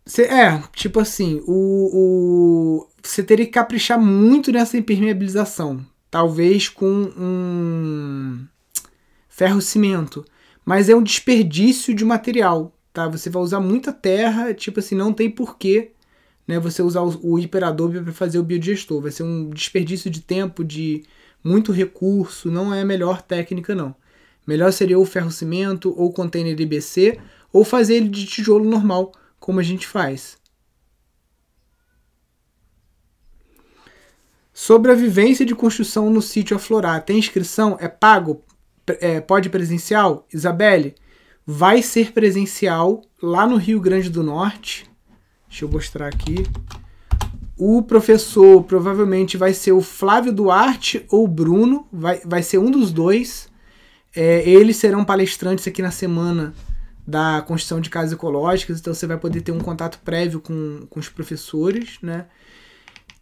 Cê, 0.08 0.22
é, 0.22 0.62
tipo 0.74 0.98
assim, 0.98 1.42
o, 1.46 2.88
você 3.02 3.22
teria 3.22 3.44
que 3.44 3.52
caprichar 3.52 4.00
muito 4.00 4.50
nessa 4.50 4.78
impermeabilização. 4.78 5.84
Talvez 6.10 6.66
com 6.66 7.12
um 7.14 8.46
ferro-cimento. 9.28 10.24
Mas 10.64 10.88
é 10.88 10.96
um 10.96 11.02
desperdício 11.02 11.94
de 11.94 12.06
material, 12.06 12.74
tá? 12.90 13.06
Você 13.06 13.28
vai 13.28 13.42
usar 13.42 13.60
muita 13.60 13.92
terra, 13.92 14.54
tipo 14.54 14.80
assim, 14.80 14.94
não 14.94 15.12
tem 15.12 15.30
porquê 15.30 15.92
né, 16.46 16.58
você 16.58 16.82
usar 16.82 17.02
o, 17.02 17.34
o 17.34 17.38
hiperadobe 17.38 18.00
para 18.00 18.12
fazer 18.12 18.38
o 18.38 18.42
biodigestor. 18.42 19.02
Vai 19.02 19.10
ser 19.10 19.24
um 19.24 19.50
desperdício 19.50 20.10
de 20.10 20.22
tempo, 20.22 20.64
de 20.64 21.04
muito 21.44 21.70
recurso, 21.70 22.50
não 22.50 22.72
é 22.72 22.80
a 22.80 22.86
melhor 22.86 23.20
técnica, 23.20 23.74
não. 23.74 23.94
Melhor 24.46 24.72
seria 24.72 24.98
o 24.98 25.04
ferro-cimento 25.04 25.92
ou 25.94 26.10
container 26.14 26.58
IBC, 26.58 27.18
ou 27.52 27.62
fazer 27.62 27.96
ele 27.96 28.08
de 28.08 28.24
tijolo 28.24 28.64
normal, 28.64 29.12
como 29.38 29.60
a 29.60 29.62
gente 29.62 29.86
faz. 29.86 30.36
Sobre 34.52 34.90
a 34.90 34.94
vivência 34.94 35.46
de 35.46 35.54
construção 35.54 36.10
no 36.10 36.20
sítio 36.20 36.56
Aflorar, 36.56 37.04
tem 37.04 37.18
inscrição? 37.18 37.76
É 37.80 37.86
pago? 37.86 38.42
É, 39.00 39.20
pode 39.20 39.48
presencial? 39.48 40.26
Isabelle, 40.34 40.96
vai 41.46 41.80
ser 41.80 42.12
presencial 42.12 43.02
lá 43.22 43.46
no 43.46 43.56
Rio 43.56 43.80
Grande 43.80 44.10
do 44.10 44.22
Norte. 44.22 44.84
Deixa 45.48 45.64
eu 45.64 45.68
mostrar 45.68 46.08
aqui. 46.08 46.44
O 47.56 47.82
professor 47.82 48.62
provavelmente 48.64 49.36
vai 49.36 49.54
ser 49.54 49.72
o 49.72 49.80
Flávio 49.80 50.32
Duarte 50.32 51.06
ou 51.08 51.24
o 51.24 51.28
Bruno, 51.28 51.86
vai, 51.92 52.20
vai 52.24 52.42
ser 52.42 52.58
um 52.58 52.70
dos 52.70 52.92
dois. 52.92 53.48
É, 54.14 54.48
eles 54.48 54.76
serão 54.76 55.04
palestrantes 55.04 55.66
aqui 55.66 55.82
na 55.82 55.90
semana 55.90 56.52
da 57.08 57.40
construção 57.40 57.80
de 57.80 57.88
casas 57.88 58.12
ecológicas, 58.12 58.78
então 58.78 58.92
você 58.92 59.06
vai 59.06 59.16
poder 59.16 59.40
ter 59.40 59.50
um 59.50 59.58
contato 59.58 59.98
prévio 60.04 60.42
com, 60.42 60.86
com 60.90 61.00
os 61.00 61.08
professores, 61.08 61.96
né? 62.02 62.26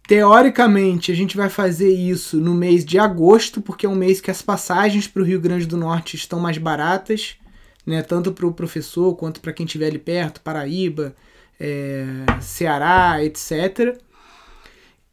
Teoricamente, 0.09 1.13
a 1.13 1.15
gente 1.15 1.37
vai 1.37 1.49
fazer 1.49 1.91
isso 1.91 2.41
no 2.41 2.53
mês 2.53 2.85
de 2.85 2.99
agosto, 2.99 3.63
porque 3.63 3.87
é 3.87 3.89
um 3.89 3.95
mês 3.95 4.21
que 4.21 4.31
as 4.31 4.43
passagens 4.43 5.07
para 5.07 5.23
o 5.23 5.25
Rio 5.25 5.41
Grande 5.41 5.67
do 5.67 5.77
Norte 5.77 6.17
estão 6.17 6.41
mais 6.41 6.59
baratas, 6.59 7.37
né? 7.85 8.03
tanto 8.03 8.33
para 8.33 8.47
o 8.47 8.53
professor 8.53 9.15
quanto 9.15 9.41
para 9.41 9.53
quem 9.53 9.67
estiver 9.67 9.87
ali 9.87 9.99
perto, 9.99 10.41
Paraíba, 10.41 11.15
é, 11.59 12.05
Ceará, 12.41 13.23
etc. 13.25 14.01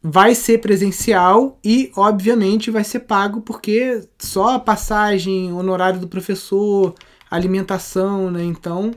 Vai 0.02 0.34
ser 0.34 0.58
presencial 0.58 1.58
e, 1.64 1.92
obviamente, 1.96 2.72
vai 2.72 2.82
ser 2.84 3.00
pago, 3.00 3.40
porque 3.40 4.00
só 4.18 4.54
a 4.54 4.58
passagem, 4.60 5.52
honorário 5.52 6.00
do 6.00 6.08
professor, 6.08 6.94
alimentação, 7.34 8.30
né? 8.30 8.42
Então, 8.42 8.92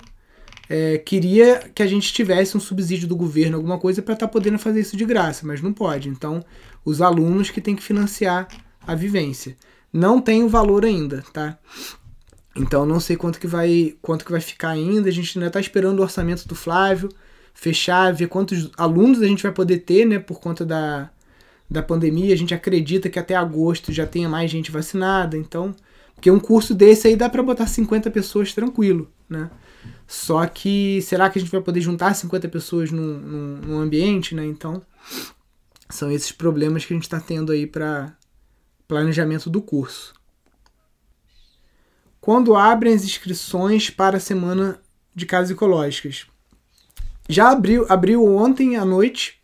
é, 0.70 0.98
queria 0.98 1.70
que 1.74 1.82
a 1.82 1.88
gente 1.88 2.12
tivesse 2.12 2.58
um 2.58 2.60
subsídio 2.60 3.08
do 3.08 3.16
governo, 3.16 3.58
alguma 3.58 3.78
coisa, 3.78 4.02
para 4.02 4.14
estar 4.14 4.28
tá 4.28 4.32
podendo 4.32 4.60
fazer 4.60 4.82
isso 4.82 4.98
de 4.98 5.06
graça, 5.06 5.46
mas 5.46 5.62
não 5.62 5.74
pode. 5.74 6.10
Então, 6.10 6.44
os 6.84 7.02
alunos 7.02 7.50
que 7.50 7.62
têm 7.62 7.76
que 7.76 7.84
financiar 7.84 8.48
a 8.86 8.96
vivência. 8.96 9.56
Não 9.92 10.22
tem 10.22 10.44
o 10.44 10.50
valor 10.50 10.86
ainda, 10.86 11.24
tá? 11.34 11.58
Então, 12.56 12.86
não 12.86 13.00
sei 13.00 13.16
quanto 13.16 13.40
que 13.40 13.48
vai, 13.48 13.96
quanto 14.02 14.26
que 14.26 14.32
vai 14.32 14.42
ficar 14.42 14.70
ainda. 14.70 15.10
A 15.10 15.12
gente 15.12 15.38
ainda 15.38 15.48
está 15.48 15.60
esperando 15.60 16.00
o 16.00 16.04
orçamento 16.04 16.48
do 16.48 16.56
Flávio 16.56 17.10
fechar, 17.54 18.14
ver 18.14 18.28
quantos 18.28 18.70
alunos 18.78 19.22
a 19.22 19.26
gente 19.26 19.42
vai 19.42 19.52
poder 19.52 19.80
ter, 19.80 20.06
né, 20.06 20.20
por 20.20 20.40
conta 20.40 20.64
da, 20.64 21.10
da 21.70 21.82
pandemia. 21.82 22.34
A 22.34 22.38
gente 22.38 22.54
acredita 22.54 23.10
que 23.10 23.18
até 23.18 23.36
agosto 23.36 23.92
já 23.92 24.06
tenha 24.06 24.30
mais 24.30 24.50
gente 24.52 24.72
vacinada, 24.72 25.36
então, 25.36 25.76
porque 26.18 26.32
um 26.32 26.40
curso 26.40 26.74
desse 26.74 27.08
aí 27.08 27.16
dá 27.16 27.30
para 27.30 27.44
botar 27.44 27.68
50 27.68 28.10
pessoas 28.10 28.52
tranquilo, 28.52 29.08
né? 29.30 29.52
Só 30.08 30.48
que 30.48 31.00
será 31.04 31.30
que 31.30 31.38
a 31.38 31.42
gente 31.42 31.52
vai 31.52 31.62
poder 31.62 31.80
juntar 31.80 32.16
50 32.16 32.50
pessoas 32.50 32.92
num, 32.92 33.20
num, 33.20 33.58
num 33.58 33.80
ambiente, 33.80 34.34
né? 34.34 34.44
Então, 34.44 34.82
são 35.88 36.12
esses 36.12 36.32
problemas 36.32 36.84
que 36.84 36.92
a 36.92 36.96
gente 36.96 37.04
está 37.04 37.20
tendo 37.20 37.52
aí 37.52 37.68
para 37.68 38.18
planejamento 38.88 39.48
do 39.48 39.62
curso. 39.62 40.16
Quando 42.20 42.56
abrem 42.56 42.96
as 42.96 43.04
inscrições 43.04 43.92
para 43.92 44.18
a 44.18 44.20
semana 44.20 44.82
de 45.14 45.28
casas 45.28 45.52
ecológicas? 45.52 46.26
Já 47.30 47.52
abriu, 47.52 47.86
abriu 47.90 48.26
ontem 48.26 48.76
à 48.76 48.84
noite 48.84 49.40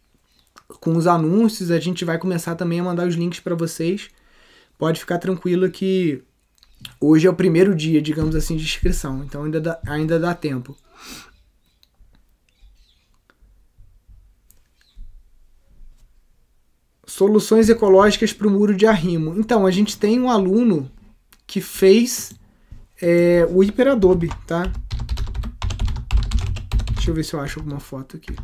com 0.79 0.97
os 0.97 1.05
anúncios. 1.05 1.69
A 1.69 1.79
gente 1.79 2.03
vai 2.03 2.17
começar 2.17 2.55
também 2.55 2.79
a 2.79 2.83
mandar 2.83 3.07
os 3.07 3.13
links 3.13 3.39
para 3.39 3.53
vocês. 3.53 4.09
Pode 4.75 4.99
ficar 4.99 5.19
tranquilo 5.19 5.69
que 5.69 6.23
Hoje 6.99 7.27
é 7.27 7.29
o 7.29 7.35
primeiro 7.35 7.75
dia, 7.75 8.01
digamos 8.01 8.35
assim, 8.35 8.55
de 8.55 8.63
inscrição, 8.63 9.23
então 9.23 9.43
ainda 9.43 9.59
dá, 9.59 9.79
ainda 9.85 10.19
dá 10.19 10.33
tempo. 10.33 10.75
Soluções 17.05 17.69
ecológicas 17.69 18.33
para 18.33 18.47
o 18.47 18.51
muro 18.51 18.75
de 18.75 18.87
arrimo. 18.87 19.37
Então, 19.37 19.65
a 19.65 19.71
gente 19.71 19.97
tem 19.97 20.19
um 20.19 20.29
aluno 20.29 20.89
que 21.45 21.61
fez 21.61 22.33
é, 23.01 23.45
o 23.51 23.63
hiperadobe, 23.63 24.29
tá? 24.47 24.63
Deixa 26.95 27.11
eu 27.11 27.13
ver 27.15 27.23
se 27.23 27.33
eu 27.33 27.41
acho 27.41 27.59
alguma 27.59 27.79
foto 27.79 28.17
aqui. 28.17 28.35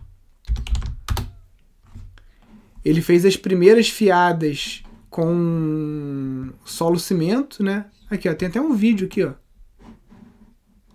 Ele 2.83 3.01
fez 3.01 3.25
as 3.25 3.37
primeiras 3.37 3.89
fiadas 3.89 4.83
com 5.09 6.51
solo 6.63 6.99
cimento, 6.99 7.63
né? 7.63 7.85
Aqui, 8.10 8.28
ó, 8.28 8.34
tem 8.34 8.47
até 8.47 8.60
um 8.60 8.74
vídeo 8.74 9.05
aqui, 9.05 9.24
ó. 9.24 9.34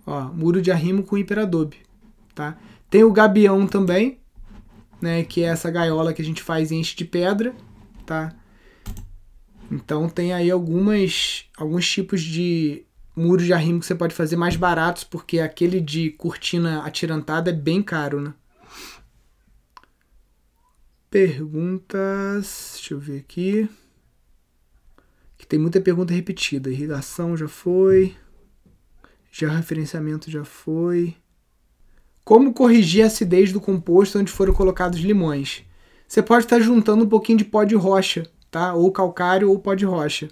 Ó, 0.05 0.25
muro 0.33 0.61
de 0.61 0.71
arrimo 0.71 1.03
com 1.03 1.17
hiperadobe, 1.17 1.77
tá? 2.33 2.57
Tem 2.89 3.03
o 3.03 3.11
gabião 3.11 3.65
também, 3.65 4.19
né, 5.01 5.23
que 5.23 5.43
é 5.43 5.47
essa 5.47 5.71
gaiola 5.71 6.13
que 6.13 6.21
a 6.21 6.25
gente 6.25 6.43
faz 6.43 6.71
em 6.71 6.79
enche 6.79 6.95
de 6.95 7.05
pedra, 7.05 7.55
tá? 8.05 8.35
Então 9.71 10.07
tem 10.07 10.33
aí 10.33 10.51
algumas 10.51 11.45
alguns 11.57 11.89
tipos 11.89 12.21
de 12.21 12.85
muros 13.15 13.45
de 13.45 13.53
arrimo 13.53 13.79
que 13.79 13.85
você 13.85 13.95
pode 13.95 14.13
fazer 14.13 14.35
mais 14.35 14.55
baratos, 14.55 15.03
porque 15.03 15.39
aquele 15.39 15.81
de 15.81 16.11
cortina 16.11 16.85
atirantada 16.85 17.49
é 17.49 17.53
bem 17.53 17.81
caro, 17.81 18.21
né? 18.21 18.33
Perguntas, 21.09 22.73
deixa 22.75 22.93
eu 22.93 22.99
ver 22.99 23.19
aqui 23.19 23.69
que 25.45 25.49
tem 25.49 25.59
muita 25.59 25.79
pergunta 25.79 26.11
repetida. 26.11 26.71
Irrigação 26.71 27.37
já 27.37 27.47
foi. 27.47 28.15
Já 29.31 29.49
referenciamento 29.49 30.31
já 30.31 30.43
foi. 30.43 31.15
Como 32.23 32.51
corrigir 32.51 33.03
a 33.03 33.07
acidez 33.07 33.51
do 33.53 33.61
composto 33.61 34.17
onde 34.17 34.31
foram 34.31 34.53
colocados 34.53 34.99
limões? 34.99 35.63
Você 36.07 36.23
pode 36.23 36.45
estar 36.45 36.59
juntando 36.59 37.05
um 37.05 37.07
pouquinho 37.07 37.37
de 37.37 37.45
pó 37.45 37.63
de 37.63 37.75
rocha, 37.75 38.27
tá? 38.49 38.73
Ou 38.73 38.91
calcário 38.91 39.51
ou 39.51 39.59
pó 39.59 39.75
de 39.75 39.85
rocha. 39.85 40.29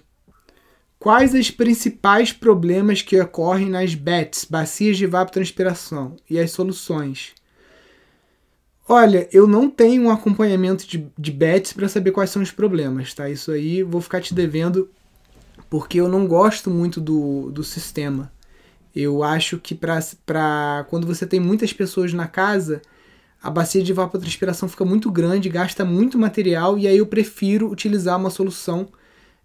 Quais 0.98 1.32
os 1.32 1.48
principais 1.48 2.32
problemas 2.32 3.00
que 3.00 3.20
ocorrem 3.20 3.68
nas 3.68 3.94
BETs, 3.94 4.44
bacias 4.44 4.96
de 4.96 5.04
evapotranspiração, 5.04 6.16
e 6.28 6.40
as 6.40 6.50
soluções? 6.50 7.34
Olha, 8.88 9.28
eu 9.32 9.46
não 9.46 9.70
tenho 9.70 10.02
um 10.02 10.10
acompanhamento 10.10 10.88
de, 10.88 11.06
de 11.16 11.30
BETs 11.30 11.72
para 11.72 11.88
saber 11.88 12.10
quais 12.10 12.30
são 12.30 12.42
os 12.42 12.50
problemas, 12.50 13.14
tá? 13.14 13.30
Isso 13.30 13.52
aí 13.52 13.82
vou 13.82 14.00
ficar 14.00 14.20
te 14.20 14.34
devendo 14.34 14.90
porque 15.68 16.00
eu 16.00 16.08
não 16.08 16.26
gosto 16.26 16.70
muito 16.70 17.00
do, 17.00 17.50
do 17.50 17.64
sistema. 17.64 18.32
Eu 18.94 19.22
acho 19.22 19.58
que 19.58 19.74
para 19.74 20.86
quando 20.88 21.06
você 21.06 21.26
tem 21.26 21.40
muitas 21.40 21.72
pessoas 21.72 22.12
na 22.12 22.28
casa, 22.28 22.80
a 23.42 23.50
bacia 23.50 23.82
de 23.82 23.92
evapotranspiração 23.92 24.68
fica 24.68 24.84
muito 24.84 25.10
grande, 25.10 25.48
gasta 25.48 25.84
muito 25.84 26.18
material, 26.18 26.78
e 26.78 26.86
aí 26.86 26.98
eu 26.98 27.06
prefiro 27.06 27.70
utilizar 27.70 28.18
uma 28.18 28.30
solução 28.30 28.88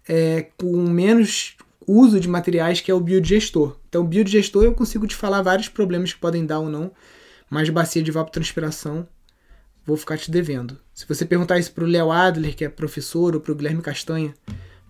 é, 0.08 0.48
com 0.56 0.88
menos 0.88 1.56
uso 1.86 2.20
de 2.20 2.28
materiais, 2.28 2.80
que 2.80 2.90
é 2.90 2.94
o 2.94 3.00
biodigestor. 3.00 3.76
Então, 3.88 4.06
biodigestor 4.06 4.64
eu 4.64 4.72
consigo 4.72 5.06
te 5.06 5.16
falar 5.16 5.42
vários 5.42 5.68
problemas 5.68 6.12
que 6.12 6.20
podem 6.20 6.46
dar 6.46 6.60
ou 6.60 6.68
não, 6.68 6.92
mas 7.50 7.68
bacia 7.68 8.02
de 8.02 8.10
evapotranspiração 8.10 9.06
vou 9.84 9.96
ficar 9.96 10.16
te 10.16 10.30
devendo. 10.30 10.78
Se 10.94 11.06
você 11.06 11.24
perguntar 11.24 11.58
isso 11.58 11.72
para 11.72 11.84
o 11.84 11.86
Léo 11.86 12.12
Adler, 12.12 12.54
que 12.54 12.64
é 12.64 12.68
professor, 12.68 13.34
ou 13.34 13.40
para 13.40 13.52
o 13.52 13.54
Guilherme 13.54 13.82
Castanha, 13.82 14.34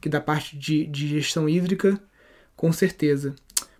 que 0.01 0.09
da 0.09 0.21
parte 0.21 0.57
de, 0.57 0.87
de 0.87 1.09
gestão 1.09 1.49
hídrica, 1.49 2.01
com 2.57 2.73
certeza. 2.73 3.35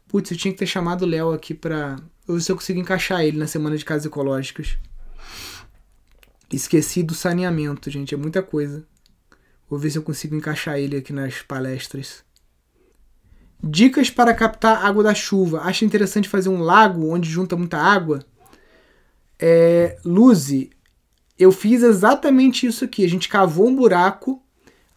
Putz, 0.07 0.31
eu 0.31 0.37
tinha 0.37 0.53
que 0.53 0.59
ter 0.59 0.67
chamado 0.67 1.03
o 1.03 1.07
Léo 1.07 1.33
aqui 1.33 1.55
para 1.55 1.97
ver 2.29 2.41
se 2.41 2.51
eu 2.51 2.57
consigo 2.57 2.79
encaixar 2.79 3.23
ele 3.23 3.39
na 3.39 3.47
semana 3.47 3.77
de 3.77 3.85
casas 3.85 4.07
ecológicas. 4.07 4.77
Esqueci 6.53 7.03
do 7.03 7.15
saneamento, 7.15 7.91
gente, 7.91 8.15
é 8.15 8.19
muita 8.19 8.43
coisa. 8.43 8.85
Vou 9.69 9.79
ver 9.79 9.91
se 9.91 9.99
eu 9.99 10.03
consigo 10.03 10.35
encaixar 10.35 10.79
ele 10.79 10.97
aqui 10.97 11.13
nas 11.13 11.43
palestras. 11.43 12.25
Dicas 13.63 14.11
para 14.11 14.35
captar 14.35 14.85
água 14.85 15.03
da 15.03 15.15
chuva. 15.15 15.61
Acha 15.61 15.85
interessante 15.85 16.29
fazer 16.29 16.49
um 16.49 16.61
lago 16.61 17.09
onde 17.09 17.31
junta 17.31 17.57
muita 17.57 17.79
água? 17.79 18.25
É, 19.39 19.97
Luzi, 20.05 20.71
eu 21.39 21.53
fiz 21.53 21.83
exatamente 21.83 22.67
isso 22.67 22.85
aqui. 22.85 23.05
A 23.05 23.09
gente 23.09 23.29
cavou 23.29 23.69
um 23.69 23.77
buraco 23.77 24.43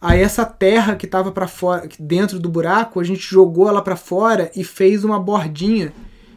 Aí 0.04 0.20
essa 0.20 0.44
terra 0.44 0.96
que 0.96 1.06
estava 1.06 1.32
para 1.32 1.48
fora, 1.48 1.88
dentro 1.98 2.38
do 2.38 2.46
buraco, 2.46 3.00
a 3.00 3.04
gente 3.04 3.22
jogou 3.22 3.70
ela 3.70 3.80
para 3.80 3.96
fora 3.96 4.50
e 4.54 4.62
fez 4.62 5.02
uma 5.02 5.18
bordinha 5.18 5.94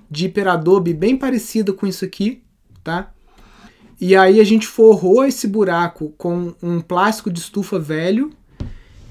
de 0.09 0.28
hiperadobe 0.28 0.93
bem 0.93 1.18
parecida 1.18 1.74
com 1.74 1.86
isso 1.86 2.05
aqui, 2.05 2.41
tá? 2.82 3.11
E 3.99 4.15
aí 4.15 4.39
a 4.39 4.43
gente 4.45 4.65
forrou 4.65 5.26
esse 5.26 5.49
buraco 5.49 6.13
com 6.18 6.55
um 6.63 6.80
plástico 6.80 7.30
de 7.30 7.39
estufa 7.39 7.78
velho 7.78 8.32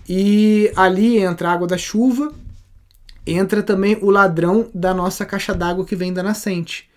e 0.08 0.72
ali 0.74 1.18
entra 1.18 1.50
a 1.50 1.52
água 1.52 1.66
da 1.66 1.76
chuva, 1.76 2.32
entra 3.26 3.62
também 3.62 3.98
o 4.00 4.08
ladrão 4.08 4.70
da 4.74 4.94
nossa 4.94 5.26
caixa 5.26 5.52
d'água 5.52 5.84
que 5.84 5.94
vem 5.94 6.14
da 6.14 6.22
nascente. 6.22 6.88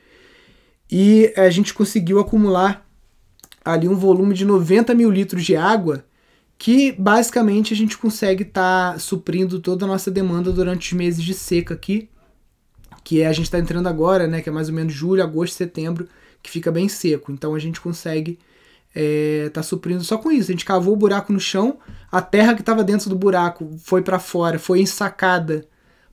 E 0.90 1.34
a 1.36 1.50
gente 1.50 1.74
conseguiu 1.74 2.22
acumular 2.22 2.88
ali 3.66 3.86
um 3.86 3.98
volume 3.98 4.34
de 4.34 4.46
90 4.46 4.96
mil 4.96 5.12
litros 5.12 5.44
de 5.44 5.58
água 5.58 6.06
que 6.60 6.92
basicamente 6.92 7.74
a 7.74 7.78
gente 7.78 7.98
consegue 7.98 8.44
estar 8.44 8.94
tá 8.94 9.00
suprindo 9.00 9.62
toda 9.62 9.86
a 9.86 9.88
nossa 9.88 10.12
demanda 10.12 10.52
durante 10.52 10.92
os 10.92 10.94
meses 10.94 11.24
de 11.24 11.34
seca 11.34 11.74
aqui, 11.74 12.10
que 13.02 13.22
é, 13.22 13.28
a 13.28 13.32
gente 13.32 13.46
está 13.46 13.58
entrando 13.58 13.88
agora, 13.88 14.28
né, 14.28 14.42
que 14.42 14.50
é 14.50 14.52
mais 14.52 14.68
ou 14.68 14.76
menos 14.76 14.94
julho, 14.94 15.24
agosto, 15.24 15.56
setembro, 15.56 16.06
que 16.44 16.52
fica 16.52 16.70
bem 16.70 16.90
seco. 16.90 17.32
Então 17.32 17.56
a 17.56 17.60
gente 17.60 17.80
consegue 17.80 18.38
é, 18.94 19.50
tá 19.54 19.64
suprindo 19.64 20.04
só 20.04 20.18
com 20.18 20.30
isso. 20.30 20.52
A 20.52 20.54
gente 20.54 20.66
cavou 20.66 20.94
o 20.94 20.98
buraco 20.98 21.32
no 21.32 21.40
chão, 21.40 21.80
a 22.12 22.22
terra 22.22 22.54
que 22.54 22.62
estava 22.62 22.84
dentro 22.84 23.10
do 23.10 23.16
buraco 23.16 23.78
foi 23.80 24.02
para 24.02 24.20
fora, 24.20 24.60
foi 24.60 24.82
ensacada 24.82 25.66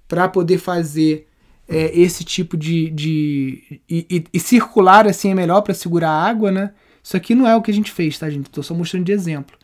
para 0.07 0.29
poder 0.29 0.59
fazer 0.59 1.27
é, 1.69 1.91
esse 1.99 2.23
tipo 2.23 2.57
de. 2.57 2.91
de 2.91 3.81
e, 3.91 4.07
e, 4.09 4.25
e, 4.33 4.39
circular 4.39 5.09
assim 5.09 5.33
é 5.33 5.35
melhor 5.35 5.63
para 5.63 5.75
segurar 5.75 6.11
a 6.11 6.25
água, 6.25 6.53
né? 6.53 6.73
Isso 7.03 7.17
aqui 7.17 7.35
não 7.35 7.49
é 7.49 7.57
o 7.57 7.63
que 7.63 7.73
a 7.73 7.75
gente 7.75 7.91
fez, 7.91 8.17
tá, 8.17 8.31
gente? 8.31 8.49
Tô 8.49 8.63
só 8.63 8.75
mostrando 8.75 9.05
de 9.05 9.11
exemplo. 9.11 9.57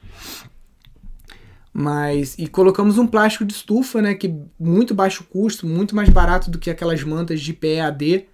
Mas. 1.72 2.36
E 2.38 2.46
colocamos 2.46 2.98
um 2.98 3.06
plástico 3.06 3.44
de 3.44 3.52
estufa, 3.54 4.02
né? 4.02 4.14
Que 4.14 4.34
muito 4.58 4.94
baixo 4.94 5.24
custo, 5.24 5.66
muito 5.66 5.96
mais 5.96 6.08
barato 6.08 6.50
do 6.50 6.58
que 6.58 6.70
aquelas 6.70 7.02
mantas 7.02 7.40
de 7.40 7.52
PEAD 7.52 8.28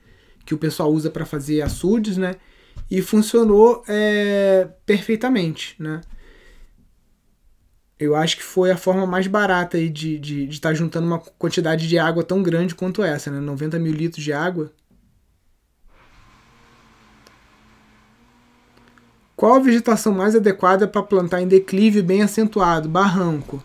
que 0.45 0.55
o 0.55 0.59
pessoal 0.59 0.91
usa 0.91 1.11
para 1.11 1.27
fazer 1.27 1.61
açudes, 1.61 2.17
né? 2.17 2.37
E 2.91 3.03
funcionou 3.03 3.85
é, 3.87 4.67
perfeitamente, 4.87 5.77
né? 5.79 6.01
Eu 7.99 8.17
acho 8.17 8.37
que 8.37 8.43
foi 8.43 8.71
a 8.71 8.77
forma 8.77 9.07
mais 9.07 9.27
barata 9.27 9.77
aí 9.77 9.91
de 9.91 10.15
estar 10.15 10.23
de, 10.27 10.47
de 10.47 10.61
tá 10.61 10.73
juntando 10.73 11.07
uma 11.07 11.19
quantidade 11.19 11.87
de 11.87 11.99
água 11.99 12.23
tão 12.23 12.43
grande 12.43 12.75
quanto 12.75 13.03
essa, 13.03 13.31
né? 13.31 13.41
90 13.41 13.79
mil 13.79 13.93
litros 13.93 14.25
de 14.25 14.33
água. 14.33 14.73
Qual 19.39 19.55
a 19.55 19.61
vegetação 19.61 20.13
mais 20.13 20.35
adequada 20.35 20.89
para 20.89 21.01
plantar 21.01 21.41
em 21.41 21.47
declive 21.47 22.03
bem 22.03 22.23
acentuado? 22.23 22.89
Barranco. 22.89 23.63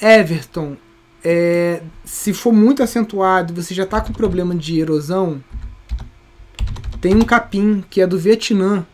Everton, 0.00 0.78
é, 1.22 1.82
se 2.06 2.32
for 2.32 2.54
muito 2.54 2.82
acentuado, 2.82 3.52
você 3.52 3.74
já 3.74 3.82
está 3.82 4.00
com 4.00 4.14
problema 4.14 4.54
de 4.54 4.80
erosão, 4.80 5.44
tem 7.02 7.14
um 7.14 7.20
capim 7.20 7.84
que 7.90 8.00
é 8.00 8.06
do 8.06 8.18
Vietnã, 8.18 8.86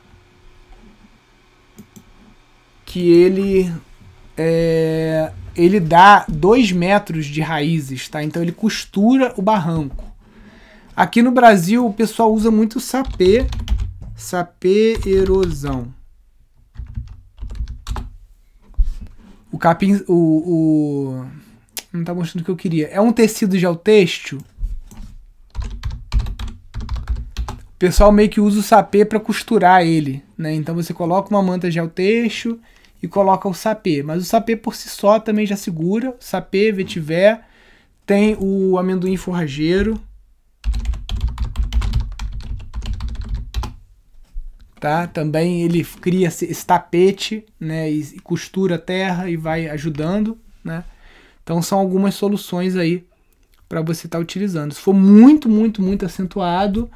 que 2.85 3.09
ele 3.13 3.73
é, 4.37 5.31
ele 5.55 5.79
dá 5.79 6.27
2 6.29 6.73
metros 6.73 7.25
de 7.27 7.41
raízes, 7.41 8.09
tá? 8.09 8.21
Então 8.21 8.43
ele 8.43 8.51
costura 8.51 9.33
o 9.37 9.43
barranco. 9.43 10.05
Aqui 10.97 11.23
no 11.23 11.31
Brasil 11.31 11.87
o 11.87 11.95
pessoal 11.95 12.35
usa 12.35 12.51
muito 12.51 12.81
sapê, 12.81 13.47
sapê 14.17 14.99
erosão. 15.07 16.00
O 19.53 19.59
capim, 19.59 20.03
o, 20.07 20.15
o 20.15 21.27
não 21.93 22.05
tá 22.05 22.15
mostrando 22.15 22.43
o 22.43 22.45
que 22.45 22.51
eu 22.51 22.57
queria. 22.57 22.89
É 22.89 23.01
um 23.01 23.13
tecido 23.13 23.59
geotêxtil. 23.59 24.39
O 27.59 27.79
pessoal 27.79 28.13
meio 28.13 28.29
que 28.29 28.41
usa 28.41 28.61
o 28.61 28.63
sapê 28.63 29.05
para 29.05 29.19
costurar 29.19 29.85
ele, 29.85 30.23
né? 30.37 30.55
Então 30.55 30.75
você 30.75 30.93
coloca 30.93 31.31
uma 31.31 31.43
manta 31.43 31.71
geotêxtil 31.71 32.61
e 33.03 33.09
coloca 33.09 33.49
o 33.49 33.55
sapê. 33.55 34.03
Mas 34.03 34.23
o 34.23 34.27
sapê 34.27 34.55
por 34.55 34.75
si 34.75 34.89
só 34.89 35.19
também 35.19 35.47
já 35.47 35.57
segura. 35.57 36.15
Sapê, 36.21 36.71
vetiver. 36.71 37.41
Tem 38.07 38.37
o 38.39 38.79
amendoim 38.79 39.17
forrageiro. 39.17 40.01
Tá? 44.81 45.07
Também 45.07 45.61
ele 45.63 45.85
cria 45.85 46.29
esse 46.29 46.67
tapete, 46.67 47.45
né, 47.61 47.91
e 47.91 48.19
costura 48.21 48.77
a 48.77 48.79
terra 48.79 49.29
e 49.29 49.37
vai 49.37 49.69
ajudando, 49.69 50.39
né? 50.65 50.83
Então 51.45 51.61
são 51.61 51.79
algumas 51.79 52.15
soluções 52.15 52.77
aí 52.77 53.05
para 53.69 53.83
você 53.83 54.07
estar 54.07 54.17
tá 54.17 54.23
utilizando. 54.23 54.73
Se 54.73 54.81
for 54.81 54.95
muito, 54.95 55.51
muito, 55.51 55.83
muito 55.83 56.07
acentuado, 56.07 56.91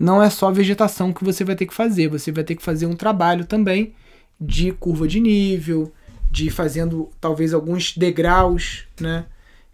não 0.00 0.20
é 0.20 0.28
só 0.28 0.50
vegetação 0.50 1.12
que 1.12 1.22
você 1.22 1.44
vai 1.44 1.54
ter 1.54 1.66
que 1.66 1.74
fazer, 1.74 2.08
você 2.08 2.32
vai 2.32 2.42
ter 2.42 2.56
que 2.56 2.62
fazer 2.62 2.86
um 2.86 2.96
trabalho 2.96 3.44
também 3.44 3.94
de 4.40 4.72
curva 4.72 5.06
de 5.06 5.20
nível, 5.20 5.92
de 6.28 6.50
fazendo 6.50 7.08
talvez 7.20 7.54
alguns 7.54 7.96
degraus, 7.96 8.84
né? 9.00 9.26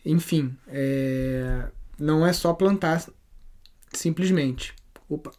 Enfim, 0.05 0.55
é... 0.69 1.67
não 1.99 2.27
é 2.27 2.33
só 2.35 2.53
plantar 2.53 3.03
simplesmente. 3.91 4.75
Opa. 5.09 5.33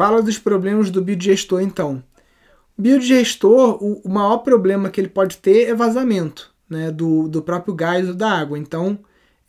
Fala 0.00 0.22
dos 0.22 0.38
problemas 0.38 0.90
do 0.90 1.02
biodigestor 1.02 1.60
então. 1.60 2.02
O 2.74 2.80
biodigestor, 2.80 3.76
o, 3.84 4.08
maior 4.08 4.38
problema 4.38 4.88
que 4.88 4.98
ele 4.98 5.10
pode 5.10 5.36
ter 5.36 5.68
é 5.68 5.74
vazamento 5.74 6.54
né, 6.70 6.90
do, 6.90 7.28
do 7.28 7.42
próprio 7.42 7.74
gás 7.74 8.08
ou 8.08 8.14
da 8.14 8.30
água. 8.30 8.58
Então, 8.58 8.98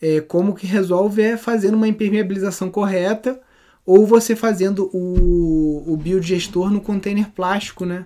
é, 0.02 0.20
como 0.20 0.54
que 0.54 0.68
resolve 0.68 1.22
é 1.22 1.38
fazendo 1.38 1.76
uma 1.76 1.88
impermeabilização 1.88 2.70
correta 2.70 3.40
ou 3.86 4.06
você 4.06 4.36
fazendo 4.36 4.90
o, 4.92 5.94
o 5.94 5.96
biodigestor 5.96 6.70
no 6.70 6.82
container 6.82 7.32
plástico, 7.32 7.86
né? 7.86 8.06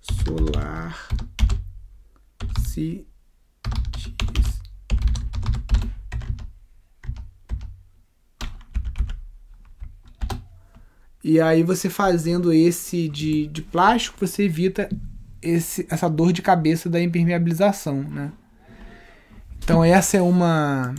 Solar 0.00 1.08
Cities. 2.68 3.17
E 11.22 11.40
aí 11.40 11.62
você 11.62 11.90
fazendo 11.90 12.52
esse 12.52 13.08
de, 13.08 13.46
de 13.48 13.62
plástico, 13.62 14.24
você 14.24 14.44
evita 14.44 14.88
esse, 15.42 15.86
essa 15.90 16.08
dor 16.08 16.32
de 16.32 16.42
cabeça 16.42 16.88
da 16.88 17.00
impermeabilização, 17.00 18.02
né? 18.02 18.32
Então 19.62 19.84
essa 19.84 20.16
é 20.16 20.22
uma 20.22 20.94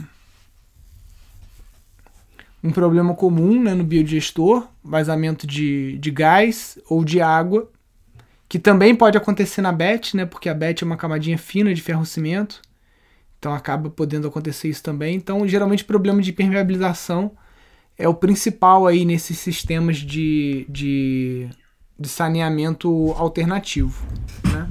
um 2.62 2.70
problema 2.70 3.14
comum 3.14 3.62
né, 3.62 3.74
no 3.74 3.82
biodigestor, 3.82 4.68
vazamento 4.84 5.46
de, 5.46 5.96
de 5.98 6.10
gás 6.10 6.78
ou 6.88 7.02
de 7.04 7.20
água, 7.20 7.70
que 8.48 8.58
também 8.58 8.94
pode 8.94 9.16
acontecer 9.16 9.62
na 9.62 9.72
BET, 9.72 10.14
né, 10.14 10.26
porque 10.26 10.48
a 10.48 10.54
BET 10.54 10.82
é 10.82 10.86
uma 10.86 10.96
camadinha 10.96 11.38
fina 11.38 11.72
de 11.72 11.80
ferro-cimento, 11.80 12.60
então 13.38 13.54
acaba 13.54 13.88
podendo 13.88 14.28
acontecer 14.28 14.68
isso 14.68 14.82
também. 14.82 15.16
Então, 15.16 15.48
geralmente, 15.48 15.84
problema 15.84 16.20
de 16.20 16.32
permeabilização 16.32 17.32
é 18.00 18.08
o 18.08 18.14
principal 18.14 18.86
aí 18.86 19.04
nesses 19.04 19.38
sistemas 19.38 19.98
de, 19.98 20.64
de, 20.68 21.48
de 21.98 22.08
saneamento 22.08 23.14
alternativo. 23.16 24.06
Né? 24.50 24.68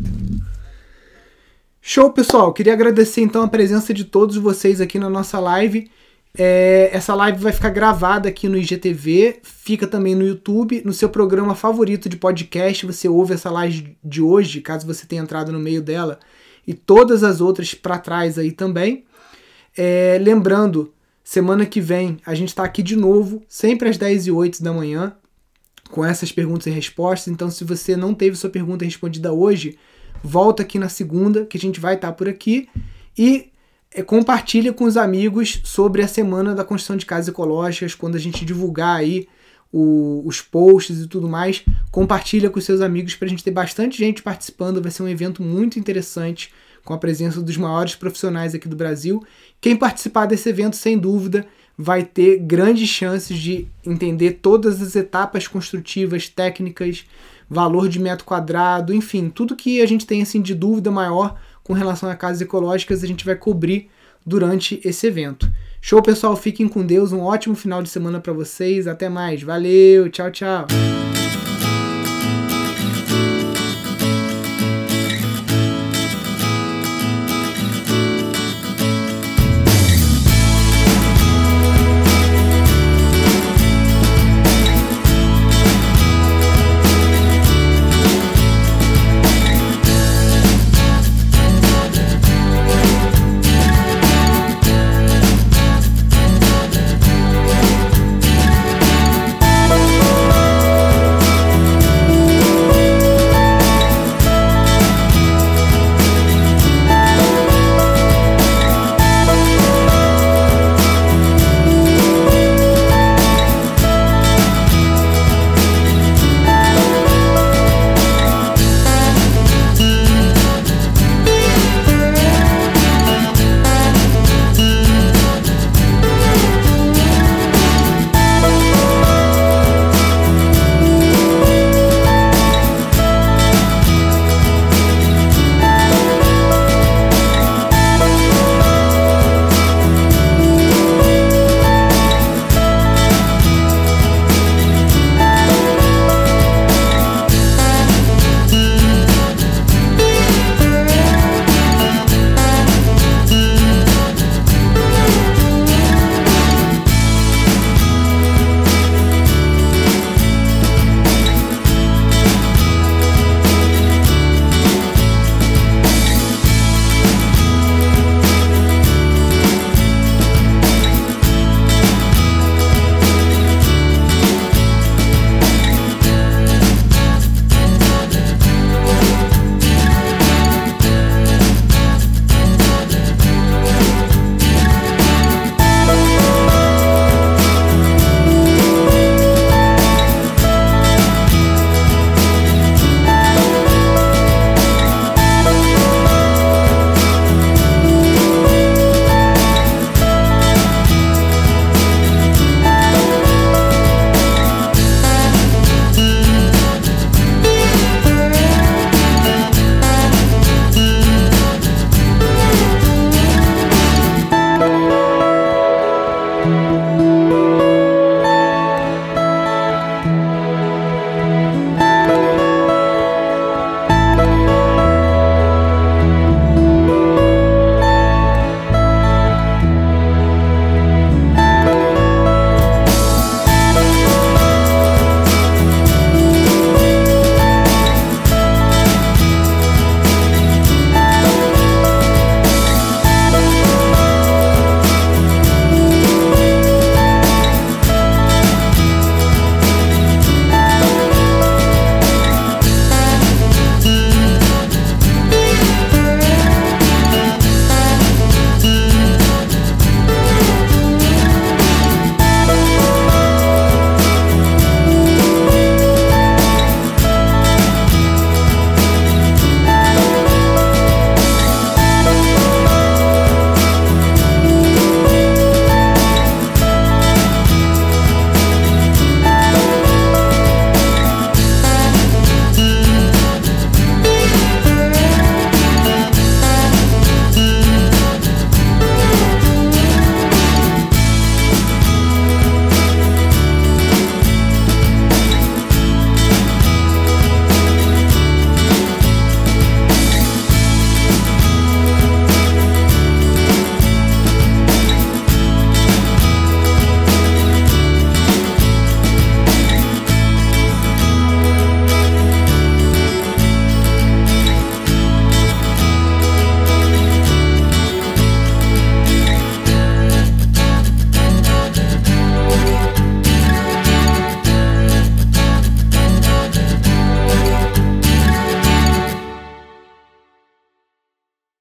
Show, 1.79 2.11
pessoal! 2.11 2.51
Queria 2.51 2.73
agradecer 2.73 3.21
então 3.21 3.43
a 3.43 3.47
presença 3.47 3.93
de 3.93 4.03
todos 4.03 4.35
vocês 4.35 4.81
aqui 4.81 4.97
na 4.97 5.09
nossa 5.09 5.39
live. 5.39 5.89
É, 6.35 6.89
essa 6.91 7.13
live 7.13 7.39
vai 7.39 7.51
ficar 7.51 7.69
gravada 7.69 8.29
aqui 8.29 8.49
no 8.49 8.57
IGTV, 8.57 9.39
fica 9.43 9.87
também 9.87 10.15
no 10.15 10.25
YouTube, 10.25 10.81
no 10.83 10.93
seu 10.93 11.09
programa 11.09 11.53
favorito 11.53 12.09
de 12.09 12.17
podcast. 12.17 12.85
Você 12.85 13.07
ouve 13.07 13.35
essa 13.35 13.51
live 13.51 13.95
de 14.03 14.21
hoje, 14.21 14.59
caso 14.59 14.87
você 14.87 15.05
tenha 15.05 15.21
entrado 15.21 15.51
no 15.51 15.59
meio 15.59 15.81
dela, 15.81 16.19
e 16.65 16.73
todas 16.73 17.23
as 17.23 17.41
outras 17.41 17.75
para 17.75 17.99
trás 17.99 18.39
aí 18.39 18.51
também. 18.51 19.05
É, 19.77 20.17
lembrando, 20.19 20.93
semana 21.29 21.63
que 21.63 21.79
vem 21.79 22.17
a 22.25 22.33
gente 22.33 22.47
está 22.47 22.63
aqui 22.63 22.81
de 22.81 22.95
novo, 22.95 23.43
sempre 23.47 23.87
às 23.87 23.99
10 23.99 24.25
e 24.25 24.31
8 24.31 24.63
da 24.63 24.73
manhã, 24.73 25.15
com 25.91 26.03
essas 26.03 26.31
perguntas 26.31 26.65
e 26.65 26.71
respostas. 26.71 27.31
Então, 27.31 27.51
se 27.51 27.63
você 27.63 27.95
não 27.95 28.15
teve 28.15 28.35
sua 28.35 28.49
pergunta 28.49 28.83
respondida 28.83 29.31
hoje, 29.31 29.77
volta 30.23 30.63
aqui 30.63 30.79
na 30.79 30.89
segunda, 30.89 31.45
que 31.45 31.55
a 31.55 31.59
gente 31.59 31.79
vai 31.79 31.93
estar 31.93 32.07
tá 32.07 32.13
por 32.13 32.27
aqui. 32.27 32.67
E 33.15 33.51
é, 33.93 34.01
compartilha 34.01 34.73
com 34.73 34.85
os 34.85 34.97
amigos 34.97 35.61
sobre 35.65 36.01
a 36.01 36.07
semana 36.07 36.55
da 36.55 36.63
construção 36.63 36.97
de 36.97 37.05
casas 37.05 37.27
ecológicas, 37.27 37.93
quando 37.93 38.15
a 38.15 38.19
gente 38.19 38.43
divulgar 38.43 38.97
aí 38.97 39.27
o, 39.71 40.23
os 40.25 40.41
posts 40.41 40.99
e 40.99 41.07
tudo 41.07 41.29
mais, 41.29 41.63
compartilha 41.91 42.49
com 42.49 42.59
seus 42.59 42.81
amigos 42.81 43.13
para 43.13 43.27
a 43.27 43.29
gente 43.29 43.43
ter 43.43 43.51
bastante 43.51 43.99
gente 43.99 44.23
participando. 44.23 44.81
Vai 44.81 44.89
ser 44.89 45.03
um 45.03 45.07
evento 45.07 45.43
muito 45.43 45.77
interessante 45.77 46.51
com 46.83 46.93
a 46.95 46.97
presença 46.97 47.39
dos 47.39 47.55
maiores 47.55 47.93
profissionais 47.93 48.55
aqui 48.55 48.67
do 48.67 48.75
Brasil. 48.75 49.23
Quem 49.61 49.75
participar 49.75 50.25
desse 50.25 50.49
evento, 50.49 50.75
sem 50.75 50.97
dúvida, 50.97 51.45
vai 51.77 52.03
ter 52.03 52.39
grandes 52.39 52.89
chances 52.89 53.37
de 53.37 53.67
entender 53.85 54.39
todas 54.41 54.81
as 54.81 54.95
etapas 54.95 55.47
construtivas, 55.47 56.27
técnicas, 56.27 57.05
valor 57.49 57.89
de 57.89 57.99
metro 57.99 58.25
quadrado, 58.25 58.93
enfim, 58.93 59.29
tudo 59.29 59.55
que 59.55 59.81
a 59.81 59.85
gente 59.85 60.05
tem 60.05 60.21
assim 60.21 60.41
de 60.41 60.53
dúvida 60.53 60.91
maior 60.91 61.39
com 61.63 61.73
relação 61.73 62.09
a 62.09 62.15
casas 62.15 62.41
ecológicas, 62.41 63.03
a 63.03 63.07
gente 63.07 63.25
vai 63.25 63.35
cobrir 63.35 63.89
durante 64.25 64.79
esse 64.83 65.07
evento. 65.07 65.51
Show, 65.81 66.01
pessoal, 66.01 66.35
fiquem 66.35 66.67
com 66.67 66.85
Deus, 66.85 67.11
um 67.11 67.21
ótimo 67.21 67.55
final 67.55 67.81
de 67.81 67.89
semana 67.89 68.19
para 68.19 68.33
vocês. 68.33 68.87
Até 68.87 69.07
mais. 69.07 69.41
Valeu, 69.41 70.09
tchau, 70.09 70.29
tchau. 70.29 70.67